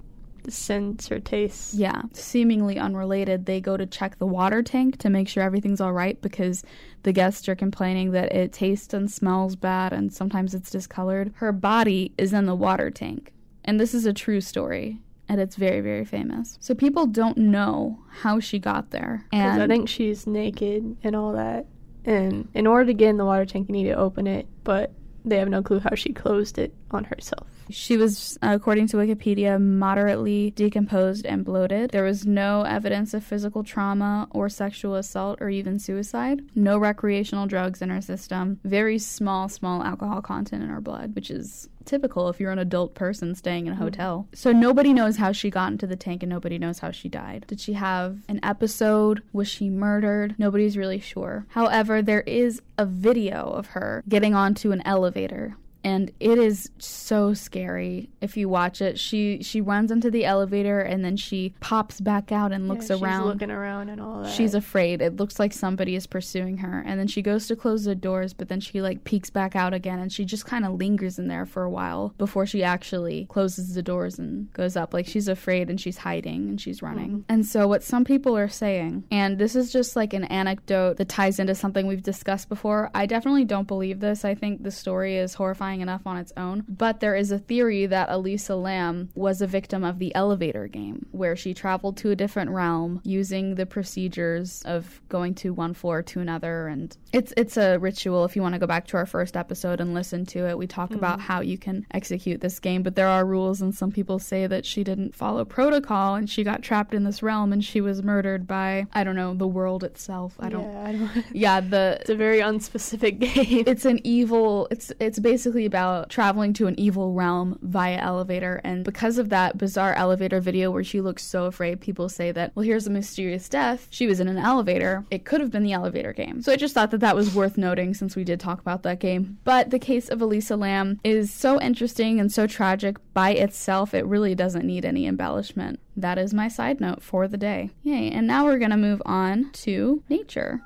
scents 0.49 1.11
or 1.13 1.21
tastes. 1.21 1.75
yeah, 1.75 2.03
seemingly 2.13 2.79
unrelated, 2.79 3.47
they 3.47 3.61
go 3.61 3.77
to 3.77 3.87
check 3.87 4.19
the 4.19 4.27
water 4.27 4.63
tank 4.63 4.97
to 4.99 5.11
make 5.11 5.29
sure 5.29 5.43
everything's 5.43 5.81
all 5.81 5.93
right 5.93 6.21
because 6.23 6.63
the 7.03 7.13
guests 7.13 7.49
are 7.49 7.55
complaining 7.55 8.13
that 8.13 8.33
it 8.33 8.53
tastes 8.53 8.95
and 8.95 9.11
smells 9.11 9.57
bad 9.57 9.93
and 9.93 10.13
sometimes 10.13 10.55
it's 10.55 10.71
discolored. 10.71 11.33
Her 11.37 11.53
body 11.53 12.13
is 12.19 12.33
in 12.33 12.47
the 12.47 12.55
water 12.55 12.91
tank. 12.91 13.33
And 13.65 13.79
this 13.79 13.93
is 13.93 14.07
a 14.07 14.13
true 14.13 14.41
story. 14.41 15.01
And 15.29 15.41
it's 15.43 15.57
very, 15.57 15.83
very 15.83 16.07
famous. 16.07 16.57
So 16.61 16.75
people 16.75 17.07
don't 17.07 17.37
know 17.37 17.99
how 18.09 18.41
she 18.41 18.59
got 18.59 18.91
there. 18.91 19.27
And 19.31 19.63
I 19.63 19.67
think 19.67 19.87
she's 19.89 20.27
naked 20.27 20.97
and 21.03 21.15
all 21.15 21.33
that. 21.33 21.67
And 22.07 22.49
in 22.55 22.67
order 22.67 22.87
to 22.87 22.95
get 22.95 23.11
in 23.11 23.19
the 23.19 23.27
water 23.27 23.45
tank, 23.45 23.69
you 23.69 23.75
need 23.75 23.85
to 23.85 23.93
open 23.93 24.27
it, 24.27 24.47
but 24.65 24.93
they 25.29 25.39
have 25.39 25.49
no 25.49 25.63
clue 25.63 25.81
how 25.81 25.95
she 25.95 26.13
closed 26.13 26.59
it 26.59 26.75
on 26.91 27.05
herself. 27.05 27.58
She 27.71 27.97
was, 27.97 28.39
according 28.43 28.89
to 28.89 28.97
Wikipedia, 28.97 29.61
moderately 29.61 30.51
decomposed 30.51 31.27
and 31.27 31.45
bloated. 31.45 31.91
There 31.91 32.05
was 32.05 32.27
no 32.27 32.63
evidence 32.63 33.15
of 33.15 33.25
physical 33.25 33.63
trauma 33.63 34.29
or 34.31 34.49
sexual 34.49 34.95
assault 34.95 35.39
or 35.41 35.51
even 35.51 35.79
suicide. 35.79 36.43
No 36.55 36.79
recreational 36.79 37.47
drugs 37.47 37.83
in 37.83 37.91
her 37.91 38.01
system. 38.01 38.61
Very 38.65 38.99
small, 38.99 39.49
small 39.49 39.83
alcohol 39.83 40.23
content 40.23 40.63
in 40.63 40.69
her 40.69 40.81
blood, 40.81 41.15
which 41.15 41.31
is 41.31 41.69
typical 41.89 42.29
if 42.29 42.39
you're 42.39 42.53
an 42.53 42.59
adult 42.59 42.95
person 42.95 43.35
staying 43.35 43.67
in 43.67 43.73
a 43.73 43.77
mm-hmm. 43.77 43.85
hotel. 43.85 44.29
So 44.35 44.53
nobody 44.53 44.93
knows 44.93 45.17
how 45.17 45.33
she 45.33 45.51
got 45.51 45.73
into 45.73 45.87
the 45.87 45.97
tank 45.97 46.23
and 46.23 46.31
nobody 46.31 46.59
knows 46.59 46.79
how 46.79 46.91
she 46.91 47.09
died. 47.09 47.47
Did 47.49 47.61
she 47.61 47.73
have 47.73 48.19
an 48.29 48.41
episode? 48.43 49.23
Was 49.33 49.49
she 49.49 49.71
murdered? 49.71 50.35
Nobody's 50.39 50.77
really 50.77 51.01
sure. 51.01 51.47
However, 51.49 52.03
there 52.03 52.21
is 52.23 52.61
a 52.77 52.85
video 52.85 53.49
of 53.49 53.69
her 53.69 54.05
getting 54.09 54.35
onto 54.35 54.71
an 54.71 54.83
elevator 54.85 55.57
and 55.89 56.11
it 56.21 56.39
is 56.39 56.71
so 56.79 57.33
scary 57.35 58.11
if 58.21 58.37
you 58.37 58.49
watch 58.49 58.83
it 58.83 58.99
she 58.99 59.43
she 59.43 59.61
runs 59.61 59.91
into 59.91 60.11
the 60.11 60.25
elevator 60.25 60.81
and 60.81 61.05
then 61.05 61.17
she 61.17 61.55
pops 61.61 62.01
back 62.01 62.31
out 62.33 62.53
and 62.53 62.69
looks 62.69 62.91
Yeah, 62.91 62.97
she's 62.97 63.03
around 63.03 63.27
looking 63.27 63.51
around 63.51 63.89
and 63.89 64.01
all 64.01 64.23
that. 64.23 64.33
She's 64.33 64.55
afraid. 64.55 65.01
It 65.01 65.17
looks 65.17 65.39
like 65.39 65.53
somebody 65.53 65.95
is 65.95 66.07
pursuing 66.07 66.59
her. 66.59 66.83
And 66.87 66.99
then 66.99 67.07
she 67.07 67.23
goes 67.23 67.47
to 67.47 67.57
close 67.57 67.85
the 67.85 67.95
doors, 67.95 68.33
but 68.33 68.49
then 68.49 68.61
she 68.61 68.81
like 68.81 69.05
peeks 69.05 69.31
back 69.31 69.57
out 69.57 69.75
again 69.75 69.99
and 69.99 70.13
she 70.13 70.25
just 70.25 70.47
kind 70.47 70.65
of 70.65 70.75
lingers 70.75 71.19
in 71.19 71.29
there 71.29 71.47
for 71.47 71.63
a 71.63 71.71
while 71.71 72.15
before 72.19 72.47
she 72.47 72.63
actually 72.63 73.27
closes 73.31 73.75
the 73.75 73.83
doors 73.83 74.19
and 74.19 74.53
goes 74.53 74.77
up. 74.77 74.93
Like 74.93 75.07
she's 75.07 75.29
afraid 75.29 75.71
and 75.71 75.81
she's 75.81 75.99
hiding 75.99 76.49
and 76.49 76.61
she's 76.61 76.83
running. 76.83 77.11
Mm-hmm. 77.11 77.33
And 77.33 77.47
so, 77.47 77.67
what 77.67 77.83
some 77.83 78.05
people 78.05 78.37
are 78.37 78.49
saying, 78.49 79.05
and 79.11 79.39
this 79.39 79.57
is 79.57 79.73
just 79.73 79.97
like 79.97 80.13
an 80.13 80.25
anecdote 80.25 80.97
that 80.99 81.09
ties 81.09 81.39
into 81.39 81.55
something 81.55 81.87
we've 81.87 82.03
discussed 82.03 82.49
before, 82.49 82.91
I 82.95 83.07
definitely 83.07 83.45
don't 83.45 83.69
believe 83.69 84.01
this. 84.01 84.25
I 84.25 84.35
think 84.35 84.63
the 84.63 84.71
story 84.71 85.17
is 85.17 85.35
horrifying 85.35 85.78
terrifying 85.79 85.81
enough 85.81 86.07
on 86.07 86.17
its 86.17 86.33
own. 86.37 86.65
But 86.69 87.01
there 87.01 87.15
is 87.15 87.33
a 87.33 87.39
theory 87.39 87.87
that 87.87 88.09
Elisa 88.11 88.57
Lam 88.57 89.09
was 89.15 89.41
a 89.43 89.47
victim 89.47 89.85
of 89.85 89.99
the 89.99 90.15
elevator 90.15 90.69
game, 90.69 91.07
where 91.13 91.37
she 91.37 91.55
traveled 91.55 91.97
to 91.99 92.11
a 92.11 92.17
different 92.17 92.51
realm 92.51 93.01
using 93.05 93.55
the 93.55 93.67
procedures 93.67 94.63
of 94.65 95.01
going 95.09 95.35
to 95.37 95.53
one 95.53 95.75
floor 95.75 96.03
to 96.03 96.21
another. 96.21 96.69
And 96.69 96.97
it's 97.13 97.33
it's 97.37 97.57
a 97.57 97.79
ritual. 97.79 98.25
If 98.25 98.37
you 98.37 98.43
want 98.43 98.55
to 98.55 98.59
go 98.59 98.67
back 98.67 98.87
to 98.89 98.97
our 98.97 99.07
first 99.07 99.37
episode 99.37 99.81
and 99.81 99.95
listen 99.95 100.27
to 100.27 100.49
it, 100.49 100.59
we 100.59 100.67
talk 100.67 100.91
mm-hmm. 100.91 100.99
about 100.99 101.21
how 101.21 101.41
you 101.41 101.59
can 101.59 101.87
execute 101.93 102.41
this 102.41 102.59
game. 102.59 102.83
But 102.83 102.97
there 102.97 103.09
are 103.09 103.25
rules, 103.25 103.61
and 103.61 103.75
some 103.75 103.93
people 103.93 104.19
say 104.19 104.47
that 104.47 104.65
she 104.65 104.85
didn't 104.85 105.15
follow 105.15 105.45
protocol 105.45 106.15
and 106.15 106.29
she 106.29 106.45
got 106.45 106.63
trapped 106.63 106.95
in 106.95 107.05
this 107.05 107.23
realm 107.23 107.53
and 107.53 107.65
she 107.65 107.81
was 107.81 108.03
murdered 108.03 108.47
by 108.47 108.87
I 108.93 109.05
don't 109.05 109.17
know 109.17 109.35
the 109.35 109.47
world 109.47 109.85
itself. 109.85 110.37
I 110.39 110.49
don't. 110.49 110.73
Yeah, 110.73 110.85
I 110.85 110.93
don't. 110.93 111.09
Yeah, 111.39 111.61
the 111.61 111.99
It's 112.01 112.11
a 112.11 112.17
very 112.17 112.41
unspecific 112.41 113.19
game. 113.35 113.65
it's 113.67 113.85
an 113.85 114.01
evil 114.05 114.69
it's 114.71 114.93
it's 115.01 115.19
basically 115.19 115.58
about 115.67 116.11
traveling 116.11 116.53
to 116.55 116.67
an 116.67 116.79
evil 116.79 117.13
realm 117.13 117.59
via 117.63 117.97
elevator. 117.97 118.61
And 118.65 118.85
because 118.85 119.19
of 119.19 119.29
that 119.31 119.59
bizarre 119.59 119.95
elevator 119.95 120.41
video 120.41 120.71
where 120.71 120.85
she 120.85 121.01
looks 121.01 121.25
so 121.25 121.45
afraid 121.45 121.81
people 121.81 122.09
say 122.09 122.33
that 122.33 122.53
well 122.55 122.65
here's 122.65 122.87
a 122.87 122.91
mysterious 122.91 123.49
death. 123.49 123.89
She 123.91 124.07
was 124.07 124.21
in 124.21 124.29
an 124.29 124.39
elevator. 124.39 125.05
It 125.11 125.25
could 125.25 125.41
have 125.41 125.51
been 125.51 125.63
the 125.63 125.73
elevator 125.73 126.13
game. 126.13 126.43
So 126.43 126.53
i 126.53 126.57
just 126.57 126.75
thought 126.75 126.91
that 126.91 127.01
that 127.01 127.17
was 127.17 127.35
worth 127.35 127.59
noting 127.59 127.95
since 127.95 128.17
we 128.17 128.25
did 128.25 128.41
talk 128.41 128.61
about 128.61 128.83
that 128.83 129.01
game. 129.01 129.39
But 129.45 129.71
the 129.71 129.79
case 129.79 130.09
of 130.09 130.21
elisa 130.21 130.57
lam 130.57 131.01
is 131.05 131.33
so 131.33 131.61
interesting 131.61 132.21
and 132.21 132.33
so 132.33 132.47
tragic 132.47 132.97
by 133.15 133.31
itself. 133.31 133.95
It 133.95 134.07
really 134.07 134.35
doesn't 134.35 134.67
need 134.67 134.85
any 134.85 135.07
embellishment. 135.07 135.81
That 135.97 136.19
is 136.19 136.33
my 136.33 136.49
side 136.49 136.81
note 136.81 137.03
for 137.03 137.27
the 137.27 137.37
day. 137.37 137.71
Yay. 137.83 138.11
And 138.11 138.27
now 138.27 138.45
we're 138.45 138.59
to 138.71 138.77
move 138.77 139.03
on 139.05 139.51
to 139.53 140.03
nature 140.09 140.63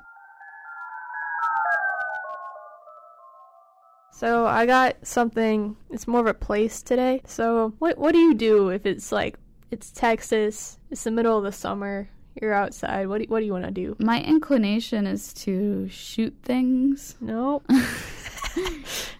So 4.12 4.46
I 4.46 4.66
got 4.66 5.04
something. 5.06 5.76
It's 5.90 6.06
more 6.06 6.20
of 6.20 6.26
a 6.26 6.34
place 6.34 6.82
today. 6.82 7.22
So 7.26 7.72
what 7.78 7.98
what 7.98 8.12
do 8.12 8.18
you 8.18 8.34
do 8.34 8.68
if 8.68 8.86
it's 8.86 9.10
like 9.10 9.36
it's 9.70 9.90
Texas? 9.90 10.78
It's 10.90 11.04
the 11.04 11.10
middle 11.10 11.36
of 11.36 11.44
the 11.44 11.52
summer. 11.52 12.08
You're 12.40 12.54
outside. 12.54 13.08
What 13.08 13.18
do, 13.20 13.24
what 13.28 13.40
do 13.40 13.46
you 13.46 13.52
want 13.52 13.64
to 13.66 13.70
do? 13.70 13.96
My 13.98 14.22
inclination 14.22 15.06
is 15.06 15.32
to 15.44 15.88
shoot 15.88 16.34
things, 16.42 17.14
No. 17.20 17.62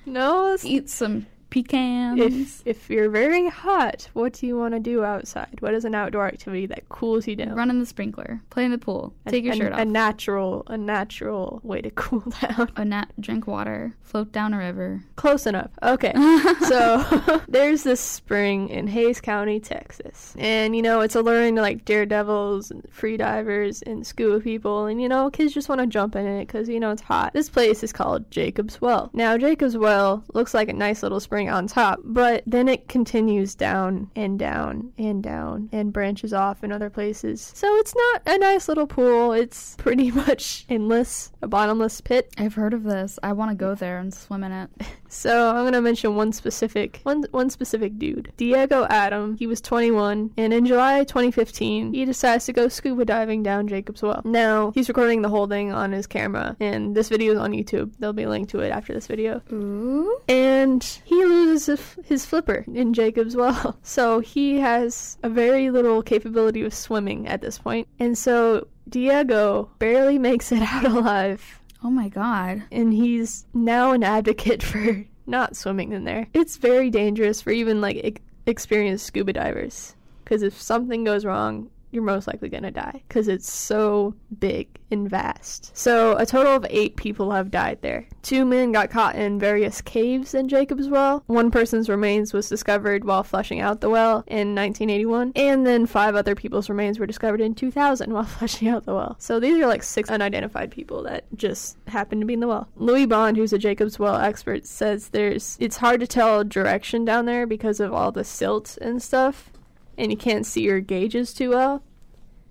no. 0.06 0.56
eat 0.62 0.88
some 0.88 1.26
pecans. 1.52 2.62
If 2.64 2.66
if 2.66 2.90
you're 2.90 3.10
very 3.10 3.46
hot, 3.48 4.08
what 4.14 4.32
do 4.32 4.46
you 4.46 4.56
want 4.56 4.72
to 4.74 4.80
do 4.80 5.04
outside? 5.04 5.58
What 5.60 5.74
is 5.74 5.84
an 5.84 5.94
outdoor 5.94 6.26
activity 6.26 6.66
that 6.66 6.88
cools 6.88 7.26
you 7.28 7.36
down? 7.36 7.54
Run 7.54 7.68
in 7.70 7.78
the 7.78 7.86
sprinkler, 7.86 8.40
play 8.50 8.64
in 8.64 8.70
the 8.70 8.78
pool, 8.78 9.12
A- 9.26 9.30
take 9.30 9.44
your 9.44 9.52
a, 9.52 9.56
shirt 9.56 9.72
A 9.72 9.82
off, 9.82 9.86
natural 9.86 10.62
a 10.68 10.78
natural 10.78 11.60
way 11.62 11.82
to 11.82 11.90
cool 12.02 12.24
down. 12.40 12.70
a 12.76 12.84
nat- 12.84 13.12
drink 13.20 13.46
water, 13.46 13.94
float 14.02 14.32
down 14.32 14.54
a 14.54 14.58
river. 14.58 15.04
Close 15.16 15.46
enough. 15.46 15.70
Okay. 15.82 16.12
so 16.68 17.40
there's 17.48 17.82
this 17.82 18.00
spring 18.00 18.68
in 18.70 18.86
Hays 18.86 19.20
County, 19.20 19.60
Texas. 19.60 20.34
And 20.38 20.74
you 20.74 20.80
know, 20.82 21.00
it's 21.02 21.14
alluring 21.14 21.56
to 21.56 21.60
like 21.62 21.84
daredevils 21.84 22.70
and 22.70 22.86
free 22.90 23.16
divers 23.18 23.82
and 23.82 24.06
scuba 24.06 24.40
people. 24.40 24.86
And 24.86 25.02
you 25.02 25.08
know, 25.08 25.28
kids 25.30 25.52
just 25.52 25.68
want 25.68 25.82
to 25.82 25.86
jump 25.86 26.16
in 26.16 26.26
it 26.26 26.46
because 26.46 26.68
you 26.68 26.80
know 26.80 26.90
it's 26.92 27.02
hot. 27.02 27.34
This 27.34 27.50
place 27.50 27.82
is 27.82 27.92
called 27.92 28.30
Jacob's 28.30 28.80
Well. 28.80 29.10
Now, 29.12 29.36
Jacob's 29.36 29.76
Well 29.76 30.24
looks 30.32 30.54
like 30.54 30.68
a 30.70 30.72
nice 30.72 31.02
little 31.02 31.20
spring 31.20 31.41
on 31.48 31.66
top, 31.66 32.00
but 32.04 32.42
then 32.46 32.68
it 32.68 32.88
continues 32.88 33.54
down 33.54 34.10
and 34.16 34.38
down 34.38 34.92
and 34.98 35.22
down 35.22 35.68
and 35.72 35.92
branches 35.92 36.32
off 36.32 36.64
in 36.64 36.72
other 36.72 36.90
places. 36.90 37.52
So 37.54 37.74
it's 37.76 37.94
not 37.94 38.22
a 38.26 38.38
nice 38.38 38.68
little 38.68 38.86
pool. 38.86 39.32
It's 39.32 39.76
pretty 39.76 40.10
much 40.22 40.64
endless, 40.68 41.32
a 41.42 41.48
bottomless 41.48 42.00
pit. 42.00 42.32
I've 42.38 42.54
heard 42.54 42.74
of 42.74 42.84
this. 42.84 43.18
I 43.22 43.32
want 43.32 43.50
to 43.50 43.56
go 43.56 43.74
there 43.74 43.98
and 43.98 44.12
swim 44.12 44.44
in 44.44 44.52
it. 44.52 44.70
So 45.12 45.50
I'm 45.50 45.66
gonna 45.66 45.82
mention 45.82 46.16
one 46.16 46.32
specific 46.32 47.00
one 47.02 47.24
one 47.32 47.50
specific 47.50 47.98
dude, 47.98 48.32
Diego 48.38 48.86
Adam. 48.88 49.36
He 49.36 49.46
was 49.46 49.60
21, 49.60 50.30
and 50.38 50.54
in 50.54 50.64
July 50.64 51.04
2015, 51.04 51.92
he 51.92 52.06
decides 52.06 52.46
to 52.46 52.54
go 52.54 52.66
scuba 52.68 53.04
diving 53.04 53.42
down 53.42 53.68
Jacob's 53.68 54.00
Well. 54.00 54.22
Now 54.24 54.72
he's 54.74 54.88
recording 54.88 55.20
the 55.20 55.28
whole 55.28 55.46
thing 55.46 55.70
on 55.70 55.92
his 55.92 56.06
camera, 56.06 56.56
and 56.60 56.94
this 56.96 57.10
video 57.10 57.34
is 57.34 57.38
on 57.38 57.52
YouTube. 57.52 57.92
There'll 57.98 58.14
be 58.14 58.22
a 58.22 58.30
link 58.30 58.48
to 58.50 58.60
it 58.60 58.70
after 58.70 58.94
this 58.94 59.06
video. 59.06 59.42
Ooh. 59.52 60.18
And 60.30 60.82
he 61.04 61.22
loses 61.32 61.66
his- 61.66 61.96
his 62.06 62.26
flipper 62.26 62.64
in 62.72 62.92
Jacob's 62.94 63.34
Well, 63.36 63.76
so 63.82 64.20
he 64.20 64.60
has 64.60 65.18
a 65.22 65.28
very 65.28 65.70
little 65.70 66.02
capability 66.02 66.62
of 66.62 66.72
swimming 66.74 67.26
at 67.26 67.40
this 67.40 67.58
point, 67.58 67.88
and 67.98 68.16
so 68.16 68.66
Diego 68.88 69.70
barely 69.78 70.18
makes 70.18 70.52
it 70.52 70.62
out 70.72 70.84
alive 70.84 71.58
Oh 71.84 71.90
my 71.90 72.08
god. 72.08 72.62
and 72.70 72.92
he's 72.92 73.44
now 73.54 73.92
an 73.92 74.02
advocate 74.04 74.62
for 74.70 75.04
not 75.26 75.56
swimming 75.56 75.92
in 75.92 76.04
there. 76.04 76.26
It's 76.34 76.56
very 76.56 76.90
dangerous 76.90 77.40
for 77.42 77.50
even 77.50 77.80
like 77.80 78.00
ex- 78.04 78.20
experienced 78.46 79.06
scuba 79.06 79.32
divers 79.32 79.94
because 80.24 80.42
if 80.42 80.60
something 80.60 81.04
goes 81.04 81.24
wrong, 81.24 81.70
you're 81.92 82.02
most 82.02 82.26
likely 82.26 82.48
gonna 82.48 82.70
die 82.70 83.02
because 83.06 83.28
it's 83.28 83.50
so 83.50 84.14
big 84.40 84.68
and 84.90 85.08
vast. 85.08 85.76
So 85.76 86.16
a 86.16 86.26
total 86.26 86.56
of 86.56 86.66
eight 86.68 86.96
people 86.96 87.30
have 87.30 87.50
died 87.50 87.78
there. 87.82 88.06
Two 88.22 88.44
men 88.44 88.72
got 88.72 88.90
caught 88.90 89.14
in 89.14 89.38
various 89.38 89.80
caves 89.80 90.34
in 90.34 90.48
Jacob's 90.48 90.88
Well. 90.88 91.22
One 91.26 91.50
person's 91.50 91.88
remains 91.88 92.32
was 92.32 92.48
discovered 92.48 93.04
while 93.04 93.22
flushing 93.22 93.60
out 93.60 93.80
the 93.80 93.90
well 93.90 94.24
in 94.26 94.54
1981, 94.54 95.32
and 95.36 95.66
then 95.66 95.86
five 95.86 96.14
other 96.14 96.34
people's 96.34 96.68
remains 96.68 96.98
were 96.98 97.06
discovered 97.06 97.40
in 97.40 97.54
2000 97.54 98.12
while 98.12 98.24
flushing 98.24 98.68
out 98.68 98.84
the 98.84 98.94
well. 98.94 99.16
So 99.18 99.38
these 99.38 99.58
are 99.58 99.66
like 99.66 99.82
six 99.82 100.10
unidentified 100.10 100.70
people 100.70 101.02
that 101.04 101.24
just 101.36 101.76
happened 101.86 102.22
to 102.22 102.26
be 102.26 102.34
in 102.34 102.40
the 102.40 102.48
well. 102.48 102.68
Louis 102.76 103.06
Bond, 103.06 103.36
who's 103.36 103.52
a 103.52 103.58
Jacob's 103.58 103.98
Well 103.98 104.16
expert, 104.16 104.66
says 104.66 105.08
there's 105.08 105.56
it's 105.60 105.76
hard 105.76 106.00
to 106.00 106.06
tell 106.06 106.42
direction 106.44 107.04
down 107.04 107.26
there 107.26 107.46
because 107.46 107.80
of 107.80 107.92
all 107.92 108.12
the 108.12 108.24
silt 108.24 108.78
and 108.80 109.02
stuff 109.02 109.51
and 109.98 110.10
you 110.10 110.16
can't 110.16 110.46
see 110.46 110.62
your 110.62 110.80
gauges 110.80 111.32
too 111.32 111.50
well. 111.50 111.82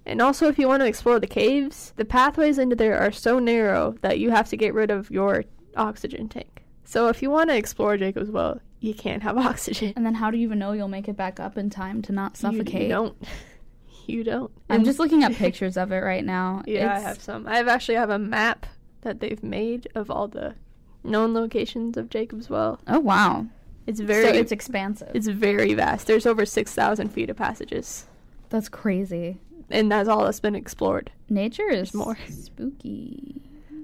And 0.06 0.22
also, 0.22 0.48
if 0.48 0.58
you 0.58 0.68
want 0.68 0.82
to 0.82 0.88
explore 0.88 1.20
the 1.20 1.28
caves, 1.28 1.94
the 1.96 2.06
pathways 2.06 2.58
into 2.58 2.76
there 2.76 2.98
are 2.98 3.12
so 3.12 3.40
narrow 3.40 3.96
that 4.02 4.20
you 4.20 4.32
have 4.32 4.50
to 4.50 4.58
get 4.58 4.74
rid 4.74 4.90
of 4.90 5.12
your 5.12 5.44
oxygen 5.78 6.28
tank. 6.28 6.64
So, 6.84 7.08
if 7.08 7.22
you 7.22 7.30
want 7.30 7.50
to 7.52 7.56
explore 7.56 7.98
Jacob's 7.98 8.32
Well, 8.32 8.60
you 8.80 8.94
can't 8.94 9.22
have 9.22 9.38
oxygen. 9.50 9.94
And 9.96 10.06
then 10.06 10.16
how 10.16 10.32
do 10.32 10.38
you 10.38 10.44
even 10.44 10.60
know 10.60 10.72
you'll 10.72 10.88
make 10.88 11.08
it 11.08 11.16
back 11.16 11.40
up 11.40 11.58
in 11.58 11.70
time 11.70 12.02
to 12.04 12.12
not 12.12 12.36
suffocate? 12.36 12.84
You 12.84 12.90
don't. 12.90 13.18
You 14.08 14.24
don't. 14.24 14.52
I'm 14.68 14.84
just 14.84 14.98
looking 15.00 15.24
at 15.24 15.34
pictures 15.34 15.78
of 15.78 15.92
it 15.92 16.00
right 16.00 16.26
now. 16.26 16.64
Yeah, 16.66 16.94
I 16.94 17.00
have 17.00 17.22
some. 17.22 17.48
I 17.48 17.58
have 17.58 17.68
actually 17.68 17.96
have 17.96 18.10
a 18.10 18.18
map 18.20 18.66
that 19.02 19.20
they've 19.20 19.42
made 19.44 19.88
of 19.94 20.10
all 20.10 20.28
the 20.28 20.56
known 21.04 21.34
locations 21.36 21.98
of 21.98 22.10
Jacob's 22.10 22.50
Well. 22.50 22.80
Oh 22.88 23.00
wow. 23.00 23.46
It's 23.88 24.00
very. 24.00 24.24
so 24.26 24.30
it's 24.34 24.52
expansive. 24.52 25.12
it's 25.14 25.28
very 25.28 25.74
vast. 25.74 26.08
There's 26.08 26.26
over 26.26 26.46
six 26.46 26.74
thousand 26.74 27.10
feet 27.10 27.30
of 27.30 27.38
passages, 27.38 28.06
That's 28.50 28.70
crazy. 28.70 29.40
and 29.70 29.92
that's 29.92 30.08
all 30.10 30.24
that's 30.26 30.40
been 30.40 30.56
explored. 30.56 31.12
Nature 31.30 31.70
is 31.70 31.94
more. 31.94 32.18
spooky. 32.30 33.42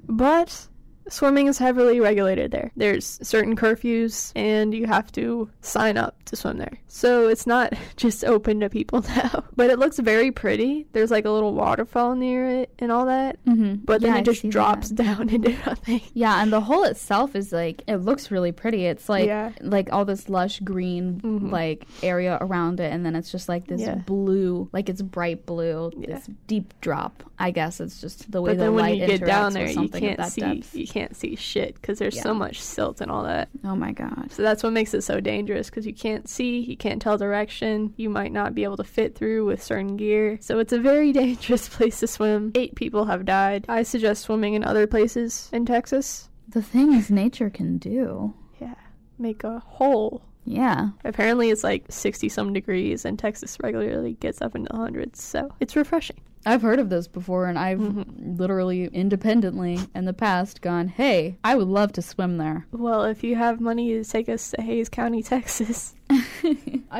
But 0.07 0.67
swimming 1.09 1.47
is 1.47 1.57
heavily 1.57 1.99
regulated 1.99 2.51
there. 2.51 2.71
There's 2.75 3.19
certain 3.21 3.55
curfews, 3.55 4.31
and 4.35 4.73
you 4.73 4.85
have 4.87 5.11
to 5.13 5.49
sign 5.61 5.97
up 5.97 6.21
to 6.25 6.35
swim 6.35 6.57
there. 6.57 6.77
So 6.87 7.27
it's 7.27 7.45
not 7.47 7.73
just 7.95 8.23
open 8.25 8.59
to 8.61 8.69
people 8.69 9.01
now. 9.15 9.43
But 9.55 9.69
it 9.69 9.79
looks 9.79 9.99
very 9.99 10.31
pretty. 10.31 10.87
There's 10.93 11.11
like 11.11 11.25
a 11.25 11.31
little 11.31 11.53
waterfall 11.53 12.15
near 12.15 12.47
it 12.47 12.71
and 12.79 12.91
all 12.91 13.05
that. 13.05 13.43
Mm-hmm. 13.45 13.85
But 13.85 14.01
then 14.01 14.13
yeah, 14.13 14.19
it 14.19 14.25
just 14.25 14.47
drops 14.49 14.89
that. 14.89 15.03
down 15.03 15.29
into 15.33 15.49
nothing. 15.65 16.01
Yeah, 16.13 16.41
and 16.41 16.51
the 16.51 16.61
hole 16.61 16.83
itself 16.83 17.35
is 17.35 17.51
like 17.51 17.83
it 17.87 17.97
looks 17.97 18.31
really 18.31 18.51
pretty. 18.51 18.85
It's 18.85 19.09
like 19.09 19.27
Yeah. 19.27 19.51
like 19.61 19.91
all 19.93 20.05
this 20.05 20.29
lush 20.29 20.59
green 20.61 21.21
Mhm. 21.21 21.51
like 21.51 21.85
area 22.03 22.37
around 22.41 22.79
it, 22.79 22.91
and 22.91 23.05
then 23.05 23.15
it's 23.15 23.31
just 23.31 23.47
like 23.49 23.67
this 23.67 23.81
Yeah. 23.81 23.95
blue, 23.95 24.69
like 24.73 24.89
it's 24.89 25.01
bright 25.01 25.45
blue, 25.45 25.91
this 25.97 26.27
deep 26.47 26.73
drop. 26.81 27.23
I 27.39 27.51
guess 27.51 27.79
it's 27.79 28.01
just 28.01 28.31
the 28.31 28.41
way 28.41 28.51
But 28.55 28.57
the 28.63 28.71
light 28.71 28.97
you 28.97 29.05
get 29.05 29.21
interacts 29.21 29.25
down 29.27 29.53
there, 29.53 29.67
you 29.67 29.73
something 29.73 30.03
at 30.03 30.07
can't 30.07 30.17
that 30.17 30.31
see 30.31 30.41
depth. 30.41 30.75
Can't 30.99 31.15
see 31.15 31.35
shit 31.35 31.75
because 31.75 31.99
there's 31.99 32.15
Yeah. 32.15 32.23
so 32.23 32.33
much 32.33 32.61
silt 32.61 33.01
and 33.01 33.11
all 33.11 33.23
that. 33.23 33.49
Oh 33.63 33.75
my 33.75 33.91
god. 33.91 34.31
So 34.31 34.41
that's 34.41 34.63
what 34.63 34.73
makes 34.73 34.93
it 34.93 35.01
so 35.01 35.19
dangerous 35.19 35.69
because 35.69 35.85
you 35.85 35.93
can't 35.93 36.27
see, 36.27 36.59
you 36.59 36.77
can't 36.77 37.01
tell 37.01 37.17
direction, 37.17 37.93
you 37.97 38.09
might 38.09 38.31
not 38.31 38.55
be 38.55 38.63
able 38.63 38.77
to 38.77 38.83
fit 38.83 39.15
through 39.15 39.45
with 39.45 39.61
certain 39.61 39.97
gear. 39.97 40.37
So 40.41 40.59
it's 40.59 40.73
a 40.73 40.79
very 40.79 41.11
dangerous 41.23 41.69
place 41.69 41.99
to 41.99 42.07
swim. 42.07 42.51
Eight 42.55 42.75
people 42.75 43.05
have 43.05 43.25
died. 43.25 43.65
I 43.69 43.83
suggest 43.83 44.23
swimming 44.23 44.53
in 44.53 44.63
other 44.63 44.87
places 44.87 45.49
in 45.53 45.65
Texas. 45.65 46.29
The 46.49 46.61
things 46.61 47.11
nature 47.11 47.49
can 47.49 47.77
do. 47.77 48.33
Yeah, 48.61 48.75
make 49.19 49.43
a 49.43 49.59
hole. 49.59 50.23
Yeah. 50.49 50.89
Apparently, 51.03 51.49
it's 51.49 51.63
like 51.63 51.83
60 51.89 52.29
some 52.29 52.53
degrees, 52.53 53.03
and 53.03 53.19
Texas 53.19 53.57
regularly 53.61 54.13
gets 54.21 54.41
up 54.41 54.55
into 54.55 54.69
the 54.71 54.77
hundreds, 54.77 55.21
so 55.21 55.53
it's 55.59 55.75
refreshing. 55.75 56.15
I've 56.45 56.61
heard 56.61 56.79
of 56.79 56.89
this 56.89 57.05
before, 57.09 57.47
and 57.47 57.59
I've 57.59 57.79
Mhm. 57.79 58.37
literally 58.39 58.85
independently 58.85 59.79
in 59.93 60.05
the 60.05 60.13
past 60.13 60.61
gone, 60.61 60.87
hey, 60.87 61.37
I 61.43 61.55
would 61.55 61.67
love 61.67 61.91
to 61.93 62.01
swim 62.01 62.37
there. 62.37 62.65
Well, 62.71 63.03
if 63.03 63.25
you 63.25 63.35
have 63.35 63.59
money 63.59 63.89
to 63.95 64.05
take 64.09 64.29
us 64.29 64.51
to 64.51 64.61
Hays 64.61 64.87
County, 64.87 65.21
Texas. 65.33 65.93
I 66.09 66.23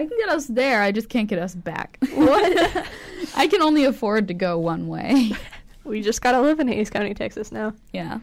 can 0.06 0.10
get 0.20 0.28
us 0.30 0.48
there, 0.48 0.82
I 0.82 0.92
just 0.92 1.08
can't 1.08 1.30
get 1.30 1.40
us 1.40 1.56
back. 1.56 1.98
What? 2.16 2.86
I 3.38 3.48
can 3.48 3.62
only 3.62 3.86
afford 3.86 4.28
to 4.28 4.34
go 4.34 4.60
one 4.60 4.90
way. 4.90 5.32
we 5.86 6.02
just 6.02 6.22
gotta 6.22 6.42
live 6.42 6.60
in 6.60 6.68
Hays 6.68 6.90
County, 6.90 7.14
Texas 7.14 7.50
now. 7.54 7.74
yeah. 7.94 8.20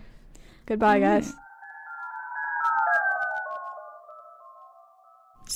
Goodbye, 0.66 0.98
guys. 1.00 1.32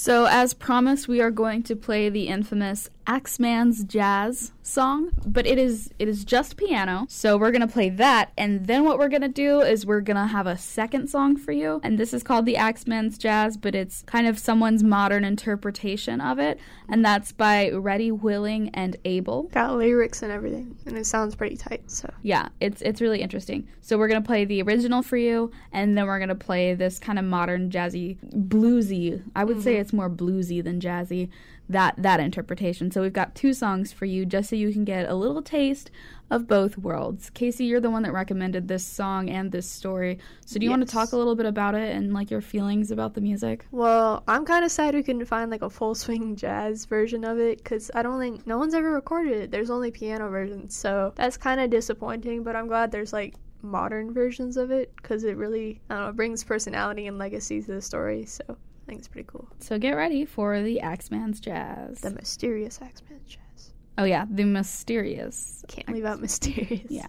So, 0.09 0.25
as 0.25 0.55
promised, 0.55 1.07
we 1.07 1.21
are 1.21 1.31
going 1.31 1.65
to 1.65 1.77
play 1.77 2.09
the 2.09 2.29
infamous 2.29 2.89
Axeman's 3.07 3.85
Jazz 3.85 4.53
song, 4.69 5.11
but 5.27 5.47
it 5.47 5.59
is 5.59 5.91
it 5.99 6.09
is 6.09 6.25
just 6.25 6.57
piano. 6.57 7.07
So 7.09 7.37
we're 7.37 7.51
gonna 7.51 7.69
play 7.69 7.89
that, 7.91 8.33
and 8.37 8.67
then 8.67 8.85
what 8.85 8.99
we're 8.99 9.09
gonna 9.09 9.29
do 9.29 9.61
is 9.61 9.87
we're 9.87 10.01
gonna 10.01 10.27
have 10.27 10.47
a 10.47 10.57
second 10.57 11.09
song 11.09 11.37
for 11.37 11.53
you, 11.53 11.81
and 11.83 11.99
this 11.99 12.13
is 12.13 12.23
called 12.23 12.47
the 12.47 12.57
Axeman's 12.57 13.19
Jazz, 13.19 13.57
but 13.57 13.75
it's 13.75 14.03
kind 14.03 14.27
of 14.27 14.39
someone's 14.39 14.85
modern 14.85 15.25
interpretation 15.25 16.21
of 16.21 16.39
it, 16.39 16.61
and 16.89 17.05
that's 17.05 17.33
by 17.33 17.71
Ready, 17.71 18.11
Willing, 18.11 18.71
and 18.75 18.97
Able. 19.05 19.45
Got 19.45 19.77
lyrics 19.77 20.23
and 20.23 20.31
everything, 20.31 20.77
and 20.87 20.97
it 20.97 21.07
sounds 21.07 21.35
pretty 21.35 21.57
tight. 21.57 21.91
So 21.91 22.13
Yeah, 22.23 22.49
it's 22.61 22.83
it's 22.83 23.01
really 23.01 23.21
interesting. 23.21 23.67
So 23.81 23.99
we're 23.99 24.09
gonna 24.09 24.21
play 24.23 24.45
the 24.45 24.63
original 24.63 25.03
for 25.03 25.17
you, 25.17 25.51
and 25.73 25.97
then 25.97 26.07
we're 26.07 26.19
gonna 26.19 26.35
play 26.35 26.75
this 26.75 26.99
kind 26.99 27.19
of 27.19 27.25
modern 27.25 27.71
jazzy, 27.71 28.19
bluesy. 28.35 29.23
I 29.35 29.45
would 29.45 29.63
say 29.63 29.73
mm-hmm. 29.73 29.81
it's 29.81 29.93
more 29.93 30.11
bluesy 30.11 30.63
than 30.63 30.81
jazzy. 30.81 31.31
That 31.69 31.95
that 31.99 32.21
interpretation. 32.21 32.91
So 32.91 33.03
we've 33.03 33.13
got 33.13 33.35
two 33.35 33.53
songs 33.53 33.93
for 33.93 34.07
you, 34.07 34.25
just 34.25 34.51
so 34.51 34.57
you 34.57 34.73
can 34.73 34.85
get 34.85 35.09
a 35.09 35.15
little 35.15 35.43
taste 35.43 35.91
of 36.31 36.47
both 36.47 36.77
worlds. 36.77 37.31
KC, 37.31 37.67
you're 37.67 37.81
the 37.81 37.91
one 37.91 38.03
that 38.03 38.13
recommended 38.13 38.69
this 38.69 38.85
song 38.85 39.31
and 39.31 39.51
this 39.51 39.69
story. 39.69 40.19
So 40.45 40.59
do 40.59 40.65
you 40.65 40.71
want 40.71 40.87
to 40.87 40.93
talk 40.93 41.13
a 41.13 41.17
little 41.17 41.35
bit 41.35 41.47
about 41.47 41.75
it 41.75 41.95
and 41.95 42.13
like 42.13 42.31
your 42.31 42.41
feelings 42.41 42.91
about 42.91 43.15
the 43.15 43.21
music? 43.21 43.67
Well, 43.71 44.23
I'm 44.29 44.45
kind 44.45 44.65
of 44.65 44.71
sad 44.71 44.95
we 44.95 45.03
couldn't 45.03 45.25
find 45.27 45.51
like 45.51 45.63
a 45.63 45.71
full 45.71 45.95
swing 45.95 46.37
jazz 46.45 46.85
version 46.85 47.25
of 47.25 47.39
it 47.39 47.59
because 47.59 47.91
I 47.95 48.03
don't 48.03 48.19
think 48.19 48.47
no 48.47 48.59
one's 48.59 48.75
ever 48.75 48.93
recorded 48.93 49.33
it. 49.33 49.51
There's 49.51 49.71
only 49.71 49.91
piano 49.91 50.29
versions, 50.29 50.77
so 50.77 51.13
that's 51.17 51.37
kind 51.37 51.61
of 51.61 51.71
disappointing. 51.71 52.43
But 52.43 52.57
I'm 52.57 52.69
glad 52.69 52.91
there's 52.91 53.13
like 53.13 53.35
modern 53.63 54.13
versions 54.13 54.57
of 54.57 54.71
it 54.71 54.95
because 54.97 55.25
it 55.25 55.37
really 55.37 55.81
I 55.91 55.97
don't 55.97 56.07
know 56.07 56.13
brings 56.13 56.45
personality 56.45 57.07
and 57.07 57.19
legacy 57.19 57.61
to 57.63 57.73
the 57.73 57.83
story. 57.83 58.25
So 58.27 58.57
think 58.89 58.99
it's 59.01 59.09
pretty 59.09 59.29
cool. 59.31 59.49
So 59.61 59.79
get 59.79 59.93
ready 59.93 60.25
for 60.25 60.63
the 60.63 60.81
Axeman's 60.81 61.41
Jazz. 61.41 62.01
The 62.01 62.11
mysterious 62.11 62.81
Axeman 62.83 63.21
jazz. 63.27 63.73
oh 63.99 64.05
yeah, 64.05 64.25
the 64.31 64.45
mysterious. 64.45 65.65
Can't 65.69 65.89
leave 65.91 66.05
out 66.05 66.21
mysterious. 66.21 66.87
Yeah. 66.89 67.07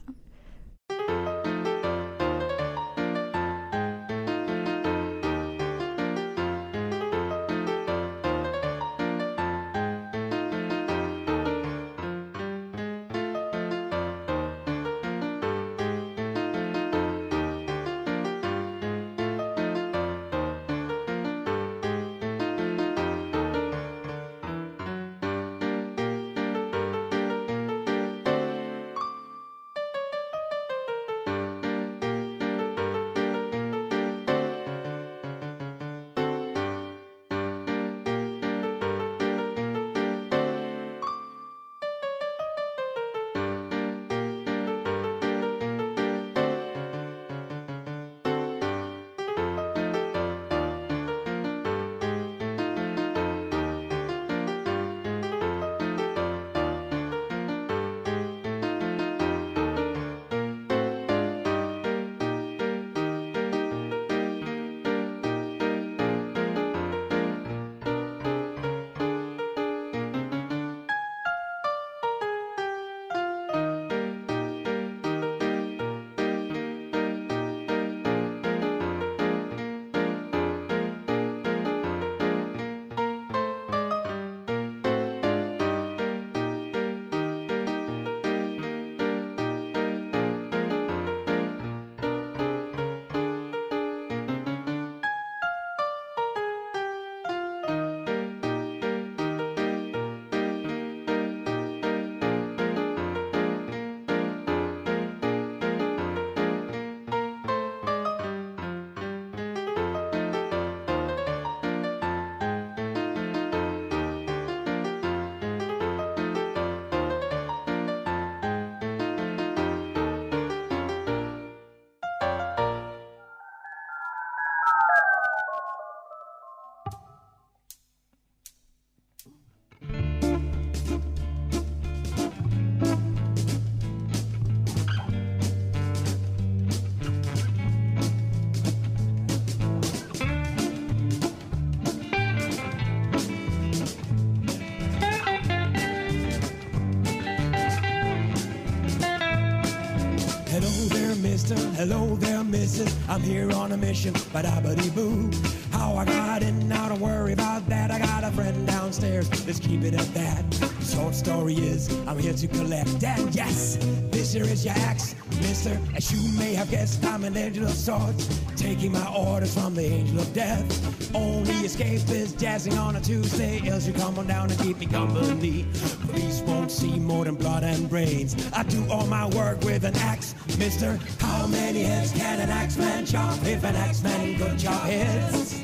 Hello 151.80 152.18
there, 152.18 152.44
missus. 152.44 152.94
I'm 153.08 153.22
here 153.22 153.50
on 153.54 153.72
a 153.72 153.78
mission, 153.78 154.14
but 154.34 154.46
I 154.46 154.60
buddy 154.60 154.90
boo. 154.90 155.32
How 155.72 155.96
I 155.96 156.04
got 156.04 156.44
in, 156.44 156.68
now 156.68 156.90
don't 156.90 157.00
worry 157.00 157.32
about 157.32 157.70
that. 157.70 157.90
I 157.90 158.00
got 158.00 158.26
a 158.26 158.32
friend 158.32 158.68
downstairs, 158.68 159.30
let's 159.48 159.62
keep 159.62 159.84
it 159.84 159.94
at 159.94 160.14
that. 160.14 160.44
Short 160.84 161.16
story 161.16 161.54
is, 161.54 161.88
I'm 162.06 162.20
here 162.20 162.34
to 162.34 162.48
collect. 162.50 163.02
And 163.02 163.34
yes, 163.34 163.78
this 164.12 164.34
here 164.34 164.44
is 164.44 164.66
your 164.66 164.74
axe, 164.74 165.16
mister. 165.40 165.80
As 165.96 166.12
you 166.12 166.38
may 166.38 166.54
have 166.54 166.70
guessed, 166.70 167.04
I'm 167.06 167.24
an 167.24 167.36
angel 167.36 167.66
of 167.66 167.72
sorts, 167.72 168.42
taking 168.56 168.92
my 168.92 169.08
orders 169.14 169.54
from 169.54 169.76
the 169.76 169.84
angel 169.84 170.20
of 170.20 170.34
death. 170.34 171.16
Only 171.16 171.54
escape 171.66 172.10
is 172.10 172.34
jazzing 172.34 172.78
on 172.78 172.96
a 172.96 173.02
Tuesday, 173.02 173.68
else 173.68 173.88
you 173.88 173.94
come 173.94 174.18
on 174.20 174.28
down 174.28 174.52
and 174.52 174.60
keep 174.60 174.78
me 174.78 174.86
company. 174.86 175.66
Police 176.08 176.42
won't 176.42 176.72
see 176.72 177.00
more 177.00 177.26
than 177.26 177.36
blood 177.36 177.64
and 177.64 177.90
brains. 177.90 178.36
I 178.54 178.64
do 178.64 178.86
all 178.90 179.08
my 179.08 179.28
work 179.28 179.62
with 179.64 179.84
an 179.84 179.96
axe, 179.98 180.36
mister. 180.58 181.00
How 181.20 181.48
many 181.48 181.84
heads 181.84 182.12
can 182.12 182.40
an 182.40 182.50
axe 182.50 182.78
man 182.78 183.06
chop 183.06 183.44
if 183.44 183.64
an 183.64 183.76
axe 183.76 184.04
man 184.04 184.38
could 184.38 184.60
chop 184.60 184.84
heads? 184.84 185.60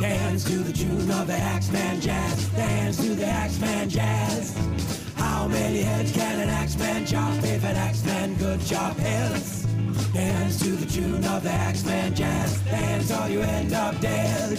Dance 0.00 0.44
to 0.44 0.58
the 0.58 0.72
tune 0.72 1.10
of 1.10 1.26
the 1.26 1.34
Axeman 1.34 2.00
jazz. 2.00 2.48
Dance 2.50 2.98
to 2.98 3.16
the 3.16 3.26
Axeman 3.26 3.90
jazz. 3.90 4.97
Many 5.48 5.80
heads 5.80 6.12
can 6.12 6.40
an 6.40 6.48
Axeman 6.48 7.06
chop 7.06 7.42
if 7.42 7.64
an 7.64 7.76
Axeman 7.76 8.36
could 8.36 8.60
chop 8.66 8.96
heads? 8.96 9.64
Dance 10.12 10.58
to 10.60 10.70
the 10.70 10.86
tune 10.86 11.24
of 11.24 11.42
the 11.42 11.50
Axeman 11.50 12.14
jazz. 12.14 12.60
Dance 12.62 13.10
or 13.10 13.28
you 13.28 13.40
end 13.40 13.72
up 13.72 13.98
dead. 14.00 14.58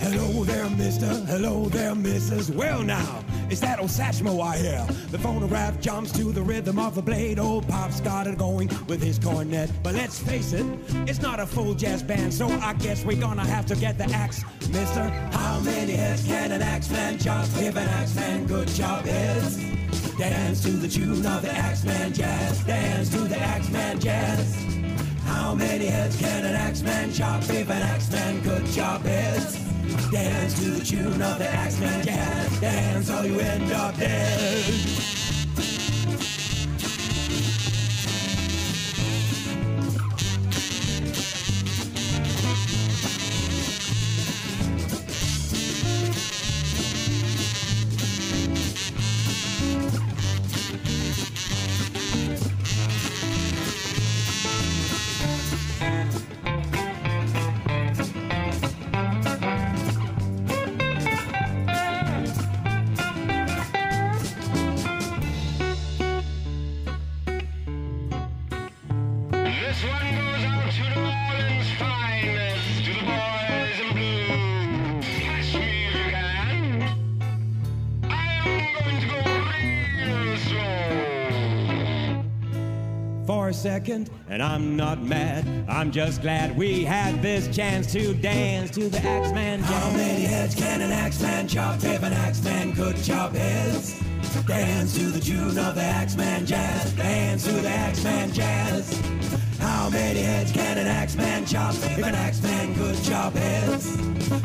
Hello 0.00 0.44
there, 0.44 0.70
mister. 0.70 1.06
Hello 1.26 1.68
there, 1.68 1.94
missus. 1.94 2.50
Well, 2.50 2.82
now, 2.82 3.24
it's 3.50 3.60
that 3.60 3.78
old 3.78 3.90
Satchmo 3.90 4.42
I 4.42 4.56
hear. 4.58 4.86
The 5.10 5.18
phonograph 5.18 5.80
jumps 5.80 6.12
to 6.12 6.32
the 6.32 6.42
rhythm 6.42 6.78
of 6.78 6.94
the 6.94 7.02
blade. 7.02 7.38
Old 7.38 7.66
Pop's 7.68 8.00
got 8.00 8.26
it 8.26 8.38
going 8.38 8.68
with 8.86 9.02
his 9.02 9.18
cornet. 9.18 9.70
But 9.82 9.94
let's 9.94 10.18
face 10.18 10.52
it, 10.52 10.66
it's 11.08 11.20
not 11.20 11.40
a 11.40 11.46
full 11.46 11.74
jazz 11.74 12.02
band, 12.02 12.32
so 12.32 12.48
I 12.48 12.74
guess 12.74 13.04
we're 13.04 13.20
gonna 13.20 13.46
have 13.46 13.66
to 13.66 13.76
get 13.76 13.98
the 13.98 14.04
axe, 14.04 14.42
mister. 14.70 15.08
How 15.32 15.60
many 15.60 15.92
heads 15.92 16.24
can 16.24 16.52
an 16.52 16.62
axe 16.62 16.90
man 16.90 17.18
chop 17.18 17.46
if 17.56 17.76
an 17.76 17.88
axe 17.88 18.14
man 18.14 18.48
could 18.48 18.68
chop 18.68 19.04
heads? 19.04 19.76
Dance 20.18 20.62
to 20.62 20.70
the 20.70 20.88
tune 20.88 21.26
of 21.26 21.42
the 21.42 21.52
Axeman 21.52 22.14
jazz. 22.14 22.64
Dance 22.64 23.10
to 23.10 23.18
the 23.18 23.38
Axeman 23.38 24.00
jazz. 24.00 24.54
How 25.24 25.54
many 25.54 25.86
heads 25.86 26.16
can 26.16 26.46
an 26.46 26.54
Axeman 26.54 27.12
chop 27.12 27.42
if 27.50 27.68
an 27.68 27.82
Axeman 27.82 28.40
good 28.40 28.66
chop 28.72 29.02
heads? 29.02 29.65
Dance 30.10 30.54
to 30.60 30.70
the 30.70 30.84
tune 30.84 31.22
of 31.22 31.38
the 31.38 31.48
Axeman 31.48 32.04
jazz. 32.04 32.60
Dance 32.60 33.10
or 33.10 33.26
you 33.26 33.40
end 33.40 33.72
up 33.72 33.96
dead. 33.96 35.25
Second, 83.56 84.10
and 84.28 84.42
I'm 84.42 84.76
not 84.76 85.02
mad. 85.02 85.46
I'm 85.68 85.90
just 85.90 86.20
glad 86.22 86.56
we 86.56 86.84
had 86.84 87.22
this 87.22 87.48
chance 87.54 87.90
to 87.92 88.14
dance 88.14 88.70
to 88.72 88.88
the 88.88 88.98
Axeman. 88.98 89.60
How 89.60 89.90
many 89.92 90.24
heads 90.24 90.54
can 90.54 90.82
an 90.82 90.92
Axeman 90.92 91.48
chop 91.48 91.82
if 91.82 92.02
an 92.02 92.12
Axeman 92.12 92.74
could 92.74 93.02
chop 93.02 93.32
heads? 93.32 94.00
Dance 94.46 94.94
to 94.96 95.04
the 95.06 95.20
tune 95.20 95.58
of 95.58 95.74
the 95.74 95.82
Axeman 95.82 96.44
jazz. 96.44 96.92
Dance 96.92 97.44
to 97.44 97.52
the 97.52 97.68
Axeman 97.68 98.32
jazz. 98.32 99.00
How 99.58 99.88
many 99.88 100.20
heads 100.20 100.52
can 100.52 100.78
an 100.78 100.86
Axeman 100.86 101.46
chop 101.46 101.74
if 101.74 101.98
an 101.98 102.14
Axeman 102.14 102.74
could 102.74 103.02
chop 103.02 103.32
heads? 103.32 103.96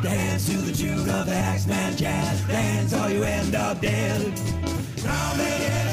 Dance 0.02 0.46
to 0.50 0.58
the 0.58 0.74
tune 0.74 1.10
of 1.10 1.26
the 1.26 1.36
Axeman 1.36 1.98
jazz. 1.98 2.42
Dance 2.48 2.94
or 2.94 3.10
you 3.10 3.24
end 3.24 3.56
up 3.56 3.82
dead. 3.82 4.40
How 5.04 5.36
many 5.36 5.66
heads 5.66 5.91